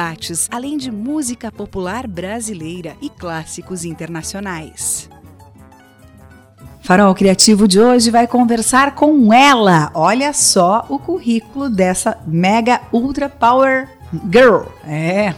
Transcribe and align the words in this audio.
debates, 0.00 0.48
além 0.50 0.78
de 0.78 0.90
música 0.90 1.52
popular 1.52 2.06
brasileira 2.06 2.96
e 3.02 3.10
clássicos 3.10 3.84
internacionais. 3.84 5.10
Farol 6.82 7.14
Criativo 7.14 7.68
de 7.68 7.78
hoje 7.78 8.10
vai 8.10 8.26
conversar 8.26 8.94
com 8.94 9.32
ela. 9.32 9.90
Olha 9.94 10.32
só 10.32 10.86
o 10.88 10.98
currículo 10.98 11.68
dessa 11.68 12.18
mega 12.26 12.80
ultra 12.90 13.28
power 13.28 13.88
girl. 14.32 14.62
É, 14.84 15.34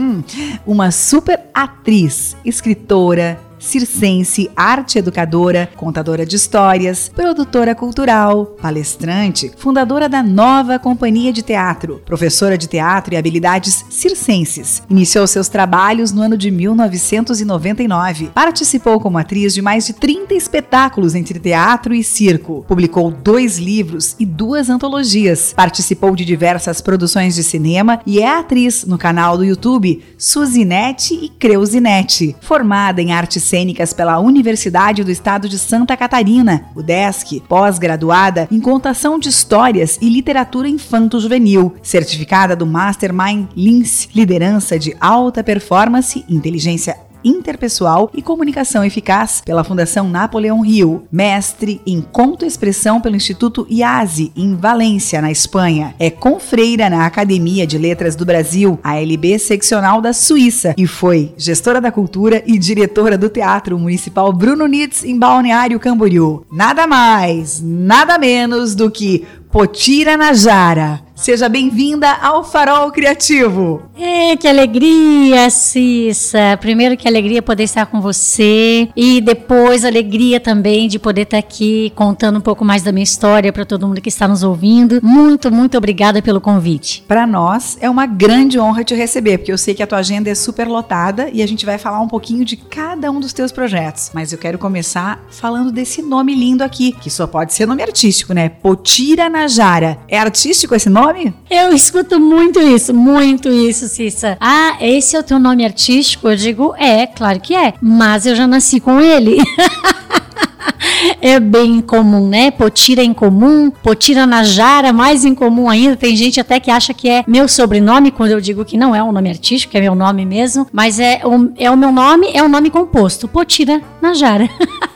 uma 0.66 0.90
super 0.90 1.38
atriz, 1.52 2.34
escritora, 2.42 3.38
circense, 3.60 4.50
arte 4.56 4.98
educadora, 4.98 5.70
contadora 5.76 6.26
de 6.26 6.34
histórias, 6.34 7.10
produtora 7.14 7.74
cultural, 7.74 8.56
palestrante, 8.60 9.52
fundadora 9.56 10.08
da 10.08 10.22
nova 10.22 10.78
companhia 10.78 11.32
de 11.32 11.42
teatro, 11.42 12.02
professora 12.04 12.56
de 12.56 12.66
teatro 12.66 13.14
e 13.14 13.16
habilidades 13.16 13.84
circenses. 13.90 14.82
Iniciou 14.88 15.26
seus 15.26 15.48
trabalhos 15.48 16.10
no 16.10 16.22
ano 16.22 16.36
de 16.36 16.50
1999. 16.50 18.30
Participou 18.34 18.98
como 18.98 19.18
atriz 19.18 19.52
de 19.52 19.60
mais 19.60 19.86
de 19.86 19.92
30 19.92 20.34
espetáculos 20.34 21.14
entre 21.14 21.38
teatro 21.38 21.94
e 21.94 22.02
circo. 22.02 22.64
Publicou 22.66 23.10
dois 23.10 23.58
livros 23.58 24.16
e 24.18 24.24
duas 24.24 24.70
antologias. 24.70 25.52
Participou 25.54 26.16
de 26.16 26.24
diversas 26.24 26.80
produções 26.80 27.34
de 27.34 27.44
cinema 27.44 28.00
e 28.06 28.20
é 28.20 28.38
atriz 28.38 28.84
no 28.84 28.96
canal 28.96 29.36
do 29.36 29.44
YouTube 29.44 30.02
Suzinete 30.16 31.14
e 31.14 31.28
Creuzinete. 31.28 32.34
Formada 32.40 33.02
em 33.02 33.12
artes 33.12 33.49
cênicas 33.50 33.92
pela 33.92 34.20
Universidade 34.20 35.02
do 35.02 35.10
Estado 35.10 35.48
de 35.48 35.58
Santa 35.58 35.96
Catarina, 35.96 36.66
UDESC, 36.76 37.42
pós-graduada 37.48 38.48
em 38.50 38.60
contação 38.60 39.18
de 39.18 39.28
histórias 39.28 39.98
e 40.00 40.08
literatura 40.08 40.68
infanto-juvenil, 40.68 41.74
certificada 41.82 42.54
do 42.54 42.64
Mastermind 42.64 43.48
Lince, 43.56 44.08
liderança 44.14 44.78
de 44.78 44.96
alta 45.00 45.42
performance, 45.42 46.24
inteligência 46.28 46.96
interpessoal 47.24 48.10
e 48.14 48.22
comunicação 48.22 48.84
eficaz 48.84 49.42
pela 49.44 49.64
Fundação 49.64 50.08
Napoleão 50.08 50.60
Rio, 50.60 51.04
mestre 51.10 51.80
em 51.86 52.00
conto 52.00 52.44
expressão 52.44 53.00
pelo 53.00 53.16
Instituto 53.16 53.66
IASI 53.70 54.32
em 54.36 54.54
Valência, 54.54 55.20
na 55.20 55.30
Espanha. 55.30 55.94
É 55.98 56.10
confreira 56.10 56.90
na 56.90 57.06
Academia 57.06 57.66
de 57.66 57.78
Letras 57.78 58.16
do 58.16 58.24
Brasil, 58.24 58.78
ALB 58.82 59.38
seccional 59.38 60.00
da 60.00 60.12
Suíça, 60.12 60.74
e 60.76 60.86
foi 60.86 61.32
gestora 61.36 61.80
da 61.80 61.92
cultura 61.92 62.42
e 62.46 62.58
diretora 62.58 63.16
do 63.16 63.28
Teatro 63.28 63.78
Municipal 63.78 64.32
Bruno 64.32 64.66
Nitz 64.66 65.04
em 65.04 65.18
Balneário 65.18 65.80
Camboriú. 65.80 66.44
Nada 66.50 66.86
mais, 66.86 67.60
nada 67.62 68.18
menos 68.18 68.74
do 68.74 68.90
que 68.90 69.26
Potira 69.50 70.16
Najara. 70.16 71.00
Seja 71.20 71.50
bem-vinda 71.50 72.10
ao 72.10 72.42
Farol 72.42 72.90
Criativo. 72.90 73.82
É, 73.94 74.34
que 74.38 74.48
alegria, 74.48 75.50
Cissa. 75.50 76.56
Primeiro 76.58 76.96
que 76.96 77.06
alegria 77.06 77.42
poder 77.42 77.64
estar 77.64 77.84
com 77.84 78.00
você 78.00 78.88
e 78.96 79.20
depois 79.20 79.84
alegria 79.84 80.40
também 80.40 80.88
de 80.88 80.98
poder 80.98 81.22
estar 81.22 81.36
aqui 81.36 81.92
contando 81.94 82.38
um 82.38 82.40
pouco 82.40 82.64
mais 82.64 82.82
da 82.82 82.90
minha 82.90 83.04
história 83.04 83.52
para 83.52 83.66
todo 83.66 83.86
mundo 83.86 84.00
que 84.00 84.08
está 84.08 84.26
nos 84.26 84.42
ouvindo. 84.42 84.98
Muito, 85.02 85.52
muito 85.52 85.76
obrigada 85.76 86.22
pelo 86.22 86.40
convite. 86.40 87.04
Para 87.06 87.26
nós 87.26 87.76
é 87.82 87.90
uma 87.90 88.06
grande 88.06 88.58
honra 88.58 88.82
te 88.82 88.94
receber, 88.94 89.36
porque 89.36 89.52
eu 89.52 89.58
sei 89.58 89.74
que 89.74 89.82
a 89.82 89.86
tua 89.86 89.98
agenda 89.98 90.30
é 90.30 90.34
super 90.34 90.66
lotada 90.66 91.28
e 91.30 91.42
a 91.42 91.46
gente 91.46 91.66
vai 91.66 91.76
falar 91.76 92.00
um 92.00 92.08
pouquinho 92.08 92.46
de 92.46 92.56
cada 92.56 93.10
um 93.10 93.20
dos 93.20 93.34
teus 93.34 93.52
projetos. 93.52 94.10
Mas 94.14 94.32
eu 94.32 94.38
quero 94.38 94.56
começar 94.56 95.22
falando 95.28 95.70
desse 95.70 96.00
nome 96.00 96.34
lindo 96.34 96.64
aqui, 96.64 96.92
que 96.92 97.10
só 97.10 97.26
pode 97.26 97.52
ser 97.52 97.66
nome 97.66 97.82
artístico, 97.82 98.32
né? 98.32 98.48
Potira 98.48 99.28
Najara. 99.28 99.98
É 100.08 100.18
artístico 100.18 100.74
esse 100.74 100.88
nome? 100.88 101.09
Nome? 101.12 101.34
Eu 101.50 101.72
escuto 101.72 102.20
muito 102.20 102.60
isso, 102.60 102.94
muito 102.94 103.48
isso, 103.48 103.88
Cissa. 103.88 104.36
Ah, 104.40 104.76
esse 104.80 105.16
é 105.16 105.20
o 105.20 105.22
teu 105.22 105.38
nome 105.38 105.64
artístico? 105.64 106.28
Eu 106.28 106.36
digo, 106.36 106.74
é, 106.76 107.06
claro 107.06 107.40
que 107.40 107.54
é. 107.54 107.74
Mas 107.80 108.26
eu 108.26 108.34
já 108.34 108.46
nasci 108.46 108.80
com 108.80 109.00
ele. 109.00 109.38
é 111.20 111.38
bem 111.40 111.76
incomum, 111.76 112.28
né? 112.28 112.50
Potira 112.50 113.02
é 113.02 113.04
incomum, 113.04 113.70
Potira 113.70 114.26
Najara 114.26 114.92
mais 114.92 115.24
incomum 115.24 115.68
ainda. 115.68 115.96
Tem 115.96 116.14
gente 116.16 116.40
até 116.40 116.60
que 116.60 116.70
acha 116.70 116.92
que 116.94 117.08
é 117.08 117.24
meu 117.26 117.48
sobrenome, 117.48 118.10
quando 118.10 118.30
eu 118.30 118.40
digo 118.40 118.64
que 118.64 118.76
não 118.76 118.94
é 118.94 119.02
um 119.02 119.12
nome 119.12 119.28
artístico, 119.28 119.76
é 119.76 119.80
meu 119.80 119.94
nome 119.94 120.24
mesmo, 120.24 120.66
mas 120.72 120.98
é 120.98 121.20
o, 121.24 121.52
é 121.56 121.70
o 121.70 121.76
meu 121.76 121.92
nome, 121.92 122.28
é 122.32 122.42
o 122.42 122.48
nome 122.48 122.70
composto, 122.70 123.28
Potira 123.28 123.80
Najara. 124.00 124.48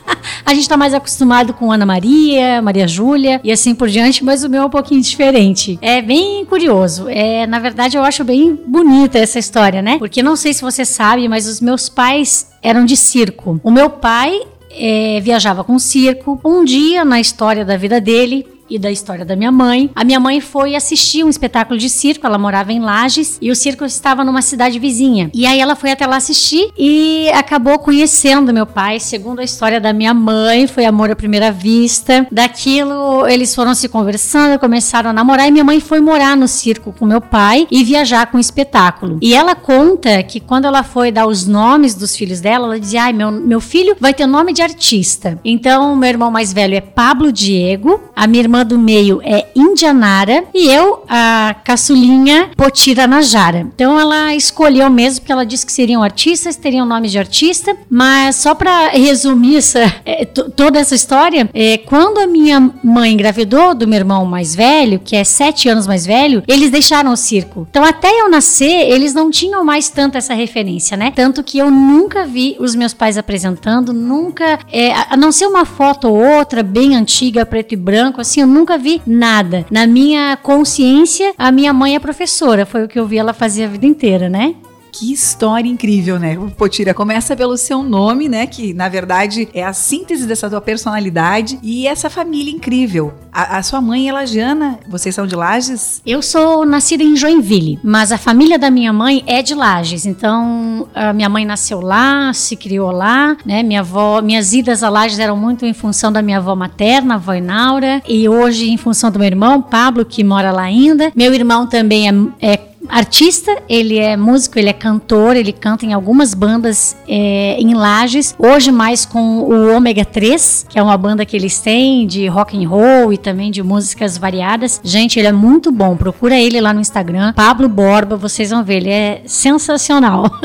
A 0.45 0.53
gente 0.53 0.63
está 0.63 0.77
mais 0.77 0.93
acostumado 0.93 1.53
com 1.53 1.71
Ana 1.71 1.85
Maria, 1.85 2.61
Maria 2.61 2.87
Júlia 2.87 3.41
e 3.43 3.51
assim 3.51 3.73
por 3.73 3.87
diante, 3.89 4.23
mas 4.23 4.43
o 4.43 4.49
meu 4.49 4.63
é 4.63 4.65
um 4.65 4.69
pouquinho 4.69 5.01
diferente. 5.01 5.77
É 5.81 6.01
bem 6.01 6.45
curioso. 6.45 7.07
É, 7.09 7.47
na 7.47 7.59
verdade, 7.59 7.97
eu 7.97 8.03
acho 8.03 8.23
bem 8.23 8.59
bonita 8.67 9.17
essa 9.17 9.39
história, 9.39 9.81
né? 9.81 9.97
Porque 9.97 10.21
não 10.21 10.35
sei 10.35 10.53
se 10.53 10.61
você 10.61 10.85
sabe, 10.85 11.27
mas 11.27 11.47
os 11.47 11.61
meus 11.61 11.89
pais 11.89 12.51
eram 12.61 12.85
de 12.85 12.95
circo. 12.97 13.59
O 13.63 13.71
meu 13.71 13.89
pai 13.89 14.41
é, 14.75 15.19
viajava 15.21 15.63
com 15.63 15.79
circo. 15.79 16.39
Um 16.43 16.63
dia 16.63 17.03
na 17.03 17.19
história 17.19 17.65
da 17.65 17.77
vida 17.77 17.99
dele, 17.99 18.45
e 18.69 18.79
da 18.79 18.91
história 18.91 19.25
da 19.25 19.35
minha 19.35 19.51
mãe. 19.51 19.89
A 19.95 20.03
minha 20.03 20.19
mãe 20.19 20.41
foi 20.41 20.75
assistir 20.75 21.23
um 21.23 21.29
espetáculo 21.29 21.79
de 21.79 21.89
circo, 21.89 22.25
ela 22.25 22.37
morava 22.37 22.71
em 22.71 22.79
Lages 22.79 23.37
e 23.41 23.51
o 23.51 23.55
circo 23.55 23.85
estava 23.85 24.23
numa 24.23 24.41
cidade 24.41 24.79
vizinha. 24.79 25.29
E 25.33 25.45
aí 25.45 25.59
ela 25.59 25.75
foi 25.75 25.91
até 25.91 26.05
lá 26.05 26.17
assistir 26.17 26.71
e 26.77 27.29
acabou 27.33 27.79
conhecendo 27.79 28.53
meu 28.53 28.65
pai, 28.65 28.99
segundo 28.99 29.39
a 29.39 29.43
história 29.43 29.79
da 29.79 29.93
minha 29.93 30.13
mãe, 30.13 30.67
foi 30.67 30.85
amor 30.85 31.11
à 31.11 31.15
primeira 31.15 31.51
vista. 31.51 32.27
Daquilo 32.31 33.27
eles 33.27 33.53
foram 33.53 33.75
se 33.75 33.87
conversando, 33.87 34.59
começaram 34.59 35.09
a 35.09 35.13
namorar 35.13 35.47
e 35.47 35.51
minha 35.51 35.63
mãe 35.63 35.79
foi 35.79 35.99
morar 35.99 36.35
no 36.35 36.47
circo 36.47 36.93
com 36.97 37.05
meu 37.05 37.21
pai 37.21 37.67
e 37.69 37.83
viajar 37.83 38.27
com 38.27 38.37
o 38.37 38.41
espetáculo. 38.41 39.19
E 39.21 39.33
ela 39.33 39.55
conta 39.55 40.21
que 40.23 40.39
quando 40.39 40.65
ela 40.65 40.83
foi 40.83 41.11
dar 41.11 41.27
os 41.27 41.45
nomes 41.45 41.95
dos 41.95 42.15
filhos 42.15 42.41
dela, 42.41 42.65
ela 42.67 42.79
dizia: 42.79 43.03
"Ai, 43.03 43.13
meu, 43.13 43.31
meu 43.31 43.61
filho 43.61 43.95
vai 43.99 44.13
ter 44.13 44.25
nome 44.25 44.53
de 44.53 44.61
artista". 44.61 45.39
Então, 45.43 45.95
meu 45.95 46.09
irmão 46.09 46.31
mais 46.31 46.51
velho 46.53 46.75
é 46.75 46.81
Pablo 46.81 47.31
Diego, 47.31 48.01
a 48.15 48.27
minha 48.27 48.43
irmã 48.43 48.54
irmã 48.55 48.65
do 48.65 48.79
meio 48.79 49.21
é 49.23 49.47
Indianara 49.53 50.45
e 50.53 50.67
eu, 50.67 51.03
a 51.09 51.55
caçulinha, 51.63 52.49
Potira 52.55 53.05
Najara. 53.05 53.59
Então 53.59 53.99
ela 53.99 54.33
escolheu 54.33 54.89
mesmo, 54.89 55.21
porque 55.21 55.31
ela 55.31 55.45
disse 55.45 55.65
que 55.65 55.71
seriam 55.73 56.01
artistas, 56.01 56.55
teriam 56.55 56.85
nome 56.85 57.09
de 57.09 57.19
artista, 57.19 57.75
mas 57.89 58.37
só 58.37 58.55
para 58.55 58.89
resumir 58.89 59.57
essa, 59.57 59.93
é, 60.05 60.23
toda 60.25 60.79
essa 60.79 60.95
história, 60.95 61.49
é, 61.53 61.77
quando 61.79 62.19
a 62.19 62.27
minha 62.27 62.71
mãe 62.83 63.13
engravidou 63.13 63.75
do 63.75 63.87
meu 63.87 63.99
irmão 63.99 64.25
mais 64.25 64.55
velho, 64.55 64.99
que 65.03 65.15
é 65.15 65.23
sete 65.23 65.67
anos 65.67 65.85
mais 65.85 66.05
velho, 66.05 66.43
eles 66.47 66.71
deixaram 66.71 67.11
o 67.11 67.17
circo. 67.17 67.67
Então 67.69 67.83
até 67.83 68.09
eu 68.09 68.29
nascer, 68.29 68.89
eles 68.89 69.13
não 69.13 69.29
tinham 69.29 69.65
mais 69.65 69.89
tanto 69.89 70.17
essa 70.17 70.33
referência, 70.33 70.95
né? 70.95 71.11
Tanto 71.13 71.43
que 71.43 71.57
eu 71.57 71.69
nunca 71.69 72.25
vi 72.25 72.55
os 72.59 72.75
meus 72.75 72.93
pais 72.93 73.17
apresentando, 73.17 73.91
nunca, 73.91 74.59
é, 74.71 74.93
a 75.09 75.17
não 75.17 75.31
ser 75.31 75.47
uma 75.47 75.65
foto 75.65 76.07
ou 76.07 76.15
outra 76.15 76.63
bem 76.63 76.95
antiga, 76.95 77.45
preto 77.45 77.73
e 77.73 77.77
branco, 77.77 78.21
assim, 78.21 78.44
eu 78.45 78.47
nunca 78.47 78.77
vi 78.77 79.01
nada. 79.05 79.65
Na 79.71 79.87
minha 79.87 80.37
consciência, 80.37 81.33
a 81.37 81.51
minha 81.51 81.73
mãe 81.73 81.95
é 81.95 81.99
professora, 81.99 82.65
foi 82.65 82.85
o 82.85 82.87
que 82.87 82.99
eu 82.99 83.07
vi 83.07 83.17
ela 83.17 83.33
fazer 83.33 83.63
a 83.63 83.67
vida 83.67 83.87
inteira, 83.87 84.29
né? 84.29 84.55
Que 84.97 85.11
história 85.11 85.67
incrível, 85.67 86.17
né? 86.17 86.37
Potira, 86.57 86.93
começa 86.93 87.35
pelo 87.35 87.57
seu 87.57 87.83
nome, 87.83 88.29
né? 88.29 88.47
Que 88.47 88.73
na 88.73 88.87
verdade 88.87 89.49
é 89.53 89.61
a 89.61 89.73
síntese 89.73 90.25
dessa 90.25 90.49
tua 90.49 90.61
personalidade 90.61 91.59
e 91.61 91.85
essa 91.85 92.09
família 92.09 92.49
incrível. 92.49 93.13
A, 93.29 93.57
a 93.57 93.63
sua 93.63 93.81
mãe, 93.81 94.07
ela 94.07 94.25
Jana, 94.25 94.79
vocês 94.87 95.13
são 95.13 95.27
de 95.27 95.35
Lages? 95.35 96.01
Eu 96.05 96.21
sou 96.21 96.65
nascida 96.65 97.03
em 97.03 97.17
Joinville, 97.17 97.77
mas 97.83 98.13
a 98.13 98.17
família 98.17 98.57
da 98.57 98.71
minha 98.71 98.93
mãe 98.93 99.21
é 99.27 99.41
de 99.41 99.53
Lages. 99.53 100.05
Então, 100.05 100.87
minha 101.13 101.27
mãe 101.27 101.43
nasceu 101.43 101.81
lá, 101.81 102.31
se 102.31 102.55
criou 102.55 102.89
lá, 102.89 103.35
né? 103.45 103.63
Minha 103.63 103.81
avó, 103.81 104.21
minhas 104.21 104.53
idas 104.53 104.81
a 104.81 104.87
Lages 104.87 105.19
eram 105.19 105.35
muito 105.35 105.65
em 105.65 105.73
função 105.73 106.09
da 106.09 106.21
minha 106.21 106.37
avó 106.37 106.55
materna, 106.55 107.15
a 107.15 107.17
avó 107.17 107.33
Inaura, 107.33 108.01
e 108.07 108.29
hoje 108.29 108.69
em 108.69 108.77
função 108.77 109.11
do 109.11 109.19
meu 109.19 109.27
irmão, 109.27 109.61
Pablo, 109.61 110.05
que 110.05 110.23
mora 110.23 110.53
lá 110.53 110.61
ainda. 110.61 111.11
Meu 111.13 111.33
irmão 111.33 111.67
também 111.67 112.07
é, 112.07 112.53
é 112.53 112.74
artista, 112.89 113.55
ele 113.67 113.97
é 113.97 114.15
músico, 114.17 114.57
ele 114.59 114.69
é 114.69 114.73
cantor, 114.73 115.35
ele 115.35 115.51
canta 115.51 115.85
em 115.85 115.93
algumas 115.93 116.33
bandas 116.33 116.95
é, 117.07 117.57
em 117.59 117.73
Lages. 117.73 118.35
Hoje 118.37 118.71
mais 118.71 119.05
com 119.05 119.39
o 119.39 119.75
Ômega 119.75 120.05
3, 120.05 120.67
que 120.69 120.79
é 120.79 120.83
uma 120.83 120.97
banda 120.97 121.25
que 121.25 121.35
eles 121.35 121.59
têm 121.59 122.05
de 122.07 122.27
rock 122.27 122.57
and 122.57 122.67
roll 122.67 123.13
e 123.13 123.17
também 123.17 123.51
de 123.51 123.61
músicas 123.63 124.17
variadas. 124.17 124.79
Gente, 124.83 125.19
ele 125.19 125.27
é 125.27 125.31
muito 125.31 125.71
bom. 125.71 125.95
Procura 125.95 126.39
ele 126.39 126.59
lá 126.61 126.73
no 126.73 126.81
Instagram, 126.81 127.33
Pablo 127.33 127.67
Borba, 127.69 128.15
vocês 128.15 128.49
vão 128.49 128.63
ver, 128.63 128.77
ele 128.77 128.89
é 128.89 129.21
sensacional. 129.25 130.25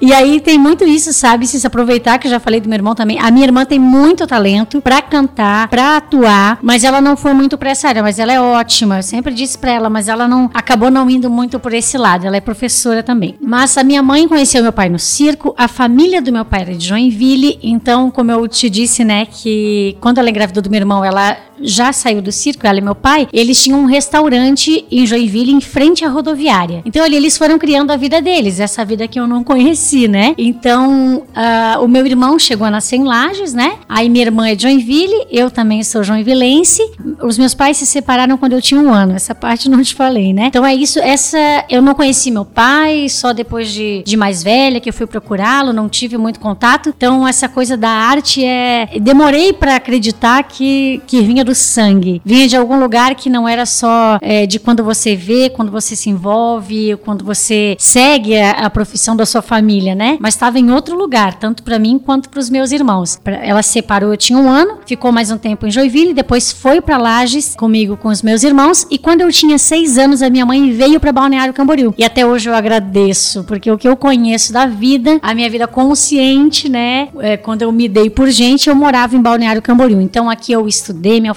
E 0.00 0.12
aí 0.12 0.40
tem 0.40 0.58
muito 0.58 0.84
isso, 0.84 1.12
sabe? 1.12 1.46
Se 1.46 1.66
aproveitar, 1.66 2.18
que 2.18 2.26
eu 2.26 2.30
já 2.30 2.40
falei 2.40 2.60
do 2.60 2.68
meu 2.68 2.76
irmão 2.76 2.94
também. 2.94 3.18
A 3.18 3.30
minha 3.30 3.46
irmã 3.46 3.64
tem 3.64 3.78
muito 3.78 4.26
talento 4.26 4.80
para 4.80 5.00
cantar, 5.02 5.68
para 5.68 5.96
atuar, 5.96 6.58
mas 6.62 6.84
ela 6.84 7.00
não 7.00 7.16
foi 7.16 7.32
muito 7.32 7.56
pra 7.58 7.70
essa 7.70 7.88
área, 7.88 8.02
mas 8.02 8.18
ela 8.18 8.32
é 8.32 8.40
ótima. 8.40 8.98
Eu 8.98 9.02
sempre 9.02 9.34
disse 9.34 9.58
pra 9.58 9.72
ela, 9.72 9.90
mas 9.90 10.08
ela 10.08 10.26
não 10.26 10.50
acabou 10.54 10.90
não 10.90 11.08
indo 11.08 11.30
muito 11.30 11.58
por 11.58 11.72
esse 11.72 11.96
lado. 11.96 12.26
Ela 12.26 12.36
é 12.36 12.40
professora 12.40 13.02
também. 13.02 13.36
Mas 13.40 13.76
a 13.76 13.84
minha 13.84 14.02
mãe 14.02 14.26
conheceu 14.28 14.62
meu 14.62 14.72
pai 14.72 14.88
no 14.88 14.98
circo, 14.98 15.54
a 15.56 15.68
família 15.68 16.20
do 16.20 16.32
meu 16.32 16.44
pai 16.44 16.62
era 16.62 16.74
de 16.74 16.86
Joinville, 16.86 17.58
então, 17.62 18.10
como 18.10 18.30
eu 18.30 18.46
te 18.48 18.68
disse, 18.68 19.04
né, 19.04 19.26
que 19.26 19.96
quando 20.00 20.18
ela 20.18 20.30
engravidou 20.30 20.62
do 20.62 20.70
meu 20.70 20.78
irmão, 20.78 21.04
ela 21.04 21.36
já 21.62 21.92
saiu 21.92 22.20
do 22.20 22.32
circo, 22.32 22.66
ela 22.66 22.78
e 22.78 22.82
meu 22.82 22.94
pai, 22.94 23.28
eles 23.32 23.62
tinham 23.62 23.80
um 23.80 23.86
restaurante 23.86 24.84
em 24.90 25.06
Joinville, 25.06 25.52
em 25.52 25.60
frente 25.60 26.04
à 26.04 26.08
rodoviária. 26.08 26.82
Então, 26.84 27.04
ali, 27.04 27.16
eles 27.16 27.36
foram 27.36 27.58
criando 27.58 27.90
a 27.90 27.96
vida 27.96 28.20
deles, 28.20 28.60
essa 28.60 28.84
vida 28.84 29.06
que 29.08 29.18
eu 29.18 29.26
não 29.26 29.44
conheci, 29.44 30.08
né? 30.08 30.34
Então, 30.36 31.24
uh, 31.28 31.84
o 31.84 31.88
meu 31.88 32.06
irmão 32.06 32.38
chegou 32.38 32.66
a 32.66 32.70
nascer 32.70 32.96
em 32.96 33.04
Lages, 33.04 33.52
né? 33.54 33.74
Aí 33.88 34.08
minha 34.08 34.24
irmã 34.24 34.48
é 34.48 34.54
de 34.54 34.62
Joinville, 34.62 35.26
eu 35.30 35.50
também 35.50 35.82
sou 35.82 36.02
joinvilense. 36.02 36.82
Os 37.22 37.38
meus 37.38 37.54
pais 37.54 37.76
se 37.76 37.86
separaram 37.86 38.36
quando 38.36 38.52
eu 38.52 38.62
tinha 38.62 38.80
um 38.80 38.92
ano, 38.92 39.14
essa 39.14 39.34
parte 39.34 39.68
não 39.68 39.82
te 39.82 39.94
falei, 39.94 40.32
né? 40.32 40.46
Então 40.46 40.64
é 40.64 40.74
isso, 40.74 40.98
essa 40.98 41.38
eu 41.68 41.82
não 41.82 41.94
conheci 41.94 42.30
meu 42.30 42.44
pai, 42.44 43.08
só 43.08 43.32
depois 43.32 43.70
de, 43.70 44.02
de 44.04 44.16
mais 44.16 44.42
velha 44.42 44.80
que 44.80 44.88
eu 44.88 44.92
fui 44.92 45.06
procurá-lo, 45.06 45.72
não 45.72 45.88
tive 45.88 46.16
muito 46.16 46.40
contato. 46.40 46.88
Então 46.88 47.26
essa 47.26 47.48
coisa 47.48 47.76
da 47.76 47.90
arte 47.90 48.44
é 48.44 48.88
demorei 49.00 49.52
para 49.52 49.76
acreditar 49.76 50.42
que 50.44 51.00
que 51.06 51.20
vinha 51.20 51.44
do 51.44 51.51
do 51.52 51.54
sangue. 51.54 52.22
Vinha 52.24 52.48
de 52.48 52.56
algum 52.56 52.80
lugar 52.80 53.14
que 53.14 53.28
não 53.28 53.46
era 53.46 53.66
só 53.66 54.18
é, 54.22 54.46
de 54.46 54.58
quando 54.58 54.82
você 54.82 55.14
vê, 55.14 55.50
quando 55.50 55.70
você 55.70 55.94
se 55.94 56.08
envolve, 56.08 56.96
quando 57.04 57.24
você 57.24 57.76
segue 57.78 58.36
a, 58.38 58.52
a 58.52 58.70
profissão 58.70 59.14
da 59.14 59.26
sua 59.26 59.42
família, 59.42 59.94
né? 59.94 60.16
Mas 60.18 60.34
estava 60.34 60.58
em 60.58 60.70
outro 60.70 60.96
lugar, 60.96 61.34
tanto 61.34 61.62
para 61.62 61.78
mim 61.78 61.98
quanto 61.98 62.30
para 62.30 62.40
os 62.40 62.48
meus 62.48 62.72
irmãos. 62.72 63.20
Ela 63.24 63.62
se 63.62 63.70
separou, 63.70 64.10
eu 64.10 64.16
tinha 64.16 64.38
um 64.38 64.48
ano, 64.48 64.78
ficou 64.86 65.12
mais 65.12 65.30
um 65.30 65.36
tempo 65.36 65.66
em 65.66 65.70
Joinville, 65.70 66.14
depois 66.14 66.50
foi 66.50 66.80
para 66.80 66.96
Lages 66.96 67.54
comigo 67.54 67.96
com 67.96 68.08
os 68.08 68.22
meus 68.22 68.42
irmãos 68.42 68.86
e 68.90 68.96
quando 68.96 69.20
eu 69.20 69.30
tinha 69.30 69.58
seis 69.58 69.98
anos 69.98 70.22
a 70.22 70.30
minha 70.30 70.46
mãe 70.46 70.72
veio 70.72 70.98
para 70.98 71.12
Balneário 71.12 71.52
Camboriú. 71.52 71.94
E 71.98 72.04
até 72.04 72.24
hoje 72.24 72.48
eu 72.48 72.54
agradeço 72.54 73.44
porque 73.44 73.70
o 73.70 73.76
que 73.76 73.88
eu 73.88 73.96
conheço 73.96 74.52
da 74.52 74.64
vida, 74.66 75.18
a 75.20 75.34
minha 75.34 75.50
vida 75.50 75.66
consciente, 75.66 76.68
né? 76.68 77.08
É, 77.18 77.36
quando 77.36 77.62
eu 77.62 77.72
me 77.72 77.88
dei 77.88 78.08
por 78.08 78.30
gente, 78.30 78.70
eu 78.70 78.74
morava 78.74 79.14
em 79.14 79.20
Balneário 79.20 79.60
Camboriú. 79.60 80.00
Então 80.00 80.30
aqui 80.30 80.52
eu 80.52 80.66
estudei, 80.66 81.20
me. 81.20 81.28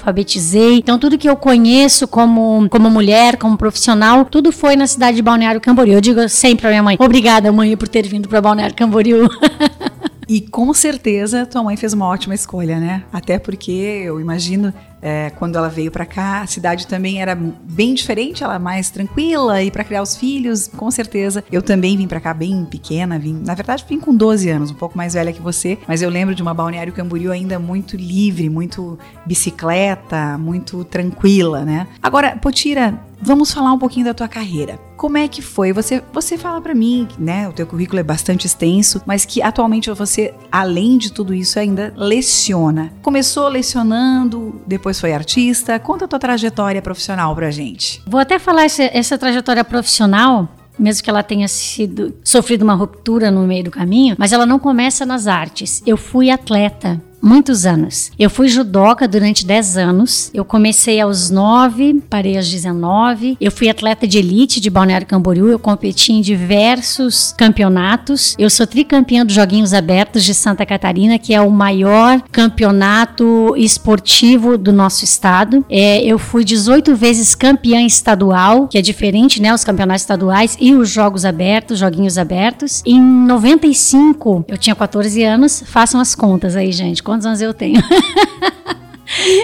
Então, 0.77 0.99
tudo 0.99 1.17
que 1.17 1.29
eu 1.29 1.35
conheço 1.35 2.07
como, 2.07 2.67
como 2.69 2.89
mulher, 2.89 3.37
como 3.37 3.57
profissional, 3.57 4.25
tudo 4.25 4.51
foi 4.51 4.75
na 4.75 4.87
cidade 4.87 5.17
de 5.17 5.21
Balneário 5.21 5.61
Camboriú. 5.61 5.93
Eu 5.93 6.01
digo 6.01 6.27
sempre 6.29 6.61
pra 6.61 6.69
minha 6.69 6.83
mãe: 6.83 6.97
obrigada, 6.99 7.51
mãe, 7.51 7.75
por 7.75 7.87
ter 7.87 8.07
vindo 8.07 8.27
para 8.27 8.41
Balneário 8.41 8.75
Camboriú. 8.75 9.27
E 10.27 10.41
com 10.41 10.73
certeza 10.73 11.45
tua 11.45 11.63
mãe 11.63 11.77
fez 11.77 11.93
uma 11.93 12.07
ótima 12.07 12.33
escolha, 12.33 12.79
né? 12.79 13.03
Até 13.11 13.37
porque 13.37 13.71
eu 13.71 14.19
imagino 14.19 14.73
é, 15.01 15.29
quando 15.29 15.55
ela 15.55 15.69
veio 15.69 15.91
para 15.91 16.03
cá, 16.03 16.41
a 16.41 16.47
cidade 16.47 16.87
também 16.87 17.21
era 17.21 17.35
bem 17.35 17.93
diferente, 17.93 18.43
ela 18.43 18.57
mais 18.57 18.89
tranquila 18.89 19.61
e 19.61 19.69
para 19.69 19.83
criar 19.83 20.01
os 20.01 20.15
filhos, 20.15 20.67
com 20.67 20.89
certeza. 20.89 21.43
Eu 21.51 21.61
também 21.61 21.95
vim 21.95 22.07
para 22.07 22.19
cá 22.19 22.33
bem 22.33 22.65
pequena, 22.65 23.19
vim, 23.19 23.39
na 23.45 23.53
verdade 23.53 23.85
vim 23.87 23.99
com 23.99 24.15
12 24.15 24.49
anos, 24.49 24.71
um 24.71 24.75
pouco 24.75 24.97
mais 24.97 25.13
velha 25.13 25.31
que 25.31 25.41
você, 25.41 25.77
mas 25.87 26.01
eu 26.01 26.09
lembro 26.09 26.33
de 26.33 26.41
uma 26.41 26.55
Balneário 26.55 26.91
Camboriú 26.91 27.31
ainda 27.31 27.59
muito 27.59 27.95
livre, 27.95 28.49
muito 28.49 28.97
bicicleta, 29.27 30.39
muito 30.39 30.83
tranquila, 30.83 31.63
né? 31.63 31.87
Agora, 32.01 32.35
Potira, 32.37 32.99
vamos 33.25 33.51
falar 33.51 33.73
um 33.73 33.79
pouquinho 33.79 34.05
da 34.05 34.13
tua 34.13 34.27
carreira. 34.27 34.79
Como 34.95 35.17
é 35.17 35.27
que 35.27 35.41
foi? 35.41 35.73
Você, 35.73 36.01
você 36.13 36.37
fala 36.37 36.61
para 36.61 36.75
mim, 36.75 37.07
né? 37.17 37.49
O 37.49 37.53
teu 37.53 37.65
currículo 37.65 37.99
é 37.99 38.03
bastante 38.03 38.45
extenso, 38.45 39.01
mas 39.05 39.25
que 39.25 39.41
atualmente 39.41 39.89
você, 39.91 40.33
além 40.51 40.97
de 40.97 41.11
tudo 41.11 41.33
isso, 41.33 41.59
ainda 41.59 41.91
leciona. 41.97 42.93
Começou 43.01 43.47
lecionando, 43.47 44.61
depois 44.67 44.99
foi 44.99 45.11
artista. 45.11 45.79
Conta 45.79 46.05
a 46.05 46.07
tua 46.07 46.19
trajetória 46.19 46.81
profissional 46.81 47.35
pra 47.35 47.49
gente. 47.49 48.01
Vou 48.05 48.19
até 48.19 48.37
falar 48.37 48.65
essa, 48.65 48.83
essa 48.83 49.17
trajetória 49.17 49.63
profissional 49.63 50.47
mesmo 50.77 51.05
que 51.05 51.09
ela 51.09 51.23
tenha 51.23 51.47
sido 51.47 52.13
sofrido 52.21 52.63
uma 52.63 52.73
ruptura 52.73 53.31
no 53.31 53.47
meio 53.47 53.63
do 53.63 53.71
caminho, 53.71 54.13
mas 54.19 54.33
ela 54.33 54.45
não 54.45 54.59
começa 54.59 55.05
nas 55.05 55.25
artes. 55.25 55.81
Eu 55.85 55.95
fui 55.95 56.29
atleta 56.29 57.01
muitos 57.25 57.65
anos. 57.65 58.11
Eu 58.19 58.29
fui 58.29 58.47
judoca 58.47 59.07
durante 59.07 59.45
10 59.45 59.77
anos. 59.77 60.29
Eu 60.33 60.45
comecei 60.45 61.01
aos 61.01 61.31
9, 61.31 62.03
parei 62.07 62.37
aos 62.37 62.47
19. 62.47 63.37
Eu 63.41 63.51
fui 63.51 63.67
atleta 63.67 64.07
de 64.07 64.19
elite 64.19 64.61
de 64.61 64.69
Balneário 64.69 65.07
Camboriú. 65.07 65.47
Eu 65.47 65.57
competi 65.57 66.13
em 66.13 66.21
diversos 66.21 67.33
campeonatos. 67.35 68.35
Eu 68.37 68.49
sou 68.49 68.67
tricampeã 68.67 69.25
dos 69.25 69.33
Joguinhos 69.33 69.73
Abertos 69.73 70.23
de 70.23 70.35
Santa 70.35 70.65
Catarina, 70.65 71.17
que 71.17 71.33
é 71.33 71.41
o 71.41 71.49
maior 71.49 72.21
campeonato 72.31 73.55
esportivo 73.57 74.57
do 74.57 74.71
nosso 74.71 75.03
estado. 75.03 75.65
É, 75.69 76.03
eu 76.03 76.19
fui 76.19 76.43
18 76.43 76.95
vezes 76.95 77.33
campeã 77.33 77.81
estadual, 77.81 78.67
que 78.67 78.77
é 78.77 78.81
diferente, 78.81 79.41
né? 79.41 79.53
Os 79.53 79.63
campeonatos 79.63 80.03
estaduais 80.03 80.55
e 80.59 80.73
os 80.75 80.89
Jogos 80.89 81.25
Abertos, 81.25 81.79
Joguinhos 81.79 82.17
Abertos. 82.17 82.83
Em 82.85 83.01
95, 83.01 84.45
eu 84.47 84.57
tinha 84.57 84.75
14 84.75 85.23
anos. 85.23 85.63
Façam 85.65 85.99
as 85.99 86.13
contas 86.13 86.55
aí, 86.55 86.71
gente 86.71 87.01
quantos 87.15 87.25
anos 87.25 87.41
eu 87.41 87.53
tenho? 87.53 87.81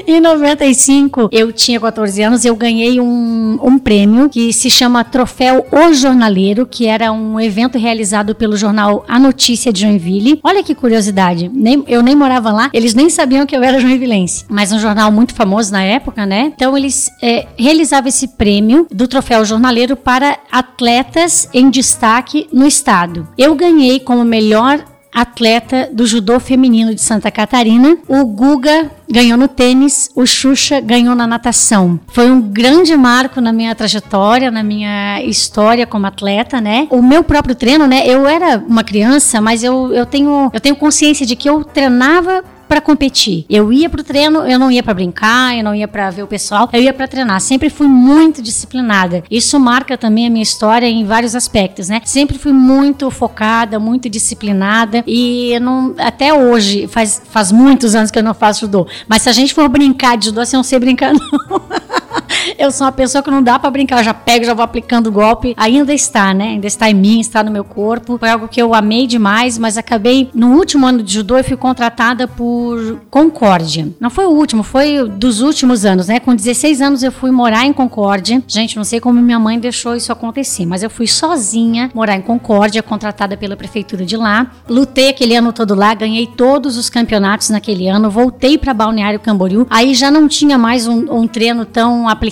Em 0.05 0.19
95, 0.19 1.29
eu 1.31 1.51
tinha 1.51 1.79
14 1.79 2.21
anos, 2.21 2.43
eu 2.43 2.55
ganhei 2.55 2.99
um, 2.99 3.59
um 3.61 3.79
prêmio 3.79 4.27
que 4.27 4.51
se 4.51 4.69
chama 4.69 5.03
Troféu 5.03 5.65
O 5.71 5.93
Jornaleiro, 5.93 6.65
que 6.65 6.87
era 6.87 7.11
um 7.11 7.39
evento 7.39 7.77
realizado 7.77 8.35
pelo 8.35 8.57
jornal 8.57 9.05
A 9.07 9.17
Notícia 9.19 9.71
de 9.71 9.81
Joinville. 9.81 10.39
Olha 10.43 10.63
que 10.63 10.75
curiosidade, 10.75 11.49
nem, 11.53 11.83
eu 11.87 12.01
nem 12.01 12.15
morava 12.15 12.51
lá, 12.51 12.69
eles 12.73 12.93
nem 12.93 13.09
sabiam 13.09 13.45
que 13.45 13.55
eu 13.55 13.63
era 13.63 13.79
joinvilense, 13.79 14.45
mas 14.49 14.71
um 14.71 14.79
jornal 14.79 15.11
muito 15.11 15.33
famoso 15.33 15.71
na 15.71 15.83
época, 15.83 16.25
né? 16.25 16.51
Então 16.53 16.77
eles 16.77 17.09
é, 17.21 17.47
realizavam 17.57 18.09
esse 18.09 18.27
prêmio 18.29 18.87
do 18.91 19.07
Troféu 19.07 19.45
Jornaleiro 19.45 19.95
para 19.95 20.37
atletas 20.51 21.47
em 21.53 21.69
destaque 21.69 22.47
no 22.51 22.67
estado. 22.67 23.27
Eu 23.37 23.55
ganhei 23.55 23.99
como 23.99 24.25
melhor 24.25 24.83
atleta 25.13 25.89
do 25.91 26.05
judô 26.05 26.39
feminino 26.39 26.95
de 26.95 27.01
Santa 27.01 27.29
Catarina. 27.29 27.97
O 28.07 28.25
Guga 28.25 28.89
ganhou 29.09 29.37
no 29.37 29.47
tênis, 29.47 30.09
o 30.15 30.25
Xuxa 30.25 30.79
ganhou 30.79 31.13
na 31.15 31.27
natação. 31.27 31.99
Foi 32.07 32.31
um 32.31 32.41
grande 32.41 32.95
marco 32.95 33.41
na 33.41 33.51
minha 33.51 33.75
trajetória, 33.75 34.49
na 34.49 34.63
minha 34.63 35.21
história 35.23 35.85
como 35.85 36.07
atleta, 36.07 36.61
né? 36.61 36.87
O 36.89 37.01
meu 37.01 37.23
próprio 37.23 37.55
treino, 37.55 37.85
né? 37.85 38.07
Eu 38.07 38.25
era 38.25 38.57
uma 38.57 38.83
criança, 38.83 39.41
mas 39.41 39.63
eu, 39.63 39.93
eu, 39.93 40.05
tenho, 40.05 40.49
eu 40.53 40.59
tenho 40.59 40.75
consciência 40.75 41.25
de 41.25 41.35
que 41.35 41.49
eu 41.49 41.63
treinava 41.63 42.43
para 42.71 42.79
competir. 42.79 43.45
Eu 43.49 43.73
ia 43.73 43.89
pro 43.89 44.01
treino, 44.01 44.47
eu 44.47 44.57
não 44.57 44.71
ia 44.71 44.81
para 44.81 44.93
brincar, 44.93 45.57
eu 45.57 45.61
não 45.61 45.75
ia 45.75 45.89
para 45.89 46.09
ver 46.09 46.23
o 46.23 46.27
pessoal, 46.27 46.69
eu 46.71 46.81
ia 46.81 46.93
para 46.93 47.05
treinar. 47.05 47.41
Sempre 47.41 47.69
fui 47.69 47.85
muito 47.85 48.41
disciplinada. 48.41 49.25
Isso 49.29 49.59
marca 49.59 49.97
também 49.97 50.25
a 50.25 50.29
minha 50.29 50.41
história 50.41 50.85
em 50.85 51.03
vários 51.03 51.35
aspectos, 51.35 51.89
né? 51.89 52.01
Sempre 52.05 52.37
fui 52.37 52.53
muito 52.53 53.11
focada, 53.11 53.77
muito 53.77 54.09
disciplinada 54.09 55.03
e 55.05 55.59
não, 55.59 55.93
até 55.97 56.33
hoje 56.33 56.87
faz, 56.87 57.21
faz 57.29 57.51
muitos 57.51 57.93
anos 57.93 58.09
que 58.09 58.17
eu 58.17 58.23
não 58.23 58.33
faço 58.33 58.61
judô. 58.61 58.87
Mas 59.05 59.23
se 59.23 59.29
a 59.29 59.33
gente 59.33 59.53
for 59.53 59.67
brincar 59.67 60.17
de 60.17 60.27
judô, 60.27 60.39
assim, 60.39 60.55
eu 60.55 60.59
não 60.59 60.63
sei 60.63 60.79
brincar 60.79 61.13
não. 61.13 61.19
eu 62.57 62.71
sou 62.71 62.85
uma 62.85 62.91
pessoa 62.91 63.23
que 63.23 63.31
não 63.31 63.41
dá 63.41 63.57
para 63.59 63.69
brincar, 63.69 63.99
eu 63.99 64.03
já 64.03 64.13
pego, 64.13 64.45
já 64.45 64.53
vou 64.53 64.63
aplicando 64.63 65.07
o 65.07 65.11
golpe. 65.11 65.53
Ainda 65.57 65.93
está, 65.93 66.33
né? 66.33 66.49
Ainda 66.49 66.67
está 66.67 66.89
em 66.89 66.93
mim, 66.93 67.19
está 67.19 67.43
no 67.43 67.51
meu 67.51 67.63
corpo. 67.63 68.17
Foi 68.17 68.29
algo 68.29 68.47
que 68.47 68.61
eu 68.61 68.73
amei 68.73 69.07
demais, 69.07 69.57
mas 69.57 69.77
acabei 69.77 70.29
no 70.33 70.55
último 70.55 70.85
ano 70.85 71.03
de 71.03 71.13
judô 71.13 71.37
eu 71.37 71.43
fui 71.43 71.57
contratada 71.57 72.27
por 72.27 72.99
Concórdia. 73.09 73.89
Não 73.99 74.09
foi 74.09 74.25
o 74.25 74.31
último, 74.31 74.63
foi 74.63 75.07
dos 75.09 75.41
últimos 75.41 75.85
anos, 75.85 76.07
né? 76.07 76.19
Com 76.19 76.35
16 76.35 76.81
anos 76.81 77.03
eu 77.03 77.11
fui 77.11 77.31
morar 77.31 77.65
em 77.65 77.73
Concórdia. 77.73 78.41
Gente, 78.47 78.75
não 78.77 78.83
sei 78.83 78.99
como 78.99 79.21
minha 79.21 79.39
mãe 79.39 79.59
deixou 79.59 79.95
isso 79.95 80.11
acontecer, 80.11 80.65
mas 80.65 80.83
eu 80.83 80.89
fui 80.89 81.07
sozinha 81.07 81.89
morar 81.93 82.15
em 82.15 82.21
Concórdia, 82.21 82.81
contratada 82.81 83.37
pela 83.37 83.55
prefeitura 83.55 84.05
de 84.05 84.17
lá. 84.17 84.51
Lutei 84.67 85.09
aquele 85.09 85.35
ano 85.35 85.53
todo 85.53 85.75
lá, 85.75 85.93
ganhei 85.93 86.27
todos 86.27 86.77
os 86.77 86.89
campeonatos 86.89 87.49
naquele 87.49 87.87
ano, 87.87 88.09
voltei 88.09 88.57
para 88.57 88.73
Balneário 88.73 89.19
Camboriú. 89.19 89.67
Aí 89.69 89.93
já 89.93 90.09
não 90.09 90.27
tinha 90.27 90.57
mais 90.57 90.87
um, 90.87 91.11
um 91.13 91.27
treino 91.27 91.65
tão 91.65 92.07
aplicado 92.07 92.30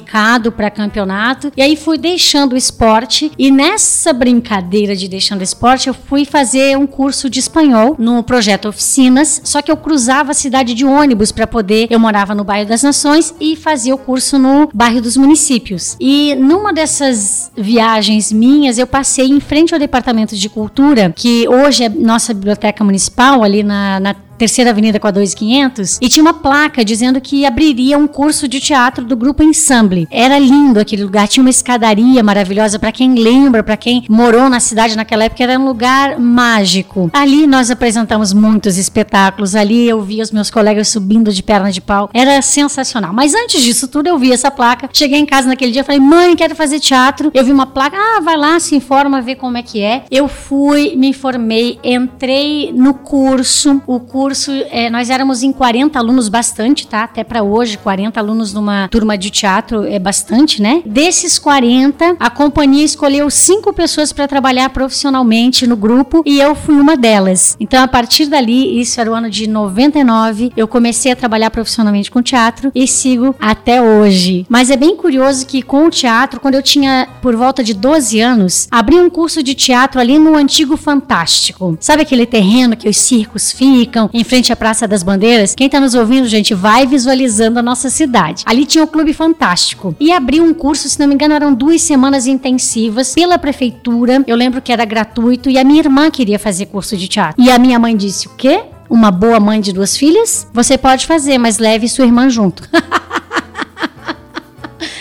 para 0.51 0.69
campeonato. 0.69 1.51
E 1.55 1.61
aí 1.61 1.75
fui 1.75 1.97
deixando 1.97 2.53
o 2.53 2.57
esporte 2.57 3.31
e 3.37 3.51
nessa 3.51 4.13
brincadeira 4.13 4.95
de 4.95 5.07
deixando 5.07 5.41
o 5.41 5.43
esporte, 5.43 5.87
eu 5.87 5.93
fui 5.93 6.25
fazer 6.25 6.77
um 6.77 6.87
curso 6.87 7.29
de 7.29 7.39
espanhol 7.39 7.95
no 7.97 8.23
projeto 8.23 8.67
Oficinas, 8.67 9.41
só 9.43 9.61
que 9.61 9.71
eu 9.71 9.77
cruzava 9.77 10.31
a 10.31 10.33
cidade 10.33 10.73
de 10.73 10.85
ônibus 10.85 11.31
para 11.31 11.47
poder, 11.47 11.87
eu 11.89 11.99
morava 11.99 12.33
no 12.35 12.43
bairro 12.43 12.67
das 12.67 12.83
Nações 12.83 13.33
e 13.39 13.55
fazia 13.55 13.93
o 13.93 13.97
curso 13.97 14.37
no 14.37 14.69
bairro 14.73 15.01
dos 15.01 15.17
municípios. 15.17 15.95
E 15.99 16.35
numa 16.35 16.73
dessas 16.73 17.51
viagens 17.55 18.31
minhas, 18.31 18.77
eu 18.77 18.87
passei 18.87 19.27
em 19.27 19.39
frente 19.39 19.73
ao 19.73 19.79
departamento 19.79 20.35
de 20.35 20.49
cultura, 20.49 21.13
que 21.15 21.47
hoje 21.47 21.83
é 21.83 21.89
nossa 21.89 22.33
biblioteca 22.33 22.83
municipal 22.83 23.43
ali 23.43 23.63
na, 23.63 23.99
na 23.99 24.15
Terceira 24.39 24.69
Avenida 24.69 25.01
com 25.01 25.07
a 25.07 25.11
2500, 25.11 25.99
e 26.01 26.07
tinha 26.07 26.23
uma 26.23 26.33
placa 26.33 26.83
dizendo 26.85 27.19
que 27.19 27.45
abriria 27.45 27.97
um 27.97 28.07
curso 28.07 28.47
de 28.47 28.61
teatro 28.61 29.03
do 29.03 29.17
grupo 29.17 29.43
Ensemble. 29.43 30.07
Era 30.09 30.39
lindo 30.39 30.79
aquele 30.79 31.03
lugar, 31.03 31.27
tinha 31.27 31.43
uma 31.43 31.49
escadaria 31.49 32.23
maravilhosa 32.23 32.79
para 32.79 32.89
quem 32.89 33.15
lembra, 33.15 33.61
para 33.61 33.75
quem 33.75 34.05
morou 34.09 34.49
na 34.49 34.61
cidade 34.61 34.95
naquela 34.95 35.25
época, 35.25 35.43
era 35.43 35.59
um 35.59 35.65
lugar 35.65 36.17
mágico. 36.17 37.09
Ali 37.11 37.45
nós 37.45 37.69
apresentamos 37.69 38.31
muitos 38.31 38.77
espetáculos, 38.77 39.55
ali 39.55 39.89
eu 39.89 40.01
via 40.01 40.23
os 40.23 40.31
meus 40.31 40.49
colegas 40.49 40.87
subindo 40.87 41.33
de 41.33 41.43
perna 41.43 41.69
de 41.69 41.81
pau. 41.81 42.09
Era 42.13 42.41
sensacional. 42.41 43.11
Mas 43.11 43.33
antes 43.33 43.61
disso 43.61 43.89
tudo, 43.89 44.07
eu 44.07 44.17
vi 44.17 44.31
essa 44.31 44.49
placa. 44.49 44.89
Cheguei 44.93 45.19
em 45.19 45.25
casa 45.25 45.49
naquele 45.49 45.73
dia, 45.73 45.83
falei: 45.83 45.99
"Mãe, 45.99 46.33
quero 46.37 46.55
fazer 46.55 46.79
teatro". 46.79 47.29
Eu 47.33 47.43
vi 47.43 47.51
uma 47.51 47.67
placa: 47.67 47.97
"Ah, 47.97 48.21
vai 48.21 48.37
lá, 48.37 48.57
se 48.57 48.73
informa, 48.73 49.21
vê 49.21 49.35
como 49.35 49.57
é 49.57 49.63
que 49.63 49.81
é". 49.81 50.05
Eu 50.09 50.29
fui, 50.29 50.95
me 50.95 51.09
informei, 51.09 51.77
entrei 51.83 52.71
no 52.73 52.93
curso. 52.93 53.81
O 53.85 53.99
curso 53.99 54.28
curso, 54.29 54.51
é, 54.69 54.91
nós 54.91 55.09
éramos 55.09 55.41
em 55.41 55.51
40 55.51 55.97
alunos, 55.97 56.29
bastante, 56.29 56.85
tá? 56.85 57.05
Até 57.05 57.23
para 57.23 57.41
hoje, 57.41 57.79
40 57.79 58.19
alunos 58.19 58.53
numa 58.53 58.87
turma 58.87 59.17
de 59.17 59.31
teatro 59.31 59.83
é 59.87 59.97
bastante, 59.97 60.61
né? 60.61 60.83
Desses 60.85 61.39
40, 61.39 62.15
a 62.19 62.29
companhia 62.29 62.85
escolheu 62.85 63.27
cinco 63.31 63.73
pessoas 63.73 64.13
para 64.13 64.27
trabalhar 64.27 64.69
profissionalmente 64.69 65.65
no 65.65 65.75
grupo 65.75 66.21
e 66.27 66.39
eu 66.39 66.53
fui 66.53 66.75
uma 66.75 66.95
delas. 66.95 67.57
Então, 67.59 67.81
a 67.81 67.87
partir 67.87 68.27
dali, 68.27 68.79
isso 68.79 69.01
era 69.01 69.09
o 69.09 69.15
ano 69.15 69.31
de 69.31 69.47
99, 69.47 70.51
eu 70.55 70.67
comecei 70.67 71.11
a 71.11 71.15
trabalhar 71.15 71.49
profissionalmente 71.49 72.11
com 72.11 72.21
teatro 72.21 72.71
e 72.75 72.87
sigo 72.87 73.35
até 73.39 73.81
hoje. 73.81 74.45
Mas 74.47 74.69
é 74.69 74.77
bem 74.77 74.95
curioso 74.95 75.47
que 75.47 75.63
com 75.63 75.87
o 75.87 75.89
teatro, 75.89 76.39
quando 76.39 76.53
eu 76.53 76.61
tinha 76.61 77.07
por 77.19 77.35
volta 77.35 77.63
de 77.63 77.73
12 77.73 78.19
anos, 78.19 78.67
abri 78.69 78.99
um 78.99 79.09
curso 79.09 79.41
de 79.41 79.55
teatro 79.55 79.99
ali 79.99 80.19
no 80.19 80.35
antigo 80.35 80.77
Fantástico. 80.77 81.75
Sabe 81.79 82.03
aquele 82.03 82.27
terreno 82.27 82.77
que 82.77 82.87
os 82.87 82.97
circos 82.97 83.51
ficam? 83.51 84.07
Em 84.19 84.23
frente 84.23 84.51
à 84.51 84.55
Praça 84.55 84.87
das 84.87 85.03
Bandeiras. 85.03 85.55
Quem 85.55 85.67
está 85.67 85.79
nos 85.79 85.95
ouvindo, 85.95 86.27
gente, 86.27 86.53
vai 86.53 86.85
visualizando 86.85 87.59
a 87.59 87.61
nossa 87.61 87.89
cidade. 87.89 88.43
Ali 88.45 88.65
tinha 88.65 88.83
o 88.83 88.87
Clube 88.87 89.13
Fantástico. 89.13 89.95
E 89.99 90.11
abriu 90.11 90.43
um 90.43 90.53
curso, 90.53 90.89
se 90.89 90.99
não 90.99 91.07
me 91.07 91.13
engano, 91.13 91.33
eram 91.33 91.53
duas 91.53 91.81
semanas 91.81 92.27
intensivas 92.27 93.13
pela 93.13 93.37
prefeitura. 93.37 94.23
Eu 94.27 94.35
lembro 94.35 94.61
que 94.61 94.71
era 94.71 94.83
gratuito 94.85 95.49
e 95.49 95.57
a 95.57 95.63
minha 95.63 95.79
irmã 95.79 96.11
queria 96.11 96.37
fazer 96.37 96.65
curso 96.65 96.97
de 96.97 97.07
teatro. 97.07 97.41
E 97.41 97.49
a 97.49 97.57
minha 97.57 97.79
mãe 97.79 97.95
disse: 97.95 98.27
o 98.27 98.31
quê? 98.31 98.63
Uma 98.89 99.11
boa 99.11 99.39
mãe 99.39 99.61
de 99.61 99.71
duas 99.71 99.95
filhas? 99.95 100.47
Você 100.51 100.77
pode 100.77 101.05
fazer, 101.05 101.37
mas 101.37 101.59
leve 101.59 101.87
sua 101.87 102.05
irmã 102.05 102.29
junto. 102.29 102.63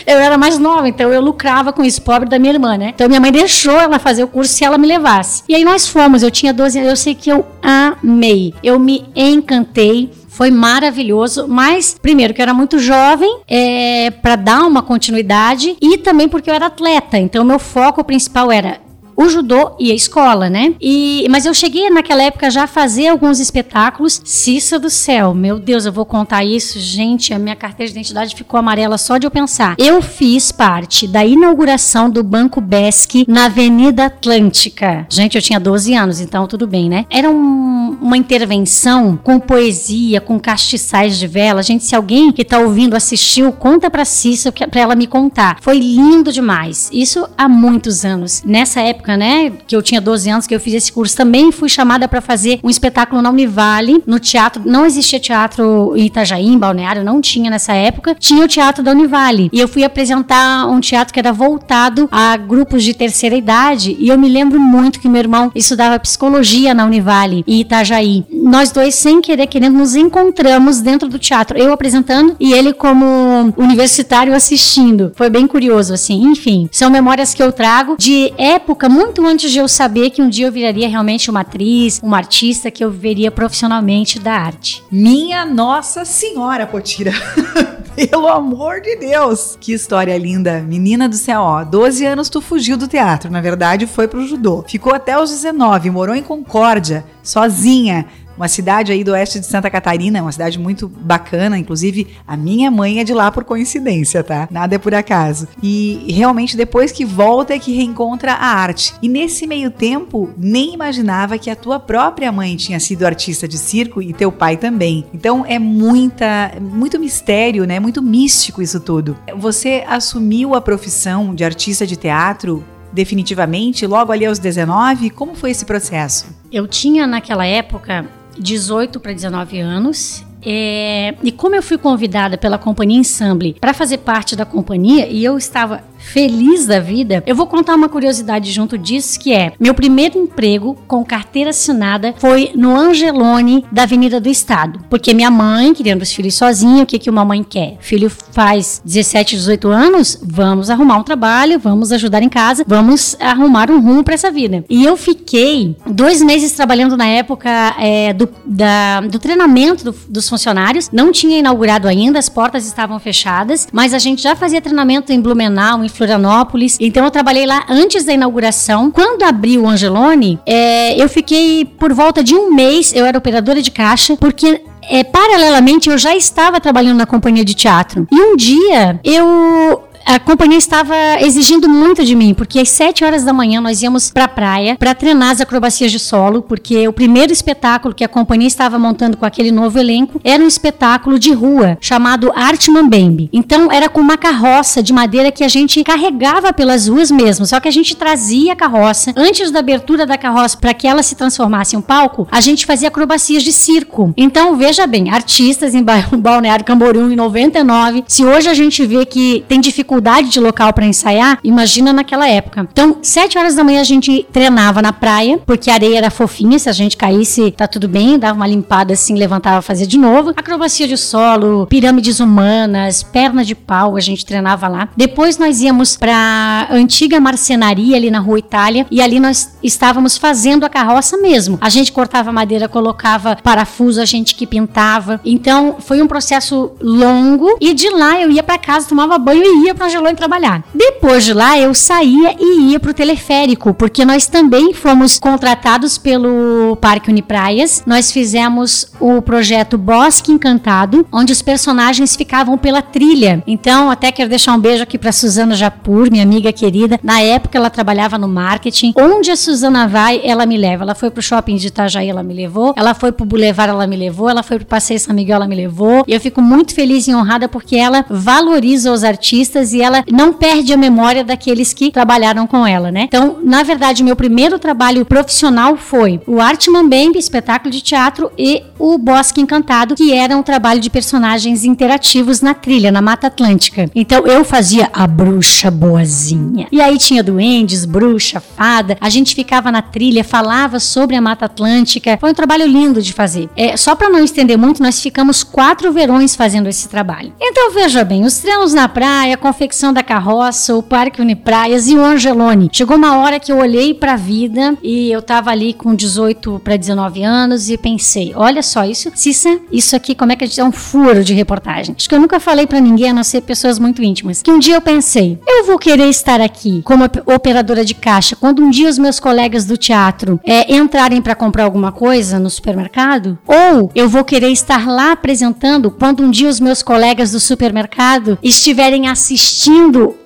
eu 0.08 0.18
era 0.18 0.38
mais 0.38 0.58
nova, 0.58 0.88
então 0.88 1.12
eu 1.12 1.20
lucrava 1.20 1.72
com 1.72 1.84
isso, 1.84 2.02
pobre 2.02 2.28
da 2.28 2.38
minha 2.38 2.54
irmã, 2.54 2.76
né? 2.76 2.92
Então 2.94 3.06
minha 3.08 3.20
mãe 3.20 3.30
deixou 3.30 3.78
ela 3.78 3.98
fazer 3.98 4.24
o 4.24 4.28
curso 4.28 4.54
se 4.54 4.64
ela 4.64 4.78
me 4.78 4.86
levasse. 4.86 5.42
E 5.48 5.54
aí 5.54 5.64
nós 5.64 5.86
fomos, 5.86 6.22
eu 6.22 6.30
tinha 6.30 6.52
12 6.52 6.78
anos, 6.78 6.90
eu 6.90 6.96
sei 6.96 7.14
que 7.14 7.30
eu 7.30 7.46
amei, 7.62 8.54
eu 8.62 8.78
me 8.78 9.06
encantei. 9.14 10.10
Foi 10.28 10.52
maravilhoso, 10.52 11.48
mas 11.48 11.96
primeiro 12.00 12.32
que 12.32 12.40
eu 12.40 12.44
era 12.44 12.54
muito 12.54 12.78
jovem, 12.78 13.40
é, 13.48 14.08
para 14.22 14.36
dar 14.36 14.64
uma 14.66 14.82
continuidade 14.82 15.76
e 15.80 15.98
também 15.98 16.28
porque 16.28 16.48
eu 16.48 16.54
era 16.54 16.66
atleta. 16.66 17.18
Então 17.18 17.44
meu 17.44 17.58
foco 17.58 18.04
principal 18.04 18.52
era 18.52 18.78
o 19.18 19.28
judô 19.28 19.72
e 19.80 19.90
a 19.90 19.94
escola, 19.94 20.48
né? 20.48 20.74
E, 20.80 21.26
mas 21.28 21.44
eu 21.44 21.52
cheguei 21.52 21.90
naquela 21.90 22.22
época 22.22 22.48
já 22.48 22.62
a 22.62 22.66
fazer 22.68 23.08
alguns 23.08 23.40
espetáculos. 23.40 24.22
Cissa 24.24 24.78
do 24.78 24.88
céu, 24.88 25.34
meu 25.34 25.58
Deus, 25.58 25.84
eu 25.84 25.92
vou 25.92 26.06
contar 26.06 26.44
isso, 26.44 26.78
gente. 26.78 27.34
A 27.34 27.38
minha 27.38 27.56
carteira 27.56 27.90
de 27.90 27.98
identidade 27.98 28.36
ficou 28.36 28.60
amarela 28.60 28.96
só 28.96 29.18
de 29.18 29.26
eu 29.26 29.30
pensar. 29.30 29.74
Eu 29.76 30.00
fiz 30.00 30.52
parte 30.52 31.08
da 31.08 31.26
inauguração 31.26 32.08
do 32.08 32.22
Banco 32.22 32.60
Besc 32.60 33.24
na 33.26 33.46
Avenida 33.46 34.04
Atlântica. 34.04 35.04
Gente, 35.10 35.34
eu 35.34 35.42
tinha 35.42 35.58
12 35.58 35.94
anos, 35.94 36.20
então 36.20 36.46
tudo 36.46 36.68
bem, 36.68 36.88
né? 36.88 37.04
Era 37.10 37.28
um, 37.28 37.98
uma 38.00 38.16
intervenção 38.16 39.16
com 39.16 39.40
poesia, 39.40 40.20
com 40.20 40.38
castiçais 40.38 41.18
de 41.18 41.26
vela. 41.26 41.64
Gente, 41.64 41.82
se 41.82 41.96
alguém 41.96 42.30
que 42.30 42.44
tá 42.44 42.60
ouvindo 42.60 42.94
assistiu, 42.94 43.50
conta 43.50 43.90
pra 43.90 44.04
Cissa 44.04 44.52
pra 44.52 44.80
ela 44.80 44.94
me 44.94 45.08
contar. 45.08 45.58
Foi 45.60 45.76
lindo 45.76 46.30
demais. 46.30 46.88
Isso 46.92 47.28
há 47.36 47.48
muitos 47.48 48.04
anos. 48.04 48.44
Nessa 48.44 48.80
época 48.80 49.07
época, 49.08 49.16
né, 49.16 49.52
que 49.66 49.74
eu 49.74 49.82
tinha 49.82 50.00
12 50.00 50.30
anos, 50.30 50.46
que 50.46 50.54
eu 50.54 50.60
fiz 50.60 50.74
esse 50.74 50.92
curso, 50.92 51.16
também 51.16 51.50
fui 51.50 51.68
chamada 51.68 52.06
para 52.06 52.20
fazer 52.20 52.60
um 52.62 52.68
espetáculo 52.68 53.22
na 53.22 53.30
Univale, 53.30 54.02
no 54.06 54.18
teatro. 54.18 54.62
Não 54.66 54.84
existia 54.84 55.18
teatro 55.18 55.94
em 55.96 56.06
Itajaí, 56.06 56.46
em 56.46 56.58
Balneário, 56.58 57.04
não 57.04 57.20
tinha 57.20 57.50
nessa 57.50 57.72
época. 57.72 58.14
Tinha 58.18 58.44
o 58.44 58.48
teatro 58.48 58.82
da 58.82 58.90
Univale. 58.90 59.48
E 59.52 59.60
eu 59.60 59.68
fui 59.68 59.84
apresentar 59.84 60.66
um 60.66 60.80
teatro 60.80 61.14
que 61.14 61.20
era 61.20 61.32
voltado 61.32 62.08
a 62.10 62.36
grupos 62.36 62.82
de 62.82 62.92
terceira 62.92 63.36
idade. 63.36 63.96
E 63.98 64.08
eu 64.08 64.18
me 64.18 64.28
lembro 64.28 64.60
muito 64.60 65.00
que 65.00 65.08
meu 65.08 65.20
irmão 65.20 65.50
estudava 65.54 65.98
psicologia 65.98 66.74
na 66.74 66.84
Univale, 66.84 67.44
em 67.46 67.60
Itajaí. 67.60 68.24
Nós 68.30 68.70
dois, 68.72 68.94
sem 68.94 69.20
querer, 69.20 69.46
querendo, 69.46 69.78
nos 69.78 69.94
encontramos 69.94 70.80
dentro 70.80 71.08
do 71.08 71.18
teatro. 71.18 71.56
Eu 71.56 71.72
apresentando 71.72 72.36
e 72.40 72.52
ele 72.52 72.72
como 72.72 73.54
universitário 73.56 74.34
assistindo. 74.34 75.12
Foi 75.14 75.30
bem 75.30 75.46
curioso, 75.46 75.94
assim. 75.94 76.22
Enfim, 76.24 76.68
são 76.72 76.90
memórias 76.90 77.32
que 77.32 77.42
eu 77.42 77.52
trago 77.52 77.96
de 77.98 78.32
época 78.36 78.88
muito 78.88 78.97
antes 79.28 79.52
de 79.52 79.58
eu 79.58 79.68
saber 79.68 80.10
que 80.10 80.20
um 80.20 80.28
dia 80.28 80.46
eu 80.46 80.52
viraria 80.52 80.88
realmente 80.88 81.30
uma 81.30 81.40
atriz, 81.40 82.00
uma 82.02 82.16
artista, 82.16 82.70
que 82.70 82.84
eu 82.84 82.90
viveria 82.90 83.30
profissionalmente 83.30 84.18
da 84.18 84.32
arte. 84.32 84.82
Minha 84.90 85.44
Nossa 85.44 86.04
Senhora, 86.04 86.66
Potira! 86.66 87.12
Pelo 87.94 88.28
amor 88.28 88.80
de 88.80 88.96
Deus! 88.96 89.56
Que 89.60 89.72
história 89.72 90.16
linda! 90.16 90.60
Menina 90.60 91.08
do 91.08 91.16
céu, 91.16 91.40
ó, 91.40 91.64
12 91.64 92.06
anos 92.06 92.28
tu 92.28 92.40
fugiu 92.40 92.76
do 92.76 92.88
teatro, 92.88 93.30
na 93.30 93.40
verdade 93.40 93.86
foi 93.86 94.08
pro 94.08 94.26
judô. 94.26 94.64
Ficou 94.66 94.94
até 94.94 95.20
os 95.20 95.30
19, 95.30 95.90
morou 95.90 96.14
em 96.14 96.22
Concórdia, 96.22 97.04
sozinha 97.22 98.06
uma 98.38 98.48
cidade 98.48 98.92
aí 98.92 99.02
do 99.02 99.10
oeste 99.10 99.40
de 99.40 99.46
Santa 99.46 99.68
Catarina, 99.68 100.22
uma 100.22 100.30
cidade 100.30 100.58
muito 100.58 100.88
bacana, 100.88 101.58
inclusive 101.58 102.06
a 102.26 102.36
minha 102.36 102.70
mãe 102.70 103.00
é 103.00 103.04
de 103.04 103.12
lá 103.12 103.30
por 103.32 103.42
coincidência, 103.44 104.22
tá? 104.22 104.48
Nada 104.50 104.76
é 104.76 104.78
por 104.78 104.94
acaso. 104.94 105.48
E 105.60 106.06
realmente 106.08 106.56
depois 106.56 106.92
que 106.92 107.04
volta 107.04 107.52
é 107.52 107.58
que 107.58 107.74
reencontra 107.74 108.32
a 108.32 108.46
arte. 108.46 108.94
E 109.02 109.08
nesse 109.08 109.46
meio 109.46 109.70
tempo, 109.70 110.30
nem 110.38 110.72
imaginava 110.72 111.36
que 111.36 111.50
a 111.50 111.56
tua 111.56 111.80
própria 111.80 112.30
mãe 112.30 112.54
tinha 112.56 112.78
sido 112.78 113.04
artista 113.04 113.48
de 113.48 113.58
circo 113.58 114.00
e 114.00 114.12
teu 114.12 114.30
pai 114.30 114.56
também. 114.56 115.04
Então 115.12 115.44
é 115.44 115.58
muita, 115.58 116.52
muito 116.60 116.98
mistério, 117.00 117.64
né? 117.64 117.80
Muito 117.80 118.00
místico 118.00 118.62
isso 118.62 118.78
tudo. 118.78 119.16
Você 119.36 119.84
assumiu 119.88 120.54
a 120.54 120.60
profissão 120.60 121.34
de 121.34 121.44
artista 121.44 121.84
de 121.84 121.96
teatro 121.96 122.64
definitivamente 122.92 123.86
logo 123.86 124.12
ali 124.12 124.24
aos 124.24 124.38
19? 124.38 125.10
Como 125.10 125.34
foi 125.34 125.50
esse 125.50 125.64
processo? 125.64 126.26
Eu 126.50 126.66
tinha 126.66 127.06
naquela 127.06 127.44
época 127.44 128.06
18 128.38 129.00
para 129.00 129.12
19 129.12 129.58
anos. 129.60 130.24
É, 130.40 131.14
e 131.22 131.32
como 131.32 131.56
eu 131.56 131.62
fui 131.62 131.76
convidada 131.76 132.38
pela 132.38 132.56
companhia 132.56 132.98
Ensemble 133.00 133.56
para 133.60 133.74
fazer 133.74 133.98
parte 133.98 134.36
da 134.36 134.44
companhia 134.44 135.08
e 135.08 135.24
eu 135.24 135.36
estava 135.36 135.82
feliz 136.12 136.66
da 136.66 136.80
vida, 136.80 137.22
eu 137.26 137.36
vou 137.36 137.46
contar 137.46 137.74
uma 137.74 137.88
curiosidade 137.88 138.50
junto 138.50 138.78
disso 138.78 139.18
que 139.20 139.32
é 139.32 139.52
meu 139.60 139.74
primeiro 139.74 140.18
emprego 140.18 140.76
com 140.86 141.04
carteira 141.04 141.50
assinada 141.50 142.14
foi 142.18 142.50
no 142.54 142.74
Angelone 142.74 143.64
da 143.70 143.82
Avenida 143.82 144.20
do 144.20 144.28
Estado, 144.28 144.80
porque 144.88 145.12
minha 145.12 145.30
mãe 145.30 145.74
criando 145.74 146.02
os 146.02 146.12
filhos 146.12 146.34
sozinha, 146.34 146.82
o 146.82 146.86
que 146.86 146.98
que 146.98 147.10
uma 147.10 147.24
mãe 147.24 147.44
quer? 147.44 147.76
Filho 147.80 148.10
faz 148.10 148.80
17, 148.84 149.36
18 149.36 149.68
anos, 149.68 150.18
vamos 150.22 150.70
arrumar 150.70 150.96
um 150.96 151.02
trabalho, 151.02 151.58
vamos 151.58 151.92
ajudar 151.92 152.22
em 152.22 152.28
casa, 152.28 152.64
vamos 152.66 153.16
arrumar 153.20 153.70
um 153.70 153.80
rumo 153.80 154.02
para 154.02 154.14
essa 154.14 154.30
vida. 154.30 154.64
E 154.68 154.84
eu 154.84 154.96
fiquei 154.96 155.76
dois 155.86 156.22
meses 156.22 156.52
trabalhando 156.52 156.96
na 156.96 157.06
época 157.06 157.50
é, 157.78 158.12
do, 158.12 158.28
da, 158.46 159.02
do 159.02 159.18
treinamento 159.18 159.84
do, 159.84 159.94
dos 160.08 160.28
funcionários, 160.28 160.90
não 160.90 161.12
tinha 161.12 161.38
inaugurado 161.38 161.86
ainda, 161.86 162.18
as 162.18 162.28
portas 162.28 162.66
estavam 162.66 162.98
fechadas, 162.98 163.68
mas 163.72 163.92
a 163.92 163.98
gente 163.98 164.22
já 164.22 164.34
fazia 164.34 164.60
treinamento 164.60 165.12
em 165.12 165.20
Blumenau, 165.20 165.84
em 165.84 165.88
Florianópolis. 165.98 166.78
Então 166.80 167.04
eu 167.04 167.10
trabalhei 167.10 167.44
lá 167.44 167.64
antes 167.68 168.04
da 168.04 168.12
inauguração. 168.12 168.90
Quando 168.90 169.22
abriu 169.24 169.64
o 169.64 169.68
Angelone, 169.68 170.38
é, 170.46 171.00
eu 171.00 171.08
fiquei 171.08 171.64
por 171.64 171.92
volta 171.92 172.22
de 172.24 172.34
um 172.34 172.54
mês, 172.54 172.92
eu 172.94 173.04
era 173.04 173.18
operadora 173.18 173.60
de 173.60 173.70
caixa, 173.70 174.16
porque 174.16 174.62
é, 174.88 175.04
paralelamente 175.04 175.90
eu 175.90 175.98
já 175.98 176.16
estava 176.16 176.60
trabalhando 176.60 176.98
na 176.98 177.06
companhia 177.06 177.44
de 177.44 177.54
teatro. 177.54 178.06
E 178.10 178.20
um 178.20 178.36
dia 178.36 178.98
eu 179.04 179.82
a 180.08 180.18
companhia 180.18 180.56
estava 180.56 180.94
exigindo 181.20 181.68
muito 181.68 182.02
de 182.02 182.14
mim, 182.14 182.32
porque 182.32 182.58
às 182.58 182.70
7 182.70 183.04
horas 183.04 183.24
da 183.24 183.32
manhã 183.34 183.60
nós 183.60 183.82
íamos 183.82 184.10
para 184.10 184.24
a 184.24 184.28
praia 184.28 184.74
para 184.74 184.94
treinar 184.94 185.32
as 185.32 185.40
acrobacias 185.42 185.92
de 185.92 185.98
solo, 185.98 186.40
porque 186.40 186.88
o 186.88 186.94
primeiro 186.94 187.30
espetáculo 187.30 187.94
que 187.94 188.02
a 188.02 188.08
companhia 188.08 188.48
estava 188.48 188.78
montando 188.78 189.18
com 189.18 189.26
aquele 189.26 189.52
novo 189.52 189.78
elenco 189.78 190.18
era 190.24 190.42
um 190.42 190.46
espetáculo 190.46 191.18
de 191.18 191.30
rua 191.34 191.76
chamado 191.78 192.32
Arte 192.34 192.70
Mambembe. 192.70 193.28
Então 193.34 193.70
era 193.70 193.86
com 193.86 194.00
uma 194.00 194.16
carroça 194.16 194.82
de 194.82 194.94
madeira 194.94 195.30
que 195.30 195.44
a 195.44 195.48
gente 195.48 195.84
carregava 195.84 196.54
pelas 196.54 196.88
ruas 196.88 197.10
mesmo, 197.10 197.44
só 197.44 197.60
que 197.60 197.68
a 197.68 197.72
gente 197.72 197.94
trazia 197.94 198.54
a 198.54 198.56
carroça 198.56 199.12
antes 199.14 199.50
da 199.50 199.58
abertura 199.58 200.06
da 200.06 200.16
carroça 200.16 200.56
para 200.56 200.72
que 200.72 200.88
ela 200.88 201.02
se 201.02 201.16
transformasse 201.16 201.76
em 201.76 201.80
um 201.80 201.82
palco, 201.82 202.26
a 202.30 202.40
gente 202.40 202.64
fazia 202.64 202.88
acrobacias 202.88 203.42
de 203.42 203.52
circo. 203.52 204.14
Então 204.16 204.56
veja 204.56 204.86
bem, 204.86 205.10
artistas 205.10 205.74
em 205.74 205.84
Balneário 206.18 206.64
Camboriú 206.64 207.12
em 207.12 207.16
99, 207.16 208.04
se 208.08 208.24
hoje 208.24 208.48
a 208.48 208.54
gente 208.54 208.86
vê 208.86 209.04
que 209.04 209.44
tem 209.46 209.60
dificuldade 209.60 209.97
de 210.00 210.40
local 210.40 210.72
para 210.72 210.86
ensaiar, 210.86 211.38
imagina 211.42 211.92
naquela 211.92 212.28
época. 212.28 212.66
Então, 212.70 212.98
7 213.02 213.38
horas 213.38 213.54
da 213.54 213.64
manhã 213.64 213.80
a 213.80 213.84
gente 213.84 214.26
treinava 214.32 214.80
na 214.80 214.92
praia, 214.92 215.38
porque 215.44 215.70
a 215.70 215.74
areia 215.74 215.98
era 215.98 216.10
fofinha, 216.10 216.58
se 216.58 216.68
a 216.68 216.72
gente 216.72 216.96
caísse, 216.96 217.50
tá 217.50 217.66
tudo 217.66 217.88
bem, 217.88 218.18
dava 218.18 218.36
uma 218.36 218.46
limpada 218.46 218.92
assim, 218.92 219.14
levantava, 219.14 219.62
fazia 219.62 219.86
de 219.86 219.98
novo. 219.98 220.32
Acrobacia 220.36 220.86
de 220.86 220.96
solo, 220.96 221.66
pirâmides 221.66 222.20
humanas, 222.20 223.02
perna 223.02 223.44
de 223.44 223.54
pau, 223.54 223.96
a 223.96 224.00
gente 224.00 224.24
treinava 224.24 224.68
lá. 224.68 224.88
Depois 224.96 225.38
nós 225.38 225.60
íamos 225.60 225.96
para 225.96 226.68
antiga 226.70 227.20
marcenaria 227.20 227.96
ali 227.96 228.10
na 228.10 228.18
Rua 228.18 228.38
Itália 228.38 228.86
e 228.90 229.00
ali 229.00 229.20
nós 229.20 229.56
estávamos 229.62 230.16
fazendo 230.16 230.64
a 230.64 230.68
carroça 230.68 231.16
mesmo. 231.16 231.58
A 231.60 231.68
gente 231.68 231.92
cortava 231.92 232.32
madeira, 232.32 232.68
colocava 232.68 233.36
parafuso, 233.42 234.00
a 234.00 234.04
gente 234.04 234.34
que 234.34 234.46
pintava. 234.46 235.20
Então, 235.24 235.76
foi 235.78 236.00
um 236.00 236.06
processo 236.06 236.72
longo 236.80 237.56
e 237.60 237.74
de 237.74 237.90
lá 237.90 238.20
eu 238.20 238.30
ia 238.30 238.42
para 238.42 238.58
casa, 238.58 238.88
tomava 238.88 239.18
banho 239.18 239.42
e 239.42 239.66
ia 239.66 239.74
para 239.78 239.86
Angelone 239.86 240.16
trabalhar. 240.16 240.64
Depois 240.74 241.24
de 241.24 241.32
lá 241.32 241.58
eu 241.58 241.72
saía 241.72 242.34
e 242.38 242.72
ia 242.72 242.80
para 242.80 242.90
o 242.90 242.94
teleférico, 242.94 243.72
porque 243.72 244.04
nós 244.04 244.26
também 244.26 244.74
fomos 244.74 245.18
contratados 245.18 245.96
pelo 245.96 246.76
Parque 246.80 247.10
Unipraias. 247.10 247.82
Nós 247.86 248.10
fizemos 248.10 248.92
o 249.00 249.22
projeto 249.22 249.78
Bosque 249.78 250.32
Encantado, 250.32 251.06
onde 251.12 251.32
os 251.32 251.40
personagens 251.40 252.16
ficavam 252.16 252.58
pela 252.58 252.82
trilha. 252.82 253.42
Então, 253.46 253.90
até 253.90 254.10
quero 254.10 254.28
deixar 254.28 254.54
um 254.54 254.60
beijo 254.60 254.82
aqui 254.82 254.98
para 254.98 255.12
Suzana 255.12 255.54
Japur, 255.54 256.10
minha 256.10 256.24
amiga 256.24 256.52
querida. 256.52 256.98
Na 257.02 257.20
época 257.20 257.56
ela 257.56 257.70
trabalhava 257.70 258.18
no 258.18 258.28
marketing. 258.28 258.92
Onde 258.96 259.30
a 259.30 259.36
Suzana 259.36 259.86
vai, 259.86 260.20
ela 260.24 260.44
me 260.44 260.56
leva. 260.56 260.82
Ela 260.82 260.94
foi 260.94 261.10
pro 261.10 261.22
shopping 261.22 261.56
de 261.56 261.68
Itajaí, 261.68 262.08
ela 262.08 262.22
me 262.22 262.34
levou. 262.34 262.74
Ela 262.76 262.94
foi 262.94 263.12
pro 263.12 263.24
Boulevard, 263.24 263.70
ela 263.70 263.86
me 263.86 263.96
levou. 263.96 264.28
Ela 264.28 264.42
foi 264.42 264.58
pro 264.58 264.66
Passeio 264.66 264.98
São 264.98 265.14
Miguel, 265.14 265.36
ela 265.36 265.46
me 265.46 265.54
levou. 265.54 266.04
E 266.06 266.12
eu 266.12 266.20
fico 266.20 266.42
muito 266.42 266.74
feliz 266.74 267.06
e 267.06 267.14
honrada 267.14 267.48
porque 267.48 267.76
ela 267.76 268.04
valoriza 268.10 268.92
os 268.92 269.04
artistas 269.04 269.67
e 269.72 269.82
ela 269.82 270.04
não 270.10 270.32
perde 270.32 270.72
a 270.72 270.76
memória 270.76 271.24
daqueles 271.24 271.72
que 271.72 271.90
trabalharam 271.90 272.46
com 272.46 272.66
ela, 272.66 272.90
né? 272.90 273.02
Então, 273.02 273.38
na 273.42 273.62
verdade, 273.62 274.02
meu 274.02 274.16
primeiro 274.16 274.58
trabalho 274.58 275.04
profissional 275.04 275.76
foi 275.76 276.20
o 276.26 276.40
Arte 276.40 276.70
Mambembe, 276.70 277.18
espetáculo 277.18 277.70
de 277.70 277.80
teatro, 277.80 278.30
e 278.38 278.62
o 278.78 278.98
Bosque 278.98 279.40
Encantado, 279.40 279.94
que 279.94 280.12
era 280.12 280.36
um 280.36 280.42
trabalho 280.42 280.80
de 280.80 280.90
personagens 280.90 281.64
interativos 281.64 282.40
na 282.40 282.54
trilha, 282.54 282.92
na 282.92 283.02
Mata 283.02 283.26
Atlântica. 283.26 283.90
Então, 283.94 284.26
eu 284.26 284.44
fazia 284.44 284.88
a 284.92 285.06
bruxa 285.06 285.70
boazinha. 285.70 286.68
E 286.70 286.80
aí 286.80 286.98
tinha 286.98 287.22
duendes, 287.22 287.84
bruxa, 287.84 288.40
fada. 288.40 288.96
A 289.00 289.08
gente 289.08 289.34
ficava 289.34 289.70
na 289.72 289.82
trilha, 289.82 290.24
falava 290.24 290.80
sobre 290.80 291.16
a 291.16 291.20
Mata 291.20 291.46
Atlântica. 291.46 292.16
Foi 292.20 292.30
um 292.30 292.34
trabalho 292.34 292.66
lindo 292.66 293.00
de 293.02 293.12
fazer. 293.12 293.48
É, 293.56 293.76
só 293.76 293.94
para 293.94 294.08
não 294.08 294.22
estender 294.22 294.56
muito, 294.56 294.82
nós 294.82 295.00
ficamos 295.00 295.42
quatro 295.42 295.92
verões 295.92 296.36
fazendo 296.36 296.68
esse 296.68 296.88
trabalho. 296.88 297.32
Então, 297.40 297.72
veja 297.72 298.04
bem, 298.04 298.24
os 298.24 298.38
treinos 298.38 298.72
na 298.72 298.88
praia, 298.88 299.34
a 299.34 299.38
confecção 299.58 299.92
da 299.92 300.04
carroça, 300.04 300.76
o 300.76 300.80
Parque 300.80 301.20
Unipraias 301.20 301.88
e 301.88 301.96
o 301.96 302.00
Angelone. 302.00 302.70
Chegou 302.72 302.96
uma 302.96 303.18
hora 303.18 303.40
que 303.40 303.50
eu 303.50 303.56
olhei 303.56 303.92
para 303.92 304.12
a 304.12 304.16
vida 304.16 304.78
e 304.80 305.10
eu 305.10 305.20
tava 305.20 305.50
ali 305.50 305.74
com 305.74 305.96
18 305.96 306.60
para 306.62 306.76
19 306.76 307.24
anos 307.24 307.68
e 307.68 307.76
pensei, 307.76 308.32
olha 308.36 308.62
só 308.62 308.84
isso, 308.84 309.10
Cissa, 309.16 309.58
isso 309.72 309.96
aqui 309.96 310.14
como 310.14 310.30
é 310.30 310.36
que 310.36 310.44
a 310.44 310.46
gente 310.46 310.60
é 310.60 310.64
um 310.64 310.70
furo 310.70 311.24
de 311.24 311.34
reportagem. 311.34 311.96
Acho 311.98 312.08
que 312.08 312.14
eu 312.14 312.20
nunca 312.20 312.38
falei 312.38 312.68
para 312.68 312.78
ninguém 312.78 313.10
a 313.10 313.12
não 313.12 313.24
ser 313.24 313.40
pessoas 313.40 313.80
muito 313.80 314.00
íntimas. 314.00 314.42
Que 314.42 314.50
um 314.52 314.60
dia 314.60 314.76
eu 314.76 314.80
pensei, 314.80 315.40
eu 315.44 315.64
vou 315.64 315.76
querer 315.76 316.08
estar 316.08 316.40
aqui 316.40 316.80
como 316.84 317.02
operadora 317.26 317.84
de 317.84 317.96
caixa 317.96 318.36
quando 318.36 318.62
um 318.62 318.70
dia 318.70 318.88
os 318.88 318.96
meus 318.96 319.18
colegas 319.18 319.64
do 319.64 319.76
teatro 319.76 320.38
é, 320.44 320.72
entrarem 320.72 321.20
para 321.20 321.34
comprar 321.34 321.64
alguma 321.64 321.90
coisa 321.90 322.38
no 322.38 322.48
supermercado, 322.48 323.36
ou 323.44 323.90
eu 323.92 324.08
vou 324.08 324.22
querer 324.22 324.52
estar 324.52 324.86
lá 324.86 325.10
apresentando 325.10 325.90
quando 325.90 326.22
um 326.22 326.30
dia 326.30 326.48
os 326.48 326.60
meus 326.60 326.80
colegas 326.80 327.32
do 327.32 327.40
supermercado 327.40 328.38
estiverem 328.40 329.08
assistindo 329.08 329.47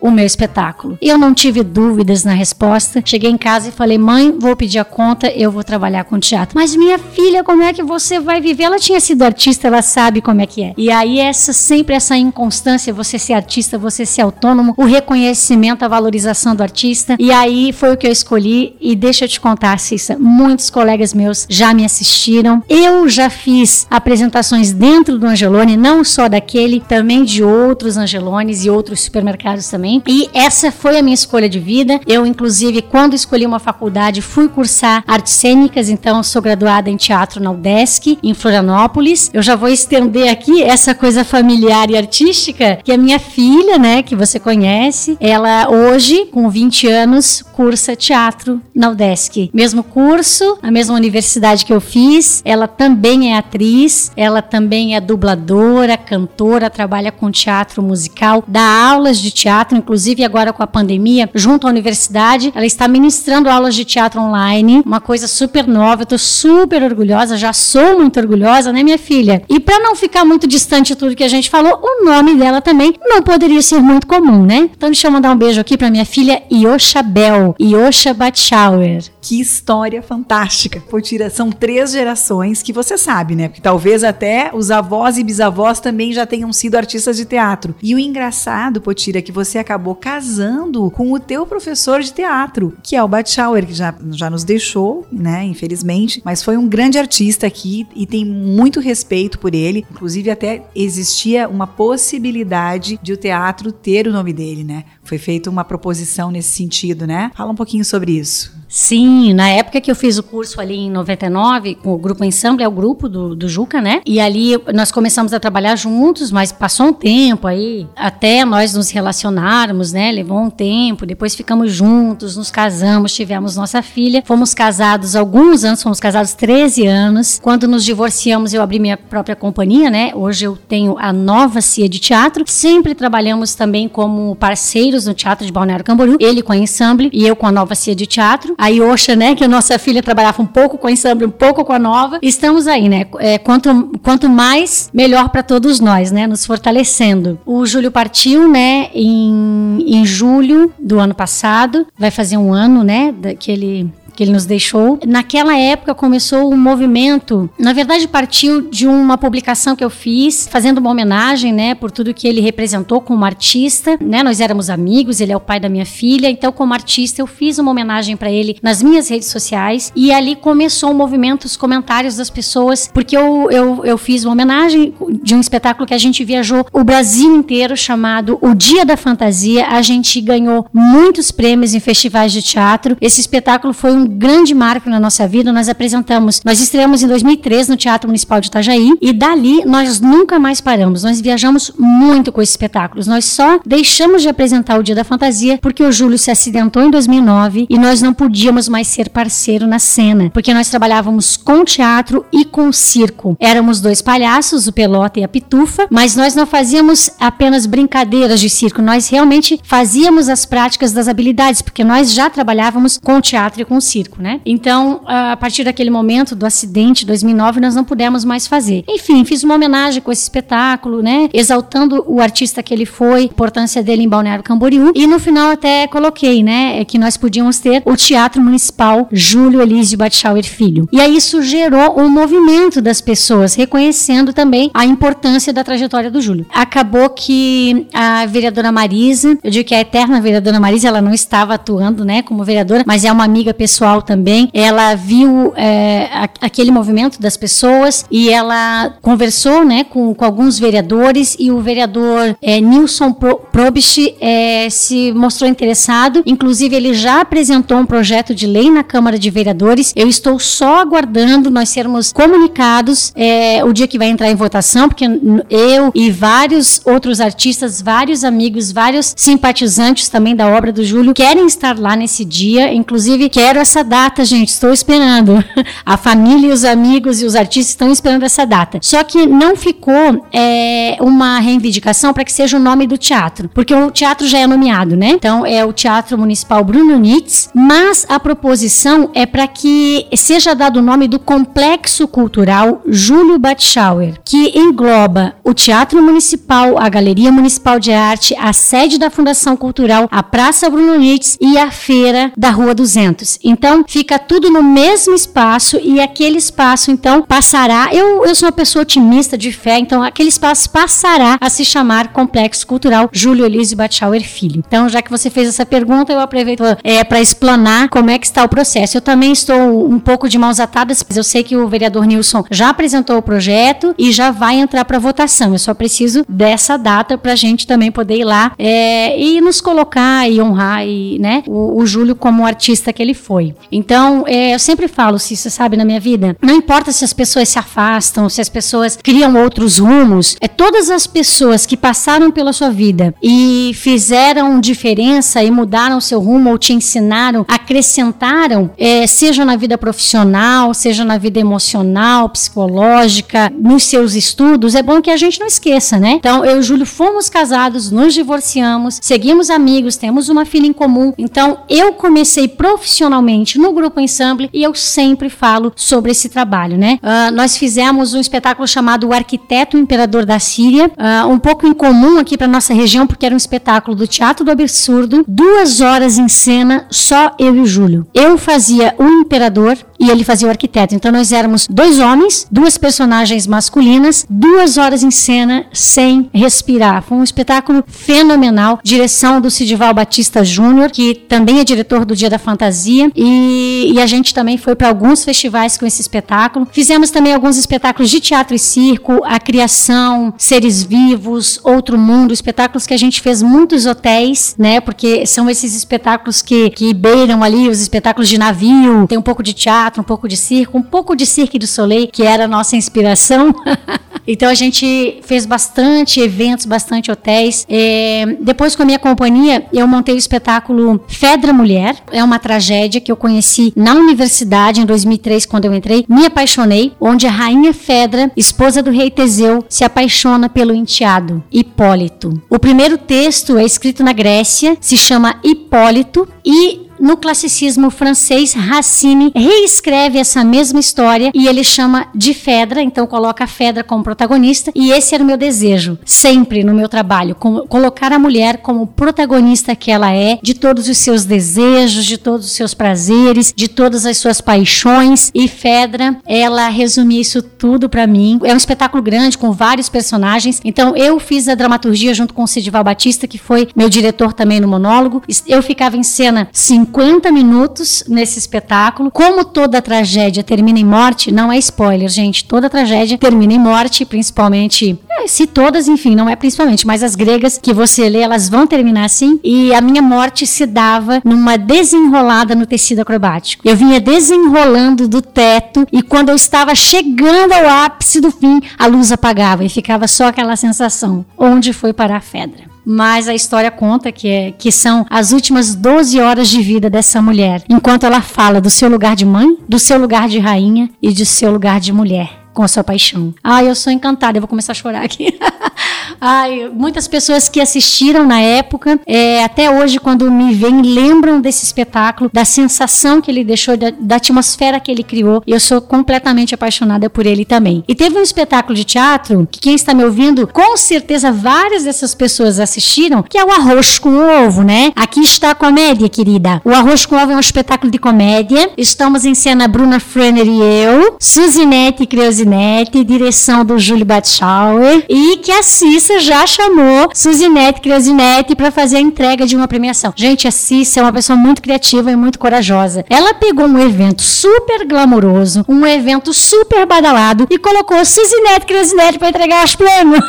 o 0.00 0.10
meu 0.10 0.26
espetáculo. 0.26 0.98
Eu 1.00 1.16
não 1.16 1.32
tive 1.34 1.62
dúvidas 1.62 2.24
na 2.24 2.32
resposta. 2.32 3.02
Cheguei 3.04 3.30
em 3.30 3.38
casa 3.38 3.68
e 3.68 3.72
falei: 3.72 3.98
"Mãe, 3.98 4.34
vou 4.38 4.56
pedir 4.56 4.78
a 4.78 4.84
conta, 4.84 5.28
eu 5.28 5.50
vou 5.50 5.64
trabalhar 5.64 6.04
com 6.04 6.18
teatro". 6.18 6.56
Mas 6.56 6.74
minha 6.74 6.98
filha, 6.98 7.44
como 7.44 7.62
é 7.62 7.72
que 7.72 7.82
você 7.82 8.18
vai 8.20 8.40
viver? 8.40 8.64
Ela 8.64 8.78
tinha 8.78 9.00
sido 9.00 9.22
artista, 9.22 9.66
ela 9.68 9.82
sabe 9.82 10.20
como 10.20 10.40
é 10.40 10.46
que 10.46 10.62
é. 10.62 10.74
E 10.76 10.90
aí 10.90 11.18
essa 11.18 11.52
sempre 11.52 11.94
essa 11.94 12.16
inconstância, 12.16 12.92
você 12.92 13.18
ser 13.18 13.34
artista, 13.34 13.78
você 13.78 14.04
ser 14.04 14.22
autônomo, 14.22 14.74
o 14.76 14.84
reconhecimento, 14.84 15.84
a 15.84 15.88
valorização 15.88 16.54
do 16.54 16.62
artista. 16.62 17.16
E 17.18 17.30
aí 17.30 17.72
foi 17.72 17.92
o 17.92 17.96
que 17.96 18.06
eu 18.06 18.12
escolhi 18.12 18.76
e 18.80 18.94
deixa 18.94 19.24
eu 19.24 19.28
te 19.28 19.40
contar, 19.40 19.78
Cissa, 19.78 20.16
muitos 20.18 20.70
colegas 20.70 21.14
meus 21.14 21.46
já 21.48 21.72
me 21.72 21.84
assistiram. 21.84 22.62
Eu 22.68 23.08
já 23.08 23.30
fiz 23.30 23.86
apresentações 23.90 24.72
dentro 24.72 25.18
do 25.18 25.26
Angelone, 25.26 25.76
não 25.76 26.04
só 26.04 26.28
daquele, 26.28 26.80
também 26.80 27.24
de 27.24 27.42
outros 27.42 27.96
Angelones 27.96 28.64
e 28.64 28.70
outros 28.70 29.08
supermercados 29.12 29.68
também. 29.68 30.02
E 30.08 30.30
essa 30.32 30.72
foi 30.72 30.98
a 30.98 31.02
minha 31.02 31.14
escolha 31.14 31.48
de 31.48 31.60
vida. 31.60 32.00
Eu, 32.06 32.24
inclusive, 32.24 32.80
quando 32.80 33.14
escolhi 33.14 33.44
uma 33.44 33.58
faculdade, 33.58 34.22
fui 34.22 34.48
cursar 34.48 35.04
artes 35.06 35.34
cênicas, 35.34 35.90
então 35.90 36.22
sou 36.22 36.40
graduada 36.40 36.88
em 36.88 36.96
teatro 36.96 37.42
na 37.42 37.50
UDESC, 37.50 38.18
em 38.22 38.32
Florianópolis. 38.32 39.30
Eu 39.34 39.42
já 39.42 39.54
vou 39.54 39.68
estender 39.68 40.30
aqui 40.30 40.62
essa 40.62 40.94
coisa 40.94 41.24
familiar 41.24 41.90
e 41.90 41.96
artística, 41.96 42.78
que 42.82 42.90
a 42.90 42.96
minha 42.96 43.18
filha, 43.18 43.78
né, 43.78 44.02
que 44.02 44.16
você 44.16 44.40
conhece, 44.40 45.16
ela 45.20 45.68
hoje, 45.68 46.26
com 46.26 46.48
20 46.48 46.88
anos, 46.88 47.44
cursa 47.52 47.94
teatro 47.94 48.60
na 48.74 48.90
UDESC. 48.90 49.50
Mesmo 49.52 49.82
curso, 49.82 50.58
a 50.62 50.70
mesma 50.70 50.94
universidade 50.94 51.66
que 51.66 51.72
eu 51.72 51.80
fiz, 51.80 52.40
ela 52.44 52.66
também 52.66 53.32
é 53.32 53.36
atriz, 53.36 54.10
ela 54.16 54.40
também 54.40 54.96
é 54.96 55.00
dubladora, 55.00 55.98
cantora, 55.98 56.70
trabalha 56.70 57.12
com 57.12 57.30
teatro 57.30 57.82
musical, 57.82 58.42
dá 58.46 58.62
aulas 59.02 59.18
de 59.18 59.32
teatro, 59.32 59.76
inclusive 59.76 60.22
agora 60.22 60.52
com 60.52 60.62
a 60.62 60.66
pandemia, 60.66 61.28
junto 61.34 61.66
à 61.66 61.70
universidade, 61.70 62.52
ela 62.54 62.64
está 62.64 62.86
ministrando 62.86 63.50
aulas 63.50 63.74
de 63.74 63.84
teatro 63.84 64.20
online, 64.20 64.80
uma 64.86 65.00
coisa 65.00 65.26
super 65.26 65.66
nova, 65.66 66.02
eu 66.02 66.06
tô 66.06 66.16
super 66.16 66.84
orgulhosa, 66.84 67.36
já 67.36 67.52
sou 67.52 67.98
muito 67.98 68.20
orgulhosa, 68.20 68.72
né, 68.72 68.84
minha 68.84 68.98
filha? 68.98 69.42
E 69.48 69.58
para 69.58 69.80
não 69.80 69.96
ficar 69.96 70.24
muito 70.24 70.46
distante 70.46 70.94
tudo 70.94 71.16
que 71.16 71.24
a 71.24 71.28
gente 71.28 71.50
falou, 71.50 71.80
o 71.82 72.04
nome 72.04 72.36
dela 72.36 72.60
também 72.60 72.94
não 73.02 73.22
poderia 73.22 73.60
ser 73.60 73.80
muito 73.80 74.06
comum, 74.06 74.44
né? 74.44 74.70
Então 74.76 74.88
deixa 74.88 75.08
eu 75.08 75.10
mandar 75.10 75.32
um 75.32 75.36
beijo 75.36 75.60
aqui 75.60 75.76
para 75.76 75.90
minha 75.90 76.04
filha 76.04 76.40
Yosha 76.52 77.02
Bell, 77.02 77.56
Yosha 77.60 78.14
Batschauer. 78.14 79.02
Que 79.20 79.40
história 79.40 80.02
fantástica. 80.02 80.80
Potira, 80.80 81.30
são 81.30 81.50
três 81.50 81.92
gerações 81.92 82.62
que 82.62 82.72
você 82.72 82.98
sabe, 82.98 83.34
né? 83.34 83.48
Porque 83.48 83.60
talvez 83.60 84.04
até 84.04 84.50
os 84.52 84.70
avós 84.70 85.16
e 85.16 85.24
bisavós 85.24 85.80
também 85.80 86.12
já 86.12 86.26
tenham 86.26 86.52
sido 86.52 86.76
artistas 86.76 87.16
de 87.16 87.24
teatro. 87.24 87.74
E 87.80 87.94
o 87.94 87.98
engraçado, 87.98 88.80
Potira, 88.80 88.91
é 88.92 89.22
que 89.22 89.32
você 89.32 89.58
acabou 89.58 89.94
casando 89.94 90.90
com 90.90 91.12
o 91.12 91.20
teu 91.20 91.46
professor 91.46 92.00
de 92.00 92.12
teatro, 92.12 92.76
que 92.82 92.94
é 92.94 93.02
o 93.02 93.08
Batschauer, 93.08 93.66
que 93.66 93.74
já, 93.74 93.94
já 94.10 94.30
nos 94.30 94.44
deixou, 94.44 95.06
né? 95.10 95.44
Infelizmente, 95.44 96.20
mas 96.24 96.42
foi 96.42 96.56
um 96.56 96.68
grande 96.68 96.98
artista 96.98 97.46
aqui 97.46 97.86
e 97.94 98.06
tem 98.06 98.24
muito 98.24 98.80
respeito 98.80 99.38
por 99.38 99.54
ele. 99.54 99.84
Inclusive, 99.90 100.30
até 100.30 100.64
existia 100.74 101.48
uma 101.48 101.66
possibilidade 101.66 102.98
de 103.02 103.12
o 103.12 103.16
teatro 103.16 103.72
ter 103.72 104.06
o 104.06 104.12
nome 104.12 104.32
dele, 104.32 104.64
né? 104.64 104.84
Foi 105.02 105.18
feita 105.18 105.50
uma 105.50 105.64
proposição 105.64 106.30
nesse 106.30 106.50
sentido, 106.50 107.06
né? 107.06 107.30
Fala 107.34 107.52
um 107.52 107.56
pouquinho 107.56 107.84
sobre 107.84 108.12
isso. 108.12 108.61
Sim, 108.72 109.34
na 109.34 109.50
época 109.50 109.82
que 109.82 109.90
eu 109.90 109.94
fiz 109.94 110.16
o 110.16 110.22
curso 110.22 110.58
ali 110.58 110.74
em 110.74 110.90
99, 110.90 111.74
com 111.74 111.92
o 111.92 111.98
Grupo 111.98 112.24
Ensemble, 112.24 112.64
é 112.64 112.66
o 112.66 112.70
grupo 112.70 113.06
do, 113.06 113.36
do 113.36 113.46
Juca, 113.46 113.82
né? 113.82 114.00
E 114.06 114.18
ali 114.18 114.58
nós 114.74 114.90
começamos 114.90 115.34
a 115.34 115.38
trabalhar 115.38 115.76
juntos, 115.76 116.32
mas 116.32 116.52
passou 116.52 116.86
um 116.86 116.92
tempo 116.94 117.46
aí, 117.46 117.86
até 117.94 118.46
nós 118.46 118.72
nos 118.72 118.88
relacionarmos, 118.88 119.92
né? 119.92 120.10
Levou 120.10 120.38
um 120.38 120.48
tempo, 120.48 121.04
depois 121.04 121.34
ficamos 121.34 121.70
juntos, 121.70 122.34
nos 122.38 122.50
casamos, 122.50 123.12
tivemos 123.12 123.56
nossa 123.56 123.82
filha. 123.82 124.22
Fomos 124.24 124.54
casados 124.54 125.14
alguns 125.14 125.64
anos, 125.64 125.82
fomos 125.82 126.00
casados 126.00 126.32
13 126.32 126.86
anos. 126.86 127.38
Quando 127.42 127.68
nos 127.68 127.84
divorciamos, 127.84 128.54
eu 128.54 128.62
abri 128.62 128.78
minha 128.78 128.96
própria 128.96 129.36
companhia, 129.36 129.90
né? 129.90 130.12
Hoje 130.14 130.46
eu 130.46 130.56
tenho 130.56 130.96
a 130.98 131.12
Nova 131.12 131.60
Cia 131.60 131.90
de 131.90 131.98
Teatro. 131.98 132.44
Sempre 132.46 132.94
trabalhamos 132.94 133.54
também 133.54 133.86
como 133.86 134.34
parceiros 134.34 135.04
no 135.04 135.12
Teatro 135.12 135.44
de 135.44 135.52
Balneário 135.52 135.84
Camboriú, 135.84 136.16
ele 136.18 136.40
com 136.40 136.52
a 136.52 136.56
Ensemble 136.56 137.10
e 137.12 137.26
eu 137.26 137.36
com 137.36 137.46
a 137.46 137.52
Nova 137.52 137.74
Cia 137.74 137.94
de 137.94 138.06
Teatro. 138.06 138.56
A 138.62 138.68
Yosha, 138.68 139.16
né, 139.16 139.34
que 139.34 139.42
a 139.42 139.48
nossa 139.48 139.76
filha 139.76 140.00
trabalhava 140.00 140.40
um 140.40 140.46
pouco 140.46 140.78
com 140.78 140.86
a 140.86 140.92
ensamble, 140.92 141.26
um 141.26 141.30
pouco 141.30 141.64
com 141.64 141.72
a 141.72 141.80
nova. 141.80 142.20
Estamos 142.22 142.68
aí, 142.68 142.88
né? 142.88 143.06
É, 143.18 143.36
quanto, 143.36 143.90
quanto 144.04 144.28
mais, 144.28 144.88
melhor 144.94 145.30
para 145.30 145.42
todos 145.42 145.80
nós, 145.80 146.12
né? 146.12 146.28
Nos 146.28 146.46
fortalecendo. 146.46 147.40
O 147.44 147.66
Júlio 147.66 147.90
partiu, 147.90 148.46
né, 148.48 148.88
em, 148.94 149.84
em 149.84 150.06
julho 150.06 150.72
do 150.78 151.00
ano 151.00 151.12
passado. 151.12 151.84
Vai 151.98 152.12
fazer 152.12 152.36
um 152.36 152.52
ano, 152.54 152.84
né, 152.84 153.12
que 153.36 153.50
ele 153.50 153.90
que 154.14 154.22
ele 154.22 154.32
nos 154.32 154.46
deixou. 154.46 154.98
Naquela 155.06 155.56
época 155.56 155.94
começou 155.94 156.52
um 156.52 156.56
movimento, 156.56 157.48
na 157.58 157.72
verdade 157.72 158.08
partiu 158.08 158.70
de 158.70 158.86
uma 158.86 159.16
publicação 159.16 159.74
que 159.74 159.84
eu 159.84 159.90
fiz, 159.90 160.48
fazendo 160.48 160.78
uma 160.78 160.90
homenagem, 160.90 161.52
né, 161.52 161.74
por 161.74 161.90
tudo 161.90 162.14
que 162.14 162.26
ele 162.26 162.40
representou 162.40 163.00
como 163.00 163.24
artista, 163.24 163.96
né? 164.00 164.22
Nós 164.22 164.40
éramos 164.40 164.70
amigos, 164.70 165.20
ele 165.20 165.32
é 165.32 165.36
o 165.36 165.40
pai 165.40 165.58
da 165.60 165.68
minha 165.68 165.86
filha, 165.86 166.28
então 166.28 166.52
como 166.52 166.74
artista 166.74 167.20
eu 167.20 167.26
fiz 167.26 167.58
uma 167.58 167.70
homenagem 167.70 168.16
para 168.16 168.30
ele 168.30 168.56
nas 168.62 168.82
minhas 168.82 169.08
redes 169.08 169.28
sociais 169.28 169.92
e 169.94 170.12
ali 170.12 170.36
começou 170.36 170.90
o 170.90 170.94
movimento, 170.94 171.44
os 171.44 171.56
comentários 171.56 172.16
das 172.16 172.30
pessoas, 172.30 172.90
porque 172.92 173.16
eu, 173.16 173.50
eu, 173.50 173.84
eu 173.84 173.98
fiz 173.98 174.24
uma 174.24 174.32
homenagem 174.32 174.94
de 175.22 175.34
um 175.34 175.40
espetáculo 175.40 175.86
que 175.86 175.94
a 175.94 175.98
gente 175.98 176.24
viajou 176.24 176.66
o 176.72 176.84
Brasil 176.84 177.34
inteiro 177.34 177.76
chamado 177.76 178.38
O 178.40 178.54
Dia 178.54 178.84
da 178.84 178.96
Fantasia. 178.96 179.66
A 179.68 179.82
gente 179.82 180.20
ganhou 180.20 180.66
muitos 180.72 181.30
prêmios 181.30 181.74
em 181.74 181.80
festivais 181.80 182.32
de 182.32 182.42
teatro. 182.42 182.96
Esse 183.00 183.20
espetáculo 183.20 183.72
foi 183.72 183.92
um 183.92 184.01
um 184.02 184.06
grande 184.06 184.54
marco 184.54 184.90
na 184.90 184.98
nossa 184.98 185.26
vida. 185.26 185.52
Nós 185.52 185.68
apresentamos, 185.68 186.42
nós 186.44 186.60
estreamos 186.60 187.02
em 187.02 187.08
2003 187.08 187.68
no 187.68 187.76
Teatro 187.76 188.08
Municipal 188.08 188.40
de 188.40 188.48
Itajaí 188.48 188.92
e 189.00 189.12
dali 189.12 189.64
nós 189.64 190.00
nunca 190.00 190.38
mais 190.38 190.60
paramos. 190.60 191.04
Nós 191.04 191.20
viajamos 191.20 191.72
muito 191.78 192.32
com 192.32 192.42
esses 192.42 192.52
espetáculos. 192.52 193.06
Nós 193.06 193.24
só 193.24 193.60
deixamos 193.64 194.22
de 194.22 194.28
apresentar 194.28 194.78
o 194.78 194.82
Dia 194.82 194.94
da 194.94 195.04
Fantasia 195.04 195.58
porque 195.62 195.82
o 195.82 195.92
Júlio 195.92 196.18
se 196.18 196.30
acidentou 196.30 196.82
em 196.82 196.90
2009 196.90 197.66
e 197.70 197.78
nós 197.78 198.02
não 198.02 198.12
podíamos 198.12 198.68
mais 198.68 198.88
ser 198.88 199.08
parceiro 199.08 199.66
na 199.66 199.78
cena, 199.78 200.30
porque 200.30 200.52
nós 200.52 200.68
trabalhávamos 200.68 201.36
com 201.36 201.64
teatro 201.64 202.24
e 202.32 202.44
com 202.44 202.72
circo. 202.72 203.36
Éramos 203.38 203.80
dois 203.80 204.02
palhaços, 204.02 204.66
o 204.66 204.72
Pelota 204.72 205.20
e 205.20 205.24
a 205.24 205.28
Pitufa, 205.28 205.86
mas 205.90 206.16
nós 206.16 206.34
não 206.34 206.46
fazíamos 206.46 207.10
apenas 207.20 207.66
brincadeiras 207.66 208.40
de 208.40 208.50
circo, 208.50 208.82
nós 208.82 209.08
realmente 209.08 209.60
fazíamos 209.62 210.28
as 210.28 210.44
práticas 210.44 210.92
das 210.92 211.08
habilidades, 211.08 211.62
porque 211.62 211.84
nós 211.84 212.12
já 212.12 212.28
trabalhávamos 212.28 212.98
com 212.98 213.20
teatro 213.20 213.62
e 213.62 213.64
com 213.64 213.80
circo 213.80 213.91
circo, 213.92 214.22
né? 214.22 214.40
Então, 214.46 215.02
a 215.06 215.36
partir 215.36 215.64
daquele 215.64 215.90
momento 215.90 216.34
do 216.34 216.46
acidente, 216.46 217.04
2009, 217.04 217.60
nós 217.60 217.74
não 217.74 217.84
pudemos 217.84 218.24
mais 218.24 218.46
fazer. 218.46 218.84
Enfim, 218.88 219.24
fiz 219.24 219.42
uma 219.42 219.54
homenagem 219.54 220.00
com 220.00 220.10
esse 220.10 220.22
espetáculo, 220.22 221.02
né? 221.02 221.28
Exaltando 221.32 222.04
o 222.06 222.20
artista 222.20 222.62
que 222.62 222.72
ele 222.72 222.86
foi, 222.86 223.20
a 223.20 223.24
importância 223.24 223.82
dele 223.82 224.02
em 224.02 224.08
Balneário 224.08 224.44
Camboriú. 224.44 224.92
E 224.94 225.06
no 225.06 225.18
final 225.18 225.50
até 225.50 225.86
coloquei, 225.86 226.42
né, 226.42 226.80
é 226.80 226.84
que 226.84 226.98
nós 226.98 227.16
podíamos 227.16 227.58
ter 227.58 227.82
o 227.84 227.96
Teatro 227.96 228.40
Municipal 228.40 229.08
Júlio 229.12 229.60
Elísio 229.60 229.98
Batschauer 229.98 230.44
Filho. 230.44 230.88
E 230.92 231.00
aí 231.00 231.16
isso 231.16 231.42
gerou 231.42 232.00
um 232.00 232.08
movimento 232.08 232.80
das 232.80 233.00
pessoas, 233.00 233.54
reconhecendo 233.54 234.32
também 234.32 234.70
a 234.72 234.84
importância 234.84 235.52
da 235.52 235.64
trajetória 235.64 236.10
do 236.10 236.20
Júlio. 236.20 236.46
Acabou 236.52 237.10
que 237.10 237.86
a 237.92 238.26
vereadora 238.26 238.72
Marisa, 238.72 239.36
eu 239.42 239.50
digo 239.50 239.68
que 239.68 239.74
a 239.74 239.80
eterna 239.80 240.20
vereadora 240.20 240.60
Marisa, 240.60 240.88
ela 240.88 241.02
não 241.02 241.12
estava 241.12 241.54
atuando, 241.54 242.04
né, 242.04 242.22
como 242.22 242.44
vereadora, 242.44 242.84
mas 242.86 243.04
é 243.04 243.12
uma 243.12 243.24
amiga 243.24 243.52
pessoal 243.52 243.81
pessoal 243.82 244.00
também. 244.00 244.48
Ela 244.54 244.94
viu 244.94 245.52
é, 245.56 246.08
aquele 246.40 246.70
movimento 246.70 247.20
das 247.20 247.36
pessoas 247.36 248.04
e 248.10 248.30
ela 248.30 248.94
conversou 249.02 249.64
né, 249.64 249.82
com, 249.82 250.14
com 250.14 250.24
alguns 250.24 250.56
vereadores 250.56 251.36
e 251.38 251.50
o 251.50 251.60
vereador 251.60 252.36
é, 252.40 252.60
Nilson 252.60 253.12
Probst 253.12 253.98
é, 254.20 254.68
se 254.70 255.10
mostrou 255.12 255.50
interessado. 255.50 256.22
Inclusive, 256.24 256.76
ele 256.76 256.94
já 256.94 257.22
apresentou 257.22 257.78
um 257.78 257.86
projeto 257.86 258.32
de 258.34 258.46
lei 258.46 258.70
na 258.70 258.84
Câmara 258.84 259.18
de 259.18 259.30
Vereadores. 259.30 259.92
Eu 259.96 260.08
estou 260.08 260.38
só 260.38 260.78
aguardando 260.78 261.50
nós 261.50 261.68
sermos 261.68 262.12
comunicados 262.12 263.12
é, 263.16 263.64
o 263.64 263.72
dia 263.72 263.88
que 263.88 263.98
vai 263.98 264.08
entrar 264.08 264.30
em 264.30 264.36
votação, 264.36 264.88
porque 264.88 265.04
eu 265.50 265.90
e 265.92 266.08
vários 266.10 266.80
outros 266.84 267.20
artistas, 267.20 267.82
vários 267.82 268.22
amigos, 268.22 268.70
vários 268.70 269.12
simpatizantes 269.16 270.08
também 270.08 270.36
da 270.36 270.46
obra 270.46 270.70
do 270.70 270.84
Júlio 270.84 271.14
querem 271.14 271.46
estar 271.46 271.76
lá 271.76 271.96
nesse 271.96 272.24
dia. 272.24 272.72
Inclusive, 272.72 273.28
quero 273.28 273.58
essa 273.72 273.82
data, 273.82 274.22
gente. 274.24 274.48
Estou 274.48 274.72
esperando. 274.72 275.42
A 275.84 275.96
família 275.96 276.52
os 276.52 276.64
amigos 276.64 277.22
e 277.22 277.24
os 277.24 277.34
artistas 277.34 277.70
estão 277.70 277.90
esperando 277.90 278.24
essa 278.24 278.44
data. 278.44 278.78
Só 278.82 279.02
que 279.02 279.26
não 279.26 279.56
ficou 279.56 280.26
é, 280.32 280.96
uma 281.00 281.38
reivindicação 281.38 282.12
para 282.12 282.24
que 282.24 282.32
seja 282.32 282.56
o 282.56 282.60
nome 282.60 282.86
do 282.86 282.98
teatro, 282.98 283.48
porque 283.48 283.74
o 283.74 283.90
teatro 283.90 284.26
já 284.26 284.38
é 284.38 284.46
nomeado, 284.46 284.96
né? 284.96 285.10
Então 285.10 285.46
é 285.46 285.64
o 285.64 285.72
Teatro 285.72 286.18
Municipal 286.18 286.62
Bruno 286.62 286.98
Nitz, 286.98 287.48
mas 287.54 288.06
a 288.08 288.20
proposição 288.20 289.10
é 289.14 289.24
para 289.24 289.46
que 289.46 290.06
seja 290.14 290.54
dado 290.54 290.78
o 290.78 290.82
nome 290.82 291.08
do 291.08 291.18
Complexo 291.18 292.06
Cultural 292.06 292.82
Júlio 292.86 293.38
Batschauer, 293.38 294.20
que 294.24 294.58
engloba 294.58 295.34
o 295.42 295.54
Teatro 295.54 296.02
Municipal, 296.02 296.78
a 296.78 296.88
Galeria 296.88 297.32
Municipal 297.32 297.80
de 297.80 297.92
Arte, 297.92 298.34
a 298.38 298.52
sede 298.52 298.98
da 298.98 299.10
Fundação 299.10 299.56
Cultural, 299.56 300.08
a 300.10 300.22
Praça 300.22 300.68
Bruno 300.68 300.98
Nitz 300.98 301.38
e 301.40 301.56
a 301.56 301.70
Feira 301.70 302.32
da 302.36 302.50
Rua 302.50 302.74
200. 302.74 303.38
Então, 303.42 303.61
fica 303.86 304.18
tudo 304.18 304.50
no 304.50 304.62
mesmo 304.62 305.14
espaço 305.14 305.78
e 305.82 306.00
aquele 306.00 306.38
espaço, 306.38 306.90
então, 306.90 307.22
passará. 307.22 307.88
Eu, 307.92 308.24
eu 308.24 308.34
sou 308.34 308.46
uma 308.48 308.52
pessoa 308.52 308.82
otimista, 308.82 309.36
de 309.38 309.52
fé, 309.52 309.78
então, 309.78 310.02
aquele 310.02 310.28
espaço 310.28 310.68
passará 310.70 311.38
a 311.40 311.48
se 311.48 311.64
chamar 311.64 312.12
Complexo 312.12 312.66
Cultural 312.66 313.08
Júlio 313.12 313.44
Elísio 313.44 313.76
Batschauer 313.76 314.22
Filho. 314.22 314.62
Então, 314.66 314.88
já 314.88 315.00
que 315.00 315.10
você 315.10 315.30
fez 315.30 315.48
essa 315.48 315.64
pergunta, 315.64 316.12
eu 316.12 316.20
aproveito 316.20 316.62
é, 316.82 317.04
para 317.04 317.20
explanar 317.20 317.88
como 317.88 318.10
é 318.10 318.18
que 318.18 318.26
está 318.26 318.44
o 318.44 318.48
processo. 318.48 318.96
Eu 318.96 319.00
também 319.00 319.32
estou 319.32 319.90
um 319.90 319.98
pouco 319.98 320.28
de 320.28 320.38
mãos 320.38 320.58
atadas, 320.60 321.04
mas 321.06 321.16
eu 321.16 321.24
sei 321.24 321.42
que 321.42 321.56
o 321.56 321.68
vereador 321.68 322.04
Nilson 322.04 322.44
já 322.50 322.70
apresentou 322.70 323.16
o 323.16 323.22
projeto 323.22 323.94
e 323.98 324.12
já 324.12 324.30
vai 324.30 324.56
entrar 324.56 324.84
para 324.84 324.98
votação. 324.98 325.52
Eu 325.52 325.58
só 325.58 325.74
preciso 325.74 326.24
dessa 326.28 326.76
data 326.76 327.16
para 327.16 327.32
a 327.32 327.36
gente 327.36 327.66
também 327.66 327.90
poder 327.90 328.16
ir 328.16 328.24
lá 328.24 328.52
é, 328.58 329.18
e 329.20 329.40
nos 329.40 329.60
colocar 329.60 330.28
e 330.28 330.40
honrar 330.40 330.86
e, 330.86 331.18
né, 331.18 331.42
o, 331.46 331.80
o 331.80 331.86
Júlio 331.86 332.14
como 332.16 332.46
artista 332.46 332.92
que 332.92 333.02
ele 333.02 333.14
foi 333.14 333.51
Então, 333.70 334.24
é, 334.26 334.54
eu 334.54 334.58
sempre 334.58 334.88
falo, 334.88 335.18
se 335.18 335.36
você 335.36 335.50
sabe, 335.50 335.76
na 335.76 335.84
minha 335.84 336.00
vida, 336.00 336.36
não 336.42 336.54
importa 336.54 336.92
se 336.92 337.04
as 337.04 337.12
pessoas 337.12 337.48
se 337.48 337.58
afastam, 337.58 338.28
se 338.28 338.40
as 338.40 338.48
pessoas 338.48 338.98
criam 339.02 339.34
outros 339.42 339.78
rumos, 339.78 340.36
é 340.40 340.48
todas 340.48 340.90
as 340.90 341.06
pessoas 341.06 341.66
que 341.66 341.76
passaram 341.76 342.30
pela 342.30 342.52
sua 342.52 342.70
vida 342.70 343.14
e 343.22 343.72
fizeram 343.74 344.60
diferença 344.60 345.42
e 345.42 345.50
mudaram 345.50 346.00
seu 346.00 346.20
rumo 346.20 346.50
ou 346.50 346.58
te 346.58 346.72
ensinaram, 346.72 347.44
acrescentaram, 347.48 348.70
é, 348.78 349.06
seja 349.06 349.44
na 349.44 349.56
vida 349.56 349.76
profissional, 349.76 350.74
seja 350.74 351.04
na 351.04 351.18
vida 351.18 351.40
emocional, 351.40 352.28
psicológica, 352.28 353.52
nos 353.56 353.84
seus 353.84 354.14
estudos, 354.14 354.74
é 354.74 354.82
bom 354.82 355.00
que 355.00 355.10
a 355.10 355.16
gente 355.16 355.40
não 355.40 355.46
esqueça, 355.46 355.98
né? 355.98 356.12
Então, 356.12 356.44
eu 356.44 356.56
e 356.56 356.58
o 356.60 356.62
Júlio 356.62 356.86
fomos 356.86 357.28
casados, 357.28 357.90
nos 357.90 358.14
divorciamos, 358.14 358.98
seguimos 359.00 359.50
amigos, 359.50 359.96
temos 359.96 360.28
uma 360.28 360.44
filha 360.44 360.66
em 360.66 360.72
comum. 360.72 361.12
Então, 361.18 361.58
eu 361.68 361.92
comecei 361.94 362.46
profissionalmente 362.48 363.41
no 363.58 363.72
grupo 363.72 364.00
Ensemble 364.00 364.48
e 364.52 364.62
eu 364.62 364.74
sempre 364.74 365.28
falo 365.28 365.72
sobre 365.76 366.10
esse 366.10 366.28
trabalho, 366.28 366.76
né? 366.76 366.98
Uh, 367.02 367.32
nós 367.34 367.56
fizemos 367.56 368.14
um 368.14 368.20
espetáculo 368.20 368.66
chamado 368.66 369.08
O 369.08 369.12
Arquiteto 369.12 369.76
Imperador 369.76 370.24
da 370.24 370.38
Síria, 370.38 370.86
uh, 370.88 371.28
um 371.28 371.38
pouco 371.38 371.66
incomum 371.66 372.18
aqui 372.18 372.36
para 372.36 372.46
nossa 372.46 372.72
região, 372.72 373.06
porque 373.06 373.26
era 373.26 373.34
um 373.34 373.38
espetáculo 373.38 373.96
do 373.96 374.06
Teatro 374.06 374.44
do 374.44 374.50
Absurdo, 374.50 375.24
duas 375.26 375.80
horas 375.80 376.18
em 376.18 376.28
cena, 376.28 376.86
só 376.90 377.34
eu 377.38 377.54
e 377.56 377.60
o 377.60 377.66
Júlio. 377.66 378.06
Eu 378.14 378.38
fazia 378.38 378.94
o 378.98 379.04
imperador 379.04 379.76
e 380.02 380.10
ele 380.10 380.24
fazia 380.24 380.48
o 380.48 380.50
arquiteto. 380.50 380.96
Então 380.96 381.12
nós 381.12 381.30
éramos 381.30 381.68
dois 381.70 382.00
homens, 382.00 382.46
duas 382.50 382.76
personagens 382.76 383.46
masculinas, 383.46 384.26
duas 384.28 384.76
horas 384.76 385.04
em 385.04 385.12
cena 385.12 385.66
sem 385.72 386.28
respirar. 386.34 387.02
Foi 387.02 387.18
um 387.18 387.22
espetáculo 387.22 387.84
fenomenal. 387.86 388.80
Direção 388.82 389.40
do 389.40 389.50
Sidival 389.50 389.94
Batista 389.94 390.44
Júnior, 390.44 390.90
que 390.90 391.14
também 391.14 391.60
é 391.60 391.64
diretor 391.64 392.04
do 392.04 392.16
Dia 392.16 392.28
da 392.28 392.38
Fantasia. 392.38 393.12
E, 393.14 393.22
e 393.32 394.00
a 394.00 394.06
gente 394.06 394.32
também 394.34 394.56
foi 394.56 394.74
para 394.74 394.88
alguns 394.88 395.24
festivais 395.24 395.76
com 395.76 395.86
esse 395.86 396.00
espetáculo. 396.00 396.66
Fizemos 396.70 397.10
também 397.10 397.34
alguns 397.34 397.56
espetáculos 397.56 398.10
de 398.10 398.20
teatro 398.20 398.54
e 398.54 398.58
circo, 398.58 399.20
a 399.24 399.38
criação, 399.38 400.34
seres 400.36 400.82
vivos, 400.82 401.60
outro 401.62 401.98
mundo, 401.98 402.32
espetáculos 402.32 402.86
que 402.86 402.94
a 402.94 402.96
gente 402.96 403.20
fez 403.20 403.42
muitos 403.42 403.86
hotéis, 403.86 404.54
né? 404.58 404.80
Porque 404.80 405.26
são 405.26 405.48
esses 405.48 405.74
espetáculos 405.74 406.42
que, 406.42 406.70
que 406.70 406.94
beiram 406.94 407.42
ali 407.42 407.68
os 407.68 407.80
espetáculos 407.80 408.28
de 408.28 408.38
navio, 408.38 409.06
tem 409.06 409.18
um 409.18 409.22
pouco 409.22 409.42
de 409.42 409.52
teatro, 409.52 410.00
um 410.00 410.04
pouco 410.04 410.28
de 410.28 410.36
circo, 410.36 410.78
um 410.78 410.82
pouco 410.82 411.14
de 411.14 411.26
Cirque 411.26 411.58
du 411.58 411.66
Soleil, 411.66 412.08
que 412.08 412.22
era 412.22 412.44
a 412.44 412.48
nossa 412.48 412.76
inspiração. 412.76 413.54
Então 414.26 414.48
a 414.48 414.54
gente 414.54 415.20
fez 415.22 415.44
bastante 415.46 416.20
eventos, 416.20 416.64
bastante 416.64 417.10
hotéis. 417.10 417.66
É, 417.68 418.36
depois 418.40 418.76
com 418.76 418.82
a 418.82 418.86
minha 418.86 418.98
companhia, 418.98 419.66
eu 419.72 419.86
montei 419.86 420.14
o 420.14 420.18
espetáculo 420.18 421.02
Fedra 421.08 421.52
Mulher. 421.52 421.96
É 422.12 422.22
uma 422.22 422.38
tragédia 422.38 423.00
que 423.00 423.11
eu 423.12 423.16
conheci 423.16 423.72
na 423.76 423.94
universidade 423.94 424.80
em 424.80 424.86
2003, 424.86 425.46
quando 425.46 425.66
eu 425.66 425.74
entrei. 425.74 426.04
Me 426.08 426.26
apaixonei, 426.26 426.92
onde 427.00 427.26
a 427.26 427.30
rainha 427.30 427.72
Fedra, 427.72 428.32
esposa 428.36 428.82
do 428.82 428.90
rei 428.90 429.10
Teseu, 429.10 429.64
se 429.68 429.84
apaixona 429.84 430.48
pelo 430.48 430.74
enteado, 430.74 431.42
Hipólito. 431.52 432.42
O 432.48 432.58
primeiro 432.58 432.98
texto 432.98 433.56
é 433.56 433.64
escrito 433.64 434.02
na 434.02 434.12
Grécia, 434.12 434.76
se 434.80 434.96
chama 434.96 435.36
Hipólito 435.44 436.28
e 436.44 436.91
no 437.02 437.16
classicismo 437.16 437.90
francês, 437.90 438.54
Racine 438.54 439.32
reescreve 439.34 440.18
essa 440.18 440.44
mesma 440.44 440.78
história 440.78 441.32
e 441.34 441.48
ele 441.48 441.64
chama 441.64 442.06
de 442.14 442.32
Fedra, 442.32 442.80
então 442.80 443.08
coloca 443.08 443.42
a 443.42 443.46
Fedra 443.48 443.82
como 443.82 444.04
protagonista. 444.04 444.70
E 444.72 444.92
esse 444.92 445.12
era 445.12 445.24
o 445.24 445.26
meu 445.26 445.36
desejo, 445.36 445.98
sempre 446.04 446.62
no 446.62 446.72
meu 446.72 446.88
trabalho, 446.88 447.34
colocar 447.34 448.12
a 448.12 448.20
mulher 448.20 448.58
como 448.58 448.86
protagonista 448.86 449.74
que 449.74 449.90
ela 449.90 450.12
é, 450.12 450.38
de 450.40 450.54
todos 450.54 450.88
os 450.88 450.96
seus 450.96 451.24
desejos, 451.24 452.04
de 452.04 452.16
todos 452.16 452.46
os 452.46 452.52
seus 452.52 452.72
prazeres, 452.72 453.52
de 453.54 453.66
todas 453.66 454.06
as 454.06 454.18
suas 454.18 454.40
paixões. 454.40 455.32
E 455.34 455.48
Fedra, 455.48 456.16
ela 456.24 456.68
resumia 456.68 457.20
isso 457.20 457.42
tudo 457.42 457.88
para 457.88 458.06
mim. 458.06 458.38
É 458.44 458.54
um 458.54 458.56
espetáculo 458.56 459.02
grande 459.02 459.36
com 459.36 459.50
vários 459.50 459.88
personagens. 459.88 460.60
Então 460.64 460.96
eu 460.96 461.18
fiz 461.18 461.48
a 461.48 461.56
dramaturgia 461.56 462.14
junto 462.14 462.32
com 462.32 462.44
o 462.44 462.46
Sidival 462.46 462.84
Batista, 462.84 463.26
que 463.26 463.38
foi 463.38 463.68
meu 463.74 463.88
diretor 463.88 464.32
também 464.32 464.60
no 464.60 464.68
monólogo. 464.68 465.20
Eu 465.48 465.60
ficava 465.64 465.96
em 465.96 466.04
cena 466.04 466.48
50 466.52 466.91
minutos 467.32 468.04
nesse 468.08 468.38
espetáculo. 468.38 469.10
Como 469.10 469.44
toda 469.44 469.80
tragédia 469.80 470.42
termina 470.42 470.78
em 470.78 470.84
morte, 470.84 471.32
não 471.32 471.52
é 471.52 471.58
spoiler, 471.58 472.08
gente. 472.08 472.44
Toda 472.44 472.68
tragédia 472.68 473.16
termina 473.18 473.52
em 473.52 473.58
morte, 473.58 474.04
principalmente. 474.04 474.98
É, 475.10 475.26
se 475.26 475.46
todas, 475.46 475.88
enfim, 475.88 476.14
não 476.14 476.28
é 476.28 476.36
principalmente, 476.36 476.86
mas 476.86 477.02
as 477.02 477.14
gregas 477.14 477.58
que 477.58 477.72
você 477.72 478.08
lê, 478.08 478.20
elas 478.20 478.48
vão 478.48 478.66
terminar 478.66 479.04
assim. 479.04 479.38
E 479.44 479.72
a 479.74 479.80
minha 479.80 480.02
morte 480.02 480.46
se 480.46 480.66
dava 480.66 481.20
numa 481.24 481.56
desenrolada 481.56 482.54
no 482.54 482.66
tecido 482.66 483.00
acrobático. 483.00 483.66
Eu 483.66 483.76
vinha 483.76 484.00
desenrolando 484.00 485.06
do 485.08 485.22
teto 485.22 485.86
e 485.92 486.02
quando 486.02 486.30
eu 486.30 486.36
estava 486.36 486.74
chegando 486.74 487.52
ao 487.52 487.68
ápice 487.68 488.20
do 488.20 488.30
fim, 488.30 488.60
a 488.78 488.86
luz 488.86 489.12
apagava 489.12 489.64
e 489.64 489.68
ficava 489.68 490.06
só 490.08 490.26
aquela 490.26 490.56
sensação. 490.56 491.24
Onde 491.36 491.72
foi 491.72 491.92
parar 491.92 492.16
a 492.16 492.20
Fedra? 492.20 492.71
Mas 492.84 493.28
a 493.28 493.34
história 493.34 493.70
conta 493.70 494.12
que, 494.12 494.28
é, 494.28 494.52
que 494.52 494.72
são 494.72 495.06
as 495.08 495.32
últimas 495.32 495.74
12 495.74 496.20
horas 496.20 496.48
de 496.48 496.60
vida 496.60 496.90
dessa 496.90 497.22
mulher, 497.22 497.62
enquanto 497.68 498.04
ela 498.04 498.20
fala 498.20 498.60
do 498.60 498.70
seu 498.70 498.88
lugar 498.88 499.16
de 499.16 499.24
mãe, 499.24 499.56
do 499.68 499.78
seu 499.78 499.98
lugar 499.98 500.28
de 500.28 500.38
rainha 500.38 500.90
e 501.00 501.12
do 501.12 501.24
seu 501.24 501.52
lugar 501.52 501.80
de 501.80 501.92
mulher 501.92 502.42
com 502.52 502.62
a 502.62 502.68
sua 502.68 502.84
paixão. 502.84 503.34
Ai, 503.42 503.68
eu 503.68 503.74
sou 503.74 503.92
encantada, 503.92 504.36
eu 504.36 504.42
vou 504.42 504.48
começar 504.48 504.72
a 504.72 504.74
chorar 504.74 505.04
aqui. 505.04 505.38
Ai, 506.20 506.70
muitas 506.72 507.08
pessoas 507.08 507.48
que 507.48 507.60
assistiram 507.60 508.26
na 508.26 508.40
época, 508.40 509.00
é, 509.06 509.42
até 509.44 509.70
hoje, 509.70 509.98
quando 509.98 510.30
me 510.30 510.54
veem, 510.54 510.82
lembram 510.82 511.40
desse 511.40 511.64
espetáculo, 511.64 512.30
da 512.32 512.44
sensação 512.44 513.20
que 513.20 513.30
ele 513.30 513.44
deixou, 513.44 513.76
da, 513.76 513.92
da 513.98 514.16
atmosfera 514.16 514.80
que 514.80 514.90
ele 514.90 515.02
criou. 515.02 515.42
Eu 515.46 515.60
sou 515.60 515.80
completamente 515.80 516.54
apaixonada 516.54 517.08
por 517.10 517.26
ele 517.26 517.44
também. 517.44 517.84
E 517.88 517.94
teve 517.94 518.18
um 518.18 518.22
espetáculo 518.22 518.74
de 518.74 518.84
teatro 518.84 519.48
que 519.50 519.60
quem 519.60 519.74
está 519.74 519.94
me 519.94 520.04
ouvindo, 520.04 520.46
com 520.46 520.76
certeza 520.76 521.32
várias 521.32 521.84
dessas 521.84 522.14
pessoas 522.14 522.60
assistiram, 522.60 523.22
que 523.22 523.38
é 523.38 523.44
o 523.44 523.50
Arroz 523.50 523.98
com 523.98 524.16
Ovo, 524.44 524.62
né? 524.62 524.92
Aqui 524.94 525.20
está 525.20 525.50
a 525.50 525.54
comédia, 525.54 526.08
querida. 526.08 526.60
O 526.64 526.70
Arroz 526.70 527.06
com 527.06 527.16
Ovo 527.16 527.32
é 527.32 527.36
um 527.36 527.40
espetáculo 527.40 527.90
de 527.90 527.98
comédia. 527.98 528.70
Estamos 528.76 529.24
em 529.24 529.34
cena 529.34 529.68
Bruna 529.68 530.00
Frenner 530.00 530.46
e 530.46 530.60
eu, 530.60 531.16
Suzinete 531.20 532.02
e 532.02 532.06
Creusinete, 532.06 533.04
direção 533.04 533.64
do 533.64 533.78
Júlio 533.78 534.06
Batschauer, 534.06 535.04
e 535.08 535.36
que 535.38 535.52
a 535.52 535.62
Cissa 535.92 536.20
já 536.20 536.46
chamou 536.46 537.10
Suzinete 537.12 537.82
Creusinete 537.82 538.56
para 538.56 538.70
fazer 538.70 538.96
a 538.96 539.00
entrega 539.00 539.44
de 539.44 539.54
uma 539.54 539.68
premiação. 539.68 540.10
Gente, 540.16 540.48
a 540.48 540.50
Cissa 540.50 541.00
é 541.00 541.02
uma 541.02 541.12
pessoa 541.12 541.36
muito 541.36 541.60
criativa 541.60 542.10
e 542.10 542.16
muito 542.16 542.38
corajosa. 542.38 543.04
Ela 543.10 543.34
pegou 543.34 543.66
um 543.66 543.78
evento 543.78 544.22
super 544.22 544.86
glamouroso, 544.86 545.62
um 545.68 545.86
evento 545.86 546.32
super 546.32 546.86
badalado 546.86 547.46
e 547.50 547.58
colocou 547.58 548.02
Suzinete 548.06 548.64
Creusinete 548.64 549.18
para 549.18 549.28
entregar 549.28 549.62
os 549.66 549.76
prêmios. 549.76 550.24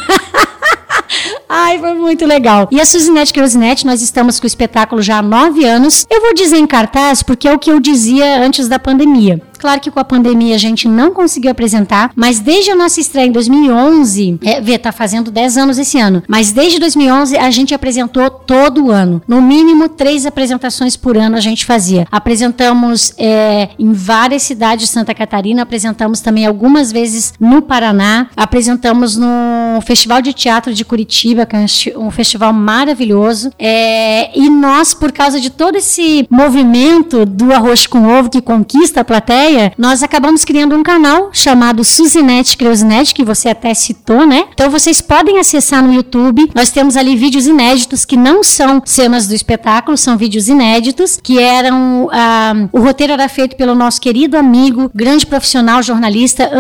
Ai, 1.48 1.80
foi 1.80 1.94
muito 1.94 2.26
legal. 2.26 2.68
E 2.70 2.82
a 2.82 2.86
Suzinete 2.86 3.32
Creusinete, 3.32 3.86
nós 3.86 4.02
estamos 4.02 4.42
com 4.42 4.46
o 4.46 4.48
espetáculo 4.48 5.02
já 5.02 5.20
há 5.20 5.22
nove 5.22 5.64
anos. 5.64 6.06
Eu 6.10 6.20
vou 6.20 6.34
dizer 6.34 6.58
em 6.58 6.68
cartaz 6.68 7.24
porque 7.24 7.48
é 7.48 7.54
o 7.54 7.60
que 7.60 7.72
eu 7.72 7.80
dizia 7.80 8.44
antes 8.44 8.68
da 8.68 8.78
pandemia. 8.78 9.42
Claro 9.64 9.80
que 9.80 9.90
com 9.90 10.00
a 10.02 10.04
pandemia 10.04 10.56
a 10.56 10.58
gente 10.58 10.90
não 10.90 11.14
conseguiu 11.14 11.50
apresentar, 11.50 12.12
mas 12.18 12.42
desde 12.42 12.70
a 12.70 12.76
nossa 12.76 13.00
estreia 13.00 13.28
em 13.28 13.32
2011, 13.32 14.38
é, 14.44 14.60
vê, 14.60 14.78
tá 14.78 14.92
fazendo 14.92 15.32
10 15.32 15.58
anos 15.58 15.78
esse 15.80 15.98
ano, 15.98 16.22
mas 16.28 16.52
desde 16.52 16.80
2011 16.80 17.38
a 17.38 17.50
gente 17.50 17.74
apresentou 17.74 18.30
todo 18.30 18.92
ano. 18.92 19.22
No 19.26 19.42
mínimo 19.42 19.88
três 19.88 20.26
apresentações 20.26 20.98
por 20.98 21.16
ano 21.16 21.38
a 21.38 21.40
gente 21.40 21.64
fazia. 21.64 22.06
Apresentamos 22.12 23.14
é, 23.18 23.70
em 23.80 23.94
várias 23.94 24.44
cidades 24.44 24.88
de 24.88 24.92
Santa 24.92 25.14
Catarina, 25.14 25.62
apresentamos 25.62 26.20
também 26.20 26.46
algumas 26.46 26.92
vezes 26.92 27.34
no 27.40 27.62
Paraná, 27.62 28.28
apresentamos 28.36 29.16
no 29.16 29.80
Festival 29.86 30.22
de 30.22 30.34
Teatro 30.34 30.74
de 30.74 30.84
Curitiba, 30.84 31.46
que 31.46 31.56
é 31.56 31.98
um 31.98 32.12
festival 32.12 32.52
maravilhoso. 32.52 33.50
É, 33.58 34.38
e 34.38 34.50
nós, 34.50 34.94
por 34.94 35.14
causa 35.14 35.40
de 35.40 35.50
todo 35.50 35.78
esse 35.78 36.28
movimento 36.30 37.26
do 37.26 37.54
arroz 37.54 37.88
com 37.88 38.10
ovo 38.10 38.30
que 38.30 38.42
conquista 38.42 39.00
a 39.00 39.06
plateia, 39.06 39.53
nós 39.78 40.04
acabamos 40.04 40.46
criando 40.46 40.76
um 40.76 40.84
canal 40.84 41.30
chamado 41.32 41.84
Suzinete 41.84 42.58
Creusinete, 42.58 43.14
que 43.14 43.24
você 43.24 43.50
até 43.50 43.74
citou, 43.74 44.26
né? 44.26 44.46
Então 44.54 44.70
vocês 44.70 45.02
podem 45.02 45.40
acessar 45.40 45.84
no 45.84 45.94
YouTube. 45.94 46.50
Nós 46.56 46.72
temos 46.72 46.98
ali 46.98 47.16
vídeos 47.16 47.48
inéditos 47.48 48.06
que 48.06 48.18
não 48.18 48.44
são 48.44 48.82
cenas 48.86 49.28
do 49.28 49.36
espetáculo, 49.36 49.98
são 49.98 50.18
vídeos 50.18 50.48
inéditos, 50.48 51.20
que 51.22 51.40
eram. 51.40 52.10
Ah, 52.12 52.54
o 52.72 52.80
roteiro 52.80 53.14
era 53.14 53.28
feito 53.30 53.56
pelo 53.56 53.76
nosso 53.76 54.00
querido 54.02 54.38
amigo, 54.38 54.92
grande 54.94 55.26
profissional 55.26 55.82
jornalista 55.82 56.52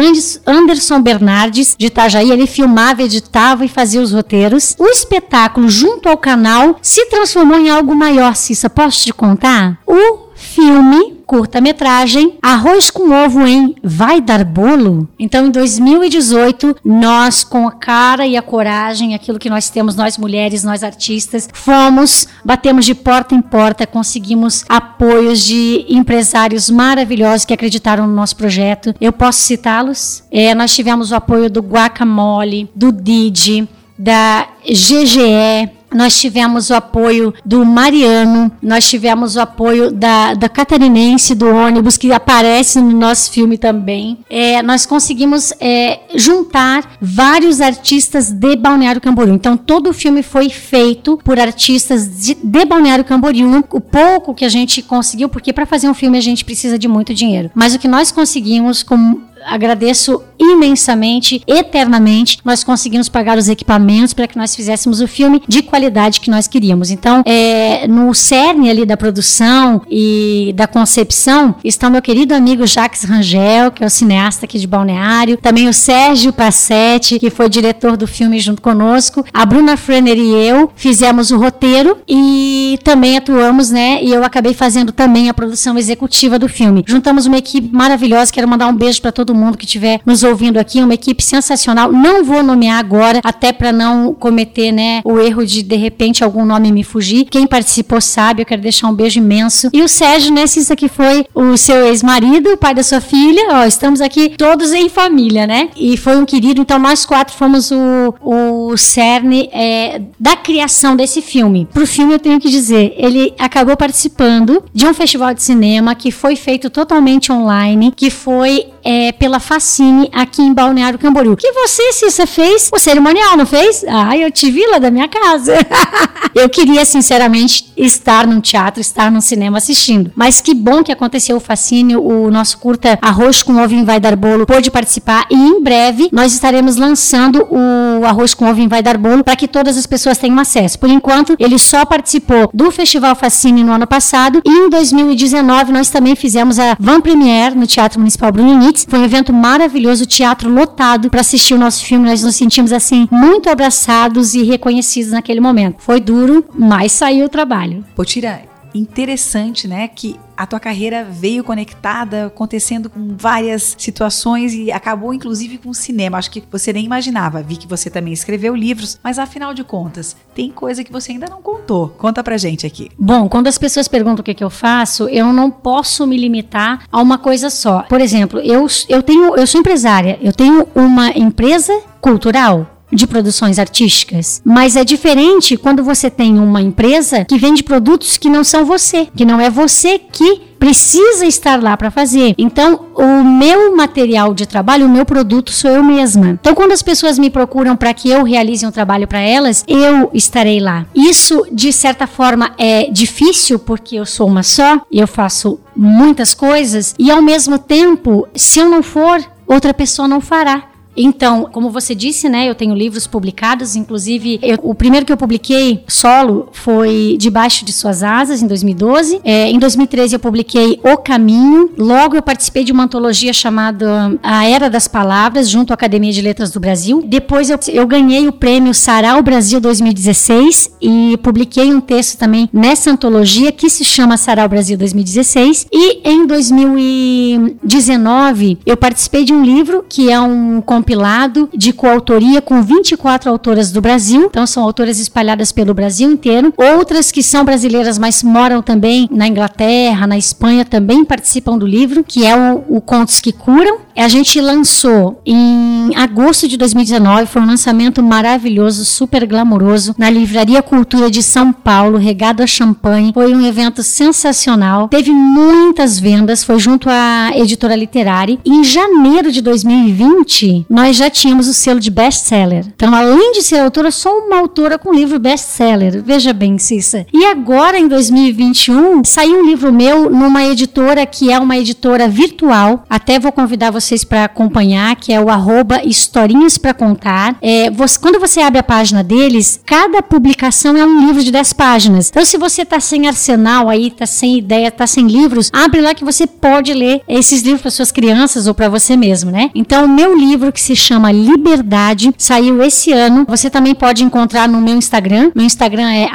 Anderson 0.45 1.01
Bernardes, 1.01 1.75
de 1.77 1.88
Itajaí. 1.88 2.32
Ele 2.32 2.47
filmava, 2.47 3.03
editava 3.03 3.65
e 3.65 3.69
fazia 3.69 4.01
os 4.01 4.12
roteiros. 4.12 4.75
O 4.79 4.88
espetáculo, 4.88 5.69
junto 5.69 6.10
ao 6.10 6.17
canal, 6.17 6.77
se 6.82 7.06
transformou 7.08 7.60
em 7.60 7.69
algo 7.69 7.95
maior, 7.95 8.36
Cissa. 8.36 8.69
Posso 8.69 9.03
te 9.03 9.13
contar? 9.13 9.79
O 9.86 10.23
filme 10.43 11.23
curta-metragem 11.25 12.38
Arroz 12.41 12.91
com 12.91 13.10
Ovo 13.10 13.47
em 13.47 13.75
Vai 13.82 14.21
Dar 14.21 14.43
Bolo? 14.43 15.08
Então, 15.17 15.47
em 15.47 15.51
2018, 15.51 16.75
nós, 16.84 17.43
com 17.43 17.67
a 17.67 17.71
cara 17.71 18.27
e 18.27 18.36
a 18.36 18.41
coragem, 18.41 19.15
aquilo 19.15 19.39
que 19.39 19.49
nós 19.49 19.69
temos, 19.69 19.95
nós 19.95 20.17
mulheres, 20.17 20.63
nós 20.63 20.84
artistas, 20.84 21.49
fomos, 21.53 22.27
batemos 22.43 22.86
de 22.86 22.93
porta 22.93 23.34
em 23.34 23.41
porta, 23.41 23.88
conseguimos 23.88 24.65
apoios 24.67 25.43
de 25.43 25.86
empresários 25.89 26.69
maravilhosos 26.69 27.45
que 27.45 27.53
acreditaram 27.53 28.06
no 28.06 28.13
nosso 28.13 28.36
projeto. 28.36 28.93
Eu 28.99 29.13
posso 29.13 29.39
citá-los? 29.39 30.23
É, 30.29 30.53
nós 30.53 30.75
tivemos 30.75 31.12
o 31.12 31.15
apoio 31.15 31.49
do 31.49 31.62
Guacamole, 31.62 32.69
do 32.75 32.91
Didi, 32.91 33.67
da 33.97 34.47
GGE, 34.65 35.69
nós 35.93 36.19
tivemos 36.19 36.69
o 36.69 36.73
apoio 36.73 37.34
do 37.45 37.65
Mariano, 37.65 38.51
nós 38.62 38.88
tivemos 38.89 39.36
o 39.36 39.41
apoio 39.41 39.91
da, 39.91 40.34
da 40.34 40.49
Catarinense, 40.49 41.36
do 41.36 41.47
ônibus, 41.47 41.97
que 41.97 42.12
aparece 42.12 42.79
no 42.82 42.91
nosso 42.91 43.32
filme 43.32 43.58
também. 43.58 44.19
É, 44.29 44.62
nós 44.62 44.86
conseguimos 44.86 45.53
é, 45.60 46.01
juntar 46.15 46.97
vários 47.01 47.62
artistas 47.62 48.32
de 48.32 48.56
Balneário 48.56 49.01
Camboriú. 49.01 49.34
Então, 49.34 49.58
todo 49.58 49.89
o 49.89 49.93
filme 49.93 50.23
foi 50.23 50.49
feito 50.49 51.17
por 51.23 51.39
artistas 51.39 52.25
de, 52.25 52.36
de 52.36 52.65
Balneário 52.65 53.06
Camboriú. 53.06 53.63
O 53.71 53.82
pouco 53.82 54.34
que 54.34 54.45
a 54.45 54.49
gente 54.49 54.82
conseguiu, 54.82 55.29
porque 55.29 55.53
para 55.53 55.65
fazer 55.65 55.88
um 55.88 55.93
filme 55.93 56.17
a 56.17 56.21
gente 56.21 56.45
precisa 56.45 56.77
de 56.77 56.88
muito 56.88 57.13
dinheiro. 57.13 57.51
Mas 57.53 57.73
o 57.73 57.79
que 57.79 57.88
nós 57.88 58.12
conseguimos 58.12 58.84
com 58.84 59.21
agradeço 59.45 60.21
imensamente, 60.39 61.41
eternamente. 61.47 62.39
Nós 62.43 62.63
conseguimos 62.63 63.08
pagar 63.10 63.38
os 63.38 63.47
equipamentos 63.47 64.13
para 64.13 64.27
que 64.27 64.38
nós 64.38 64.56
fizéssemos 64.56 65.01
o 65.01 65.08
filme 65.08 65.41
de 65.47 65.62
qualidade 65.62 66.19
que 66.19 66.29
nós 66.29 66.47
queríamos. 66.47 66.91
Então, 66.91 67.23
é, 67.25 67.88
no 67.88 68.13
cerne 68.13 68.69
ali 68.69 68.86
da 68.86 68.97
produção 68.97 69.82
e 69.89 70.53
da 70.56 70.67
concepção 70.67 71.56
está 71.63 71.89
meu 71.89 72.01
querido 72.01 72.34
amigo 72.34 72.65
Jacques 72.67 73.03
Rangel, 73.03 73.71
que 73.71 73.84
é 73.84 73.88
o 73.88 73.89
cineasta 73.89 74.45
aqui 74.45 74.60
de 74.60 74.67
Balneário, 74.67 75.38
também 75.38 75.67
o 75.67 75.73
Sérgio 75.73 76.34
Passetti, 76.34 77.19
que 77.19 77.29
foi 77.29 77.47
diretor 77.49 77.95
do 77.95 78.08
filme 78.08 78.39
junto 78.39 78.62
conosco, 78.62 79.25
a 79.34 79.45
Bruna 79.45 79.77
Frenner 79.77 80.17
e 80.17 80.32
eu 80.47 80.71
fizemos 80.75 81.32
o 81.32 81.38
roteiro 81.38 81.97
e 82.08 82.79
também 82.84 83.17
atuamos, 83.17 83.69
né? 83.69 84.03
E 84.03 84.12
eu 84.12 84.23
acabei 84.23 84.53
fazendo 84.53 84.91
também 84.91 85.29
a 85.29 85.34
produção 85.34 85.77
executiva 85.77 86.38
do 86.38 86.49
filme. 86.49 86.84
Juntamos 86.88 87.25
uma 87.25 87.38
equipe 87.38 87.73
maravilhosa, 87.73 88.32
quero 88.32 88.47
mandar 88.47 88.67
um 88.67 88.75
beijo 88.75 89.01
para 89.01 89.12
todo 89.12 89.33
todo 89.34 89.36
mundo 89.36 89.58
que 89.58 89.65
estiver 89.65 90.00
nos 90.06 90.24
ouvindo 90.24 90.58
aqui, 90.58 90.82
uma 90.82 90.93
equipe 90.93 91.24
sensacional. 91.24 91.91
Não 91.91 92.24
vou 92.24 92.43
nomear 92.43 92.80
agora, 92.80 93.19
até 93.24 93.52
para 93.52 93.72
não 93.72 94.13
cometer 94.13 94.72
né, 94.72 95.02
o 95.04 95.19
erro 95.19 95.46
de 95.46 95.63
de 95.63 95.76
repente 95.76 96.24
algum 96.24 96.46
nome 96.46 96.72
me 96.72 96.84
fugir. 96.84 97.26
Quem 97.26 97.48
participou 97.48 98.00
sabe, 98.00 98.43
eu 98.43 98.46
quero 98.46 98.62
deixar 98.62 98.88
um 98.88 98.93
beijo 98.93 99.19
imenso. 99.19 99.69
E 99.74 99.82
o 99.82 99.88
Sérgio, 99.88 100.32
né, 100.32 100.46
se 100.46 100.60
isso 100.60 100.72
aqui 100.72 100.88
foi 100.88 101.26
o 101.34 101.58
seu 101.58 101.88
ex-marido, 101.88 102.52
o 102.52 102.58
pai 102.58 102.76
da 102.76 102.84
sua 102.84 103.02
filha, 103.02 103.48
ó, 103.52 103.65
estamos 103.65 104.02
aqui 104.02 104.30
todos 104.38 104.72
em 104.72 104.88
família, 104.88 105.48
né? 105.48 105.69
E 105.76 105.98
foi 105.98 106.15
um 106.15 106.26
querido, 106.26 106.62
então 106.62 106.78
nós 106.78 107.06
quatro 107.06 107.36
fomos 107.36 107.72
o, 107.72 108.13
o 108.22 108.78
cerne 108.78 109.50
é, 109.52 110.02
da 110.19 110.36
criação 110.36 110.96
desse 110.96 111.22
filme. 111.22 111.67
Pro 111.74 111.88
filme 111.88 112.13
eu 112.13 112.19
tenho 112.19 112.39
que 112.39 112.50
dizer, 112.50 112.93
ele 112.98 113.34
acabou 113.39 113.76
participando 113.76 114.63
de 114.74 114.86
um 114.86 114.93
festival 114.93 115.34
de 115.34 115.41
cinema 115.41 115.96
que 115.96 116.12
foi 116.12 116.36
feito 116.36 116.69
totalmente 116.69 117.32
online, 117.32 117.91
que 117.96 118.10
foi 118.12 118.67
é, 118.84 119.12
pela 119.24 119.40
Facine 119.40 120.10
aqui 120.12 120.42
em 120.42 120.54
Balneário 120.54 121.00
Camboriú. 121.00 121.38
Que 121.38 121.50
você, 121.54 121.94
Cissa, 121.94 122.28
fez 122.28 122.70
o 122.74 122.78
cerimonial, 122.78 123.38
não 123.38 123.46
fez? 123.46 123.86
Ah, 123.88 124.18
eu 124.18 124.30
te 124.30 124.52
vi 124.52 124.66
lá 124.68 124.80
da 124.80 124.92
minha 124.92 125.08
casa. 125.08 125.54
eu 126.36 126.50
queria, 126.50 126.84
sinceramente, 126.84 127.72
estar 127.78 128.28
num 128.28 128.42
teatro, 128.42 128.82
estar 128.82 129.10
num 129.10 129.22
cinema 129.22 129.60
assistindo. 129.60 130.12
Mas 130.14 130.42
que 130.42 130.54
bom 130.54 130.84
que 130.84 130.92
aconteceu 130.92 131.38
o 131.38 131.40
fascínio, 131.40 132.04
o 132.06 132.30
nosso 132.30 132.58
curta 132.58 133.00
Arroz 133.02 133.42
com 133.42 133.56
Ovo 133.64 133.86
Vai 133.86 133.98
Dar 133.98 134.18
Bolo 134.18 134.46
pôde 134.46 134.70
participar 134.70 135.26
e 135.30 135.36
em 135.36 135.64
breve 135.64 136.10
nós 136.12 136.34
estaremos 136.34 136.76
lançando 136.76 137.48
o 137.50 138.06
Arroz 138.06 138.34
com 138.34 138.50
Ovo 138.50 138.68
Vai 138.68 138.84
Dar 138.84 138.98
Bolo 138.98 139.24
para 139.24 139.38
que 139.38 139.48
todas 139.48 139.78
as 139.78 139.86
pessoas 139.86 140.18
tenham 140.18 140.38
acesso. 140.38 140.78
Por 140.78 140.90
enquanto, 140.90 141.38
ele 141.40 141.58
só 141.58 141.86
participou 141.86 142.50
do 142.54 142.72
Festival 142.72 143.16
Fascínio 143.16 143.66
no 143.66 143.72
ano 143.72 143.88
passado 143.88 144.42
e 144.46 144.50
em 144.50 144.70
2019 144.70 145.72
nós 145.72 145.90
também 145.90 146.14
fizemos 146.14 146.60
a 146.60 146.76
Van 146.78 147.00
Premiere 147.00 147.56
no 147.56 147.66
Teatro 147.66 148.00
Municipal 148.00 148.34
Bruno 148.34 148.58
Nitz. 148.58 148.86
Foi 148.88 149.00
um 149.00 149.04
evento 149.13 149.32
maravilhoso, 149.32 150.08
teatro 150.08 150.49
lotado 150.49 151.10
para 151.10 151.21
assistir 151.21 151.54
o 151.54 151.58
nosso 151.58 151.86
filme. 151.86 152.10
Nós 152.10 152.23
nos 152.23 152.36
sentimos 152.36 152.73
assim 152.73 153.08
muito 153.12 153.47
abraçados 153.47 154.34
e 154.34 154.41
reconhecidos 154.43 155.12
naquele 155.12 155.39
momento. 155.39 155.76
Foi 155.80 155.99
duro, 155.99 156.43
mas 156.58 156.91
saiu 156.91 157.28
o 157.28 157.30
trabalho. 157.30 157.86
Potira, 157.95 158.41
interessante, 158.74 159.68
né? 159.68 159.88
Que 159.88 160.20
a 160.36 160.48
tua 160.48 160.60
carreira 160.60 161.04
veio 161.04 161.44
conectada, 161.44 162.26
acontecendo 162.26 162.90
com 162.90 163.16
várias 163.16 163.76
situações 163.78 164.54
e 164.54 164.72
acabou 164.72 165.14
inclusive 165.14 165.58
com 165.58 165.70
o 165.70 165.74
cinema. 165.74 166.18
Acho 166.18 166.32
que 166.32 166.44
você 166.52 166.74
nem 166.74 166.86
imaginava. 166.86 167.42
Vi 167.42 167.56
que 167.56 167.68
você 167.68 167.90
também 167.90 168.14
escreveu 168.14 168.56
livros, 168.56 169.00
mas 169.04 169.20
afinal 169.20 169.54
de 169.54 169.64
contas, 169.64 170.16
tem 170.34 170.52
coisa 170.52 170.84
que 170.84 170.92
você 170.92 171.12
ainda 171.12 171.28
não 171.30 171.42
contou. 171.42 171.90
Conta 171.90 172.24
pra 172.24 172.38
gente 172.38 172.66
aqui. 172.66 172.90
Bom, 172.98 173.30
quando 173.30 173.48
as 173.48 173.58
pessoas 173.58 173.88
perguntam 173.88 174.22
o 174.22 174.24
que, 174.24 174.34
que 174.34 174.44
eu 174.44 174.50
faço, 174.50 175.08
eu 175.10 175.32
não 175.32 175.52
posso 175.52 176.08
me 176.08 176.18
limitar 176.18 176.86
a 176.92 177.02
uma 177.02 177.18
coisa 177.18 177.50
só. 177.50 177.84
Por 177.84 178.02
exemplo, 178.02 178.40
eu, 178.40 178.66
eu 178.90 179.04
tenho, 179.04 179.36
eu 179.36 179.46
sou 179.46 179.62
empresária, 179.62 180.18
eu 180.22 180.34
tenho 180.34 180.68
uma 180.76 181.10
empresa 181.12 181.80
cultural 182.02 182.73
de 182.93 183.08
produções 183.08 183.60
artísticas. 183.60 184.41
Mas 184.43 184.75
é 184.75 184.84
diferente 184.84 185.58
quando 185.58 185.84
você 185.84 186.10
tem 186.10 186.38
uma 186.38 186.62
empresa 186.62 187.25
que 187.25 187.38
vende 187.38 187.63
produtos 187.63 188.17
que 188.17 188.29
não 188.29 188.43
são 188.43 188.65
você, 188.65 189.08
que 189.15 189.25
não 189.25 189.39
é 189.39 189.49
você 189.49 189.99
que 189.99 190.53
precisa 190.63 191.25
estar 191.25 191.62
lá 191.62 191.75
para 191.75 191.91
fazer. 191.91 192.34
Então, 192.38 192.86
o 192.95 193.21
meu 193.21 193.75
material 193.75 194.34
de 194.34 194.45
trabalho, 194.45 194.86
o 194.86 194.89
meu 194.89 195.03
produto 195.03 195.51
sou 195.51 195.69
eu 195.69 195.84
mesma. 195.84 196.29
Então, 196.39 196.56
quando 196.56 196.71
as 196.71 196.82
pessoas 196.82 197.19
me 197.19 197.29
procuram 197.29 197.75
para 197.75 197.93
que 197.93 198.10
eu 198.10 198.23
realize 198.23 198.65
um 198.65 198.71
trabalho 198.71 199.06
para 199.06 199.19
elas, 199.19 199.65
eu 199.67 200.10
estarei 200.13 200.62
lá. 200.62 200.86
Isso, 200.95 201.45
de 201.51 201.73
certa 201.73 202.08
forma, 202.08 202.53
é 202.58 202.89
difícil 202.89 203.60
porque 203.60 203.97
eu 203.97 204.06
sou 204.06 204.25
uma 204.25 204.41
só 204.41 204.82
e 204.89 204.99
eu 204.99 205.08
faço 205.08 205.60
muitas 205.75 206.34
coisas 206.34 206.95
e 206.97 207.12
ao 207.12 207.21
mesmo 207.21 207.60
tempo, 207.60 208.25
se 208.34 208.60
eu 208.60 208.69
não 208.69 208.82
for, 208.82 209.21
outra 209.45 209.73
pessoa 209.73 210.08
não 210.08 210.21
fará. 210.21 210.73
Então, 210.95 211.49
como 211.51 211.69
você 211.69 211.93
disse, 211.95 212.29
né, 212.29 212.49
eu 212.49 212.56
tenho 212.56 212.75
livros 212.75 213.08
publicados, 213.08 213.75
inclusive 213.75 214.39
eu, 214.41 214.58
o 214.62 214.75
primeiro 214.75 215.06
que 215.06 215.12
eu 215.12 215.17
publiquei 215.17 215.84
solo 215.88 216.47
foi 216.51 217.17
Debaixo 217.19 217.65
de 217.65 217.73
Suas 217.73 218.03
Asas, 218.03 218.41
em 218.41 218.47
2012. 218.47 219.19
É, 219.23 219.49
em 219.49 219.60
2013 219.60 220.15
eu 220.15 220.19
publiquei 220.19 220.79
O 220.84 220.97
Caminho. 220.97 221.71
Logo 221.77 222.15
eu 222.15 222.21
participei 222.21 222.63
de 222.63 222.71
uma 222.71 222.84
antologia 222.84 223.34
chamada 223.34 224.17
A 224.21 224.45
Era 224.45 224.69
das 224.69 224.88
Palavras, 224.88 225.49
junto 225.49 225.71
à 225.71 225.73
Academia 225.73 226.12
de 226.12 226.21
Letras 226.21 226.51
do 226.51 226.60
Brasil. 226.60 227.01
Depois 227.06 227.49
eu, 227.49 227.58
eu 227.69 227.88
ganhei 227.88 228.27
o 228.27 228.34
prêmio 228.34 228.73
Sarau 228.73 229.23
Brasil 229.23 229.60
2016 229.60 230.75
e 230.82 231.17
publiquei 231.23 231.73
um 231.73 231.82
texto 231.82 232.17
também 232.17 232.49
nessa 232.51 232.91
antologia 232.91 233.51
que 233.51 233.69
se 233.69 233.84
chama 233.84 234.17
Sarau 234.17 234.49
Brasil 234.49 234.77
2016. 234.77 235.67
E 235.71 236.08
em 236.08 236.27
2019 236.27 238.60
eu 238.65 238.77
participei 238.77 239.23
de 239.23 239.34
um 239.34 239.43
livro 239.43 239.86
que 239.88 240.10
é 240.10 240.19
um 240.19 240.62
compilado 240.84 241.50
de 241.56 241.72
coautoria 241.72 242.41
com 242.41 242.62
24 242.62 243.30
autoras 243.30 243.72
do 243.72 243.80
Brasil. 243.80 244.26
Então, 244.26 244.46
são 244.46 244.62
autoras 244.62 245.00
espalhadas 245.00 245.50
pelo 245.54 245.74
Brasil 245.74 246.12
inteiro. 246.12 246.54
Outras 246.58 247.10
que 247.10 247.24
são 247.24 247.46
brasileiras, 247.46 247.98
mas 247.98 248.22
moram 248.22 248.62
também 248.62 249.08
na 249.10 249.26
Inglaterra, 249.26 250.06
na 250.06 250.17
Espanha, 250.17 250.65
também 250.65 251.06
participam 251.06 251.58
do 251.58 251.65
livro, 251.65 252.04
que 252.04 252.26
é 252.26 252.36
o, 252.36 252.63
o 252.67 252.82
Contos 252.82 253.22
que 253.22 253.32
Curam. 253.32 253.78
A 253.95 254.08
gente 254.08 254.39
lançou 254.41 255.21
em 255.25 255.91
agosto 255.95 256.47
de 256.47 256.58
2019, 256.58 257.25
foi 257.27 257.41
um 257.41 257.45
lançamento 257.45 258.01
maravilhoso, 258.01 258.84
super 258.86 259.25
glamouroso, 259.25 259.95
na 259.97 260.10
Livraria 260.10 260.62
Cultura 260.62 261.10
de 261.10 261.21
São 261.21 261.53
Paulo, 261.53 261.97
regado 261.97 262.41
a 262.41 262.47
champanhe. 262.47 263.12
Foi 263.13 263.34
um 263.34 263.45
evento 263.45 263.84
sensacional. 263.84 264.88
Teve 264.88 265.12
muitas 265.12 265.99
vendas, 265.99 266.43
foi 266.43 266.60
junto 266.60 266.89
à 266.89 267.32
editora 267.36 267.75
literária. 267.75 268.39
Em 268.45 268.63
janeiro 268.63 269.32
de 269.32 269.41
2020, 269.41 270.65
nós 270.69 270.95
já 270.95 271.10
tínhamos 271.10 271.47
o 271.47 271.53
selo 271.53 271.79
de 271.79 271.91
best-seller. 271.91 272.65
Então, 272.75 272.93
além 272.93 273.34
de 273.34 273.43
ser 273.43 273.60
autora, 273.60 273.91
sou 273.91 274.12
uma 274.25 274.39
autora 274.39 274.77
com 274.77 274.93
livro 274.93 275.19
best-seller. 275.19 276.01
Veja 276.03 276.34
bem, 276.34 276.58
Cissa. 276.58 277.06
E 277.13 277.25
agora, 277.25 277.77
em 277.77 277.88
2021, 277.88 279.03
saiu 279.03 279.39
um 279.39 279.45
livro 279.45 279.71
meu 279.71 280.10
numa 280.10 280.45
editora 280.45 281.06
que 281.06 281.32
é 281.32 281.39
uma 281.39 281.58
editora 281.58 282.08
virtual. 282.08 282.84
Até 282.89 283.19
vou 283.19 283.32
convidar 283.32 283.71
vocês 283.84 284.04
para 284.04 284.26
acompanhar, 284.26 284.96
que 284.96 285.12
é 285.12 285.19
o 285.19 285.30
arroba 285.30 285.82
Historinhas 285.84 286.58
para 286.58 286.74
Contar. 286.74 287.36
É, 287.41 287.69
você, 287.69 288.00
quando 288.00 288.19
você 288.19 288.39
abre 288.41 288.60
a 288.60 288.63
página 288.63 289.04
deles, 289.04 289.60
cada 289.65 290.02
publicação 290.02 290.76
é 290.78 290.86
um 290.86 291.06
livro 291.06 291.24
de 291.24 291.32
10 291.32 291.54
páginas. 291.54 292.10
Então, 292.10 292.26
se 292.26 292.38
você 292.38 292.62
está 292.62 292.80
sem 292.80 293.08
arsenal 293.08 293.69
aí, 293.69 293.88
está 293.88 294.06
sem 294.06 294.38
ideia, 294.38 294.67
está 294.67 294.88
sem 294.88 295.08
livros, 295.08 295.50
abre 295.54 295.82
lá 295.82 295.93
que 295.93 296.06
você 296.06 296.26
pode 296.26 296.74
ler 296.74 297.02
esses 297.08 297.41
livros 297.41 297.62
para 297.62 297.72
suas 297.72 297.91
crianças 297.91 298.48
ou 298.48 298.54
para 298.54 298.69
você 298.69 298.96
mesmo, 298.96 299.32
né? 299.32 299.52
Então, 299.54 299.86
o 299.86 299.89
meu 299.89 300.17
livro 300.17 300.52
que 300.52 300.62
se 300.62 300.76
chama 300.76 301.12
Liberdade, 301.12 302.13
saiu 302.17 302.62
esse 302.63 302.91
ano. 302.91 303.26
Você 303.28 303.50
também 303.50 303.76
pode 303.76 304.04
encontrar 304.04 304.48
no 304.48 304.62
meu 304.62 304.76
Instagram. 304.76 305.32
Meu 305.36 305.46
Instagram 305.46 305.89
é 305.91 306.10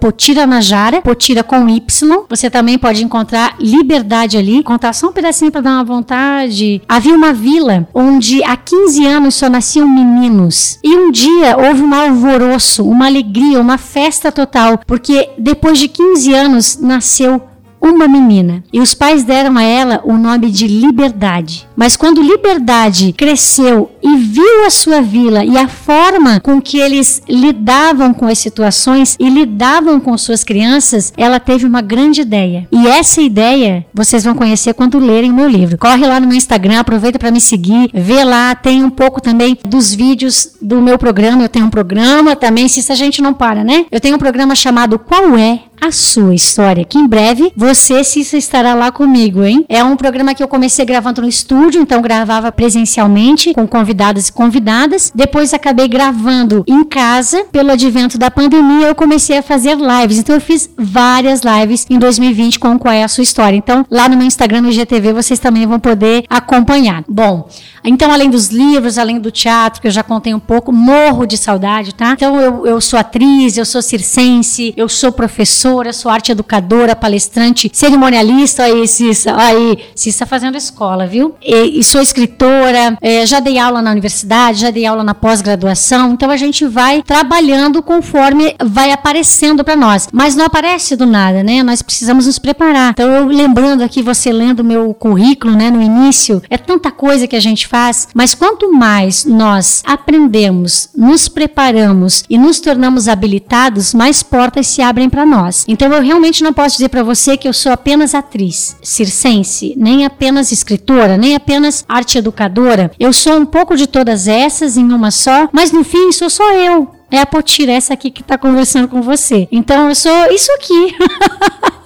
@potiranajara, 0.00 1.02
potira 1.02 1.42
com 1.42 1.68
Y. 1.68 2.24
Você 2.28 2.48
também 2.48 2.78
pode 2.78 3.04
encontrar 3.04 3.56
Liberdade 3.58 4.36
ali. 4.36 4.62
Contar 4.62 4.92
só 4.92 5.08
um 5.08 5.12
pedacinho 5.12 5.50
para 5.50 5.60
dar 5.60 5.72
uma 5.72 5.84
vontade. 5.84 6.80
Havia 7.08 7.16
uma 7.16 7.32
vila 7.32 7.88
onde 7.94 8.44
há 8.44 8.54
15 8.54 9.06
anos 9.06 9.34
só 9.34 9.48
nasciam 9.48 9.88
meninos. 9.88 10.78
E 10.84 10.94
um 10.94 11.10
dia 11.10 11.56
houve 11.56 11.82
um 11.82 11.94
alvoroço, 11.94 12.84
uma 12.84 13.06
alegria, 13.06 13.58
uma 13.58 13.78
festa 13.78 14.30
total, 14.30 14.78
porque 14.86 15.30
depois 15.38 15.78
de 15.78 15.88
15 15.88 16.34
anos 16.34 16.78
nasceu 16.78 17.40
uma 17.88 18.08
menina 18.08 18.62
e 18.72 18.80
os 18.80 18.94
pais 18.94 19.24
deram 19.24 19.56
a 19.56 19.62
ela 19.62 20.00
o 20.04 20.14
nome 20.14 20.50
de 20.50 20.66
Liberdade. 20.66 21.66
Mas 21.76 21.96
quando 21.96 22.22
Liberdade 22.22 23.14
cresceu 23.16 23.90
e 24.02 24.16
viu 24.16 24.66
a 24.66 24.70
sua 24.70 25.00
vila 25.00 25.44
e 25.44 25.56
a 25.56 25.68
forma 25.68 26.40
com 26.40 26.60
que 26.60 26.78
eles 26.78 27.22
lidavam 27.28 28.12
com 28.12 28.26
as 28.26 28.38
situações 28.38 29.16
e 29.18 29.28
lidavam 29.28 30.00
com 30.00 30.16
suas 30.18 30.44
crianças, 30.44 31.12
ela 31.16 31.38
teve 31.38 31.66
uma 31.66 31.80
grande 31.80 32.20
ideia. 32.20 32.66
E 32.72 32.86
essa 32.86 33.20
ideia 33.20 33.86
vocês 33.92 34.24
vão 34.24 34.34
conhecer 34.34 34.74
quando 34.74 34.98
lerem 34.98 35.32
meu 35.32 35.48
livro. 35.48 35.78
Corre 35.78 36.06
lá 36.06 36.18
no 36.18 36.26
meu 36.26 36.36
Instagram, 36.36 36.80
aproveita 36.80 37.18
para 37.18 37.30
me 37.30 37.40
seguir, 37.40 37.90
vê 37.94 38.24
lá, 38.24 38.54
tem 38.54 38.82
um 38.82 38.90
pouco 38.90 39.20
também 39.20 39.56
dos 39.66 39.94
vídeos 39.94 40.56
do 40.60 40.80
meu 40.80 40.98
programa. 40.98 41.42
Eu 41.42 41.48
tenho 41.48 41.66
um 41.66 41.70
programa 41.70 42.34
também, 42.34 42.68
se 42.68 42.90
a 42.90 42.94
gente 42.94 43.22
não 43.22 43.34
para, 43.34 43.62
né? 43.62 43.86
Eu 43.90 44.00
tenho 44.00 44.16
um 44.16 44.18
programa 44.18 44.54
chamado 44.54 44.98
Qual 44.98 45.36
é 45.36 45.60
a 45.80 45.92
sua 45.92 46.34
história, 46.34 46.84
que 46.84 46.98
em 46.98 47.06
breve 47.06 47.52
você 47.56 48.02
se 48.02 48.20
estará 48.36 48.74
lá 48.74 48.90
comigo, 48.90 49.44
hein? 49.44 49.64
É 49.68 49.82
um 49.82 49.96
programa 49.96 50.34
que 50.34 50.42
eu 50.42 50.48
comecei 50.48 50.84
gravando 50.84 51.22
no 51.22 51.28
estúdio, 51.28 51.80
então 51.80 52.02
gravava 52.02 52.50
presencialmente 52.50 53.54
com 53.54 53.66
convidados 53.66 54.28
e 54.28 54.32
convidadas. 54.32 55.12
Depois 55.14 55.54
acabei 55.54 55.88
gravando 55.88 56.64
em 56.66 56.84
casa. 56.84 57.44
Pelo 57.52 57.70
advento 57.70 58.18
da 58.18 58.30
pandemia, 58.30 58.88
eu 58.88 58.94
comecei 58.94 59.38
a 59.38 59.42
fazer 59.42 59.76
lives. 59.76 60.18
Então 60.18 60.34
eu 60.34 60.40
fiz 60.40 60.68
várias 60.76 61.42
lives 61.42 61.86
em 61.88 61.98
2020 61.98 62.58
com 62.58 62.78
qual 62.78 62.92
é 62.92 63.04
a 63.04 63.08
sua 63.08 63.22
história. 63.22 63.56
Então, 63.56 63.86
lá 63.90 64.08
no 64.08 64.16
meu 64.16 64.26
Instagram, 64.26 64.62
no 64.62 64.70
IGTV, 64.70 65.12
vocês 65.12 65.38
também 65.38 65.66
vão 65.66 65.78
poder 65.78 66.24
acompanhar. 66.28 67.04
Bom, 67.08 67.48
então 67.84 68.12
além 68.12 68.30
dos 68.30 68.48
livros, 68.48 68.98
além 68.98 69.18
do 69.20 69.30
teatro, 69.30 69.80
que 69.80 69.86
eu 69.86 69.92
já 69.92 70.02
contei 70.02 70.34
um 70.34 70.40
pouco, 70.40 70.72
morro 70.72 71.26
de 71.26 71.36
saudade, 71.36 71.94
tá? 71.94 72.12
Então 72.12 72.40
eu, 72.40 72.66
eu 72.66 72.80
sou 72.80 72.98
atriz, 72.98 73.56
eu 73.56 73.64
sou 73.64 73.80
circense, 73.80 74.74
eu 74.76 74.88
sou 74.88 75.12
professora 75.12 75.67
professora, 75.68 75.92
sou 75.92 76.10
arte 76.10 76.32
educadora, 76.32 76.96
palestrante, 76.96 77.70
cerimonialista, 77.72 78.64
aí, 78.64 78.88
Cissa, 78.88 79.34
aí, 79.36 79.78
Cissa 79.94 80.24
fazendo 80.24 80.56
escola, 80.56 81.06
viu? 81.06 81.34
E, 81.42 81.78
e 81.78 81.84
sou 81.84 82.00
escritora, 82.00 82.96
é, 83.00 83.26
já 83.26 83.40
dei 83.40 83.58
aula 83.58 83.82
na 83.82 83.90
universidade, 83.90 84.60
já 84.60 84.70
dei 84.70 84.86
aula 84.86 85.04
na 85.04 85.14
pós-graduação, 85.14 86.12
então 86.12 86.30
a 86.30 86.36
gente 86.36 86.66
vai 86.66 87.02
trabalhando 87.02 87.82
conforme 87.82 88.54
vai 88.64 88.90
aparecendo 88.92 89.62
para 89.62 89.76
nós. 89.76 90.08
Mas 90.12 90.34
não 90.34 90.46
aparece 90.46 90.96
do 90.96 91.06
nada, 91.06 91.42
né? 91.42 91.62
Nós 91.62 91.82
precisamos 91.82 92.26
nos 92.26 92.38
preparar. 92.38 92.90
Então, 92.92 93.10
eu 93.10 93.26
lembrando 93.26 93.82
aqui, 93.82 94.02
você 94.02 94.32
lendo 94.32 94.64
meu 94.64 94.94
currículo, 94.94 95.54
né, 95.54 95.70
no 95.70 95.82
início, 95.82 96.42
é 96.48 96.56
tanta 96.56 96.90
coisa 96.90 97.26
que 97.26 97.36
a 97.36 97.40
gente 97.40 97.66
faz, 97.66 98.08
mas 98.14 98.34
quanto 98.34 98.72
mais 98.72 99.24
nós 99.24 99.82
aprendemos, 99.84 100.88
nos 100.96 101.28
preparamos 101.28 102.24
e 102.28 102.38
nos 102.38 102.60
tornamos 102.60 103.08
habilitados, 103.08 103.92
mais 103.92 104.22
portas 104.22 104.66
se 104.66 104.80
abrem 104.80 105.10
para 105.10 105.26
nós. 105.26 105.57
Então 105.66 105.92
eu 105.92 106.02
realmente 106.02 106.42
não 106.42 106.52
posso 106.52 106.76
dizer 106.76 106.88
para 106.88 107.02
você 107.02 107.36
que 107.36 107.48
eu 107.48 107.52
sou 107.52 107.72
apenas 107.72 108.14
atriz 108.14 108.76
circense, 108.82 109.74
nem 109.76 110.04
apenas 110.04 110.52
escritora, 110.52 111.16
nem 111.16 111.34
apenas 111.34 111.84
arte 111.88 112.18
educadora. 112.18 112.90
Eu 112.98 113.12
sou 113.12 113.36
um 113.36 113.46
pouco 113.46 113.76
de 113.76 113.86
todas 113.86 114.28
essas 114.28 114.76
em 114.76 114.92
uma 114.92 115.10
só, 115.10 115.48
mas 115.52 115.72
no 115.72 115.84
fim 115.84 116.12
sou 116.12 116.30
só 116.30 116.52
eu. 116.54 116.97
É 117.10 117.20
a 117.20 117.26
Potira, 117.26 117.72
essa 117.72 117.94
aqui 117.94 118.10
que 118.10 118.20
está 118.20 118.36
conversando 118.36 118.88
com 118.88 119.00
você. 119.00 119.48
Então 119.50 119.88
eu 119.88 119.94
sou 119.94 120.30
isso 120.30 120.52
aqui. 120.52 120.94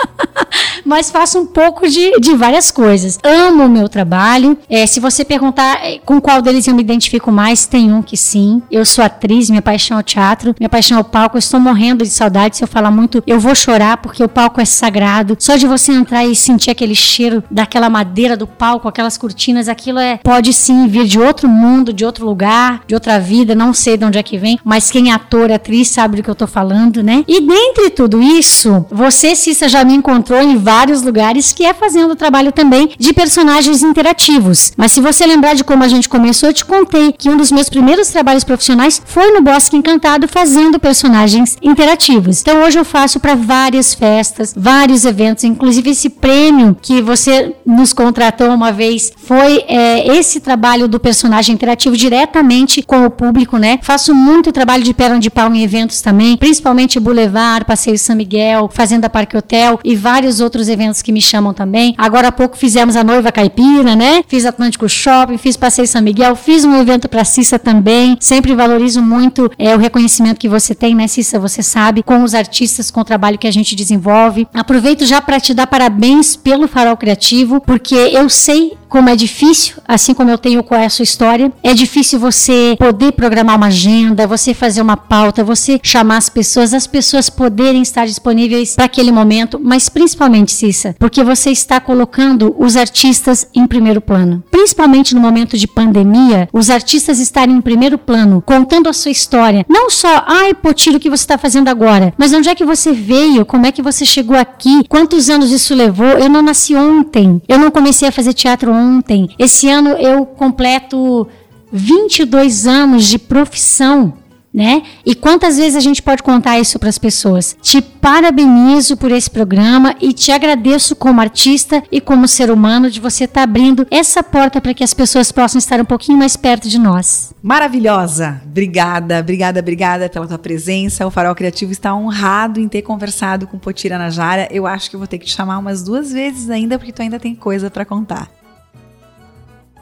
mas 0.84 1.10
faço 1.10 1.38
um 1.38 1.46
pouco 1.46 1.88
de, 1.88 2.18
de 2.20 2.34
várias 2.34 2.70
coisas. 2.70 3.18
Amo 3.22 3.64
o 3.64 3.68
meu 3.68 3.88
trabalho. 3.88 4.58
É, 4.68 4.86
se 4.86 5.00
você 5.00 5.24
perguntar 5.24 5.84
é, 5.84 5.98
com 5.98 6.20
qual 6.20 6.42
deles 6.42 6.66
eu 6.66 6.74
me 6.74 6.82
identifico 6.82 7.30
mais, 7.30 7.66
tem 7.66 7.92
um 7.92 8.02
que 8.02 8.16
sim. 8.16 8.62
Eu 8.70 8.84
sou 8.84 9.04
atriz, 9.04 9.48
minha 9.50 9.62
paixão 9.62 9.96
é 9.96 10.00
o 10.00 10.02
teatro, 10.02 10.54
minha 10.58 10.68
paixão 10.68 10.98
é 10.98 11.00
o 11.00 11.04
palco. 11.04 11.36
Eu 11.36 11.40
estou 11.40 11.60
morrendo 11.60 12.04
de 12.04 12.10
saudade. 12.10 12.56
Se 12.56 12.64
eu 12.64 12.68
falar 12.68 12.90
muito, 12.90 13.22
eu 13.26 13.38
vou 13.38 13.54
chorar 13.54 13.96
porque 13.98 14.22
o 14.22 14.28
palco 14.28 14.60
é 14.60 14.64
sagrado. 14.64 15.36
Só 15.38 15.56
de 15.56 15.66
você 15.66 15.92
entrar 15.92 16.24
e 16.24 16.34
sentir 16.34 16.70
aquele 16.70 16.94
cheiro 16.94 17.42
daquela 17.50 17.88
madeira 17.88 18.36
do 18.36 18.46
palco, 18.46 18.88
aquelas 18.88 19.16
cortinas, 19.16 19.68
aquilo 19.68 19.98
é 19.98 20.18
pode 20.18 20.52
sim 20.52 20.86
vir 20.86 21.06
de 21.06 21.18
outro 21.18 21.48
mundo, 21.48 21.92
de 21.92 22.04
outro 22.04 22.26
lugar, 22.26 22.82
de 22.86 22.94
outra 22.94 23.18
vida. 23.18 23.54
Não 23.54 23.72
sei 23.72 23.96
de 23.96 24.04
onde 24.04 24.18
é 24.18 24.22
que 24.22 24.38
vem, 24.38 24.58
mas 24.64 24.90
quem 24.90 25.11
ator, 25.12 25.50
atriz 25.50 25.88
sabe 25.88 26.16
do 26.16 26.22
que 26.22 26.30
eu 26.30 26.32
estou 26.32 26.48
falando, 26.48 27.02
né? 27.02 27.24
E 27.28 27.40
dentre 27.40 27.90
tudo 27.90 28.22
isso, 28.22 28.84
você, 28.90 29.34
Cissa, 29.34 29.68
já 29.68 29.84
me 29.84 29.94
encontrou 29.94 30.40
em 30.40 30.56
vários 30.56 31.02
lugares, 31.02 31.52
que 31.52 31.64
é 31.64 31.74
fazendo 31.74 32.16
trabalho 32.16 32.52
também 32.52 32.90
de 32.98 33.12
personagens 33.12 33.82
interativos. 33.82 34.72
Mas 34.76 34.92
se 34.92 35.00
você 35.00 35.26
lembrar 35.26 35.54
de 35.54 35.64
como 35.64 35.84
a 35.84 35.88
gente 35.88 36.08
começou, 36.08 36.48
eu 36.48 36.54
te 36.54 36.64
contei 36.64 37.12
que 37.12 37.28
um 37.28 37.36
dos 37.36 37.52
meus 37.52 37.68
primeiros 37.68 38.08
trabalhos 38.08 38.44
profissionais 38.44 39.00
foi 39.04 39.30
no 39.32 39.42
Bosque 39.42 39.76
Encantado 39.76 40.28
fazendo 40.28 40.78
personagens 40.78 41.56
interativos. 41.62 42.40
Então 42.40 42.62
hoje 42.62 42.78
eu 42.78 42.84
faço 42.84 43.20
para 43.20 43.34
várias 43.34 43.94
festas, 43.94 44.54
vários 44.56 45.04
eventos, 45.04 45.44
inclusive 45.44 45.90
esse 45.90 46.08
prêmio 46.08 46.76
que 46.80 47.00
você 47.02 47.54
nos 47.64 47.92
contratou 47.92 48.50
uma 48.50 48.72
vez 48.72 49.12
foi 49.16 49.64
é, 49.68 50.16
esse 50.16 50.40
trabalho 50.40 50.88
do 50.88 50.98
personagem 50.98 51.54
interativo 51.54 51.96
diretamente 51.96 52.82
com 52.82 53.04
o 53.04 53.10
público, 53.10 53.56
né? 53.56 53.78
Faço 53.82 54.14
muito 54.14 54.52
trabalho 54.52 54.82
de 54.82 54.94
perna 55.02 55.18
de 55.18 55.30
pau 55.30 55.52
em 55.52 55.64
eventos 55.64 56.00
também, 56.00 56.36
principalmente 56.36 57.00
Boulevard, 57.00 57.64
Passeio 57.64 57.98
São 57.98 58.14
Miguel, 58.14 58.70
Fazenda 58.72 59.10
Parque 59.10 59.36
Hotel 59.36 59.80
e 59.82 59.96
vários 59.96 60.38
outros 60.38 60.68
eventos 60.68 61.02
que 61.02 61.10
me 61.10 61.20
chamam 61.20 61.52
também. 61.52 61.92
Agora 61.98 62.28
há 62.28 62.32
pouco 62.32 62.56
fizemos 62.56 62.94
a 62.94 63.02
Noiva 63.02 63.32
Caipira, 63.32 63.96
né? 63.96 64.22
Fiz 64.28 64.46
Atlântico 64.46 64.88
Shopping, 64.88 65.38
fiz 65.38 65.56
Passeio 65.56 65.88
São 65.88 66.00
Miguel, 66.00 66.36
fiz 66.36 66.64
um 66.64 66.80
evento 66.80 67.08
para 67.08 67.24
Cissa 67.24 67.58
também. 67.58 68.16
Sempre 68.20 68.54
valorizo 68.54 69.02
muito 69.02 69.50
é, 69.58 69.74
o 69.74 69.78
reconhecimento 69.78 70.38
que 70.38 70.48
você 70.48 70.72
tem, 70.72 70.94
né, 70.94 71.08
Cissa? 71.08 71.36
Você 71.40 71.64
sabe, 71.64 72.04
com 72.04 72.22
os 72.22 72.32
artistas, 72.32 72.88
com 72.88 73.00
o 73.00 73.04
trabalho 73.04 73.38
que 73.38 73.48
a 73.48 73.52
gente 73.52 73.74
desenvolve. 73.74 74.46
Aproveito 74.54 75.04
já 75.04 75.20
para 75.20 75.40
te 75.40 75.52
dar 75.52 75.66
parabéns 75.66 76.36
pelo 76.36 76.68
Farol 76.68 76.96
Criativo, 76.96 77.60
porque 77.60 77.96
eu 77.96 78.28
sei 78.28 78.76
como 78.92 79.08
é 79.08 79.16
difícil, 79.16 79.76
assim 79.88 80.12
como 80.12 80.28
eu 80.28 80.36
tenho 80.36 80.62
qual 80.62 80.78
é 80.78 80.84
a 80.84 80.90
sua 80.90 81.02
história. 81.02 81.50
É 81.62 81.72
difícil 81.72 82.20
você 82.20 82.76
poder 82.78 83.12
programar 83.12 83.56
uma 83.56 83.68
agenda, 83.68 84.26
você 84.26 84.52
fazer 84.52 84.82
uma 84.82 84.91
pauta, 84.96 85.44
você 85.44 85.80
chamar 85.82 86.18
as 86.18 86.28
pessoas, 86.28 86.74
as 86.74 86.86
pessoas 86.86 87.28
poderem 87.30 87.82
estar 87.82 88.06
disponíveis 88.06 88.74
para 88.74 88.84
aquele 88.84 89.12
momento, 89.12 89.60
mas 89.62 89.88
principalmente, 89.88 90.52
Cissa, 90.52 90.94
porque 90.98 91.22
você 91.22 91.50
está 91.50 91.80
colocando 91.80 92.54
os 92.58 92.76
artistas 92.76 93.46
em 93.54 93.66
primeiro 93.66 94.00
plano. 94.00 94.42
Principalmente 94.50 95.14
no 95.14 95.20
momento 95.20 95.56
de 95.56 95.66
pandemia, 95.66 96.48
os 96.52 96.70
artistas 96.70 97.18
estarem 97.18 97.56
em 97.56 97.60
primeiro 97.60 97.98
plano, 97.98 98.42
contando 98.44 98.88
a 98.88 98.92
sua 98.92 99.10
história. 99.10 99.64
Não 99.68 99.90
só, 99.90 100.24
ai, 100.26 100.54
Potiro, 100.54 100.96
o 100.96 101.00
que 101.00 101.10
você 101.10 101.22
está 101.22 101.38
fazendo 101.38 101.68
agora, 101.68 102.12
mas 102.16 102.32
onde 102.32 102.48
é 102.48 102.54
que 102.54 102.64
você 102.64 102.92
veio, 102.92 103.44
como 103.44 103.66
é 103.66 103.72
que 103.72 103.82
você 103.82 104.04
chegou 104.04 104.36
aqui, 104.36 104.84
quantos 104.88 105.28
anos 105.30 105.50
isso 105.50 105.74
levou. 105.74 106.06
Eu 106.06 106.28
não 106.28 106.42
nasci 106.42 106.74
ontem, 106.74 107.40
eu 107.48 107.58
não 107.58 107.70
comecei 107.70 108.08
a 108.08 108.12
fazer 108.12 108.32
teatro 108.32 108.72
ontem. 108.72 109.28
Esse 109.38 109.68
ano 109.68 109.90
eu 109.90 110.24
completo 110.26 111.26
22 111.72 112.66
anos 112.66 113.06
de 113.06 113.18
profissão. 113.18 114.12
Né? 114.52 114.82
E 115.06 115.14
quantas 115.14 115.56
vezes 115.56 115.76
a 115.76 115.80
gente 115.80 116.02
pode 116.02 116.22
contar 116.22 116.58
isso 116.58 116.78
para 116.78 116.90
as 116.90 116.98
pessoas? 116.98 117.56
Te 117.62 117.80
parabenizo 117.80 118.98
por 118.98 119.10
esse 119.10 119.30
programa 119.30 119.94
e 119.98 120.12
te 120.12 120.30
agradeço 120.30 120.94
como 120.94 121.22
artista 121.22 121.82
e 121.90 122.02
como 122.02 122.28
ser 122.28 122.50
humano 122.50 122.90
de 122.90 123.00
você 123.00 123.24
estar 123.24 123.40
tá 123.40 123.44
abrindo 123.44 123.86
essa 123.90 124.22
porta 124.22 124.60
para 124.60 124.74
que 124.74 124.84
as 124.84 124.92
pessoas 124.92 125.32
possam 125.32 125.58
estar 125.58 125.80
um 125.80 125.86
pouquinho 125.86 126.18
mais 126.18 126.36
perto 126.36 126.68
de 126.68 126.78
nós. 126.78 127.32
Maravilhosa! 127.42 128.42
Obrigada, 128.44 129.20
obrigada, 129.20 129.60
obrigada 129.60 130.08
pela 130.10 130.28
tua 130.28 130.38
presença. 130.38 131.06
O 131.06 131.10
Farol 131.10 131.34
Criativo 131.34 131.72
está 131.72 131.94
honrado 131.94 132.60
em 132.60 132.68
ter 132.68 132.82
conversado 132.82 133.46
com 133.46 133.58
Potira 133.58 133.96
Najara. 133.96 134.48
Eu 134.50 134.66
acho 134.66 134.90
que 134.90 134.98
vou 134.98 135.06
ter 135.06 135.18
que 135.18 135.24
te 135.24 135.34
chamar 135.34 135.58
umas 135.58 135.82
duas 135.82 136.12
vezes 136.12 136.50
ainda, 136.50 136.78
porque 136.78 136.92
tu 136.92 137.00
ainda 137.00 137.18
tem 137.18 137.34
coisa 137.34 137.70
para 137.70 137.86
contar. 137.86 138.41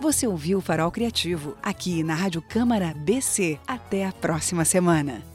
Você 0.00 0.26
ouviu 0.26 0.58
o 0.58 0.60
Farol 0.62 0.90
Criativo 0.90 1.54
aqui 1.62 2.02
na 2.02 2.14
Rádio 2.14 2.40
Câmara 2.40 2.94
BC. 2.96 3.60
Até 3.66 4.06
a 4.06 4.12
próxima 4.12 4.64
semana. 4.64 5.29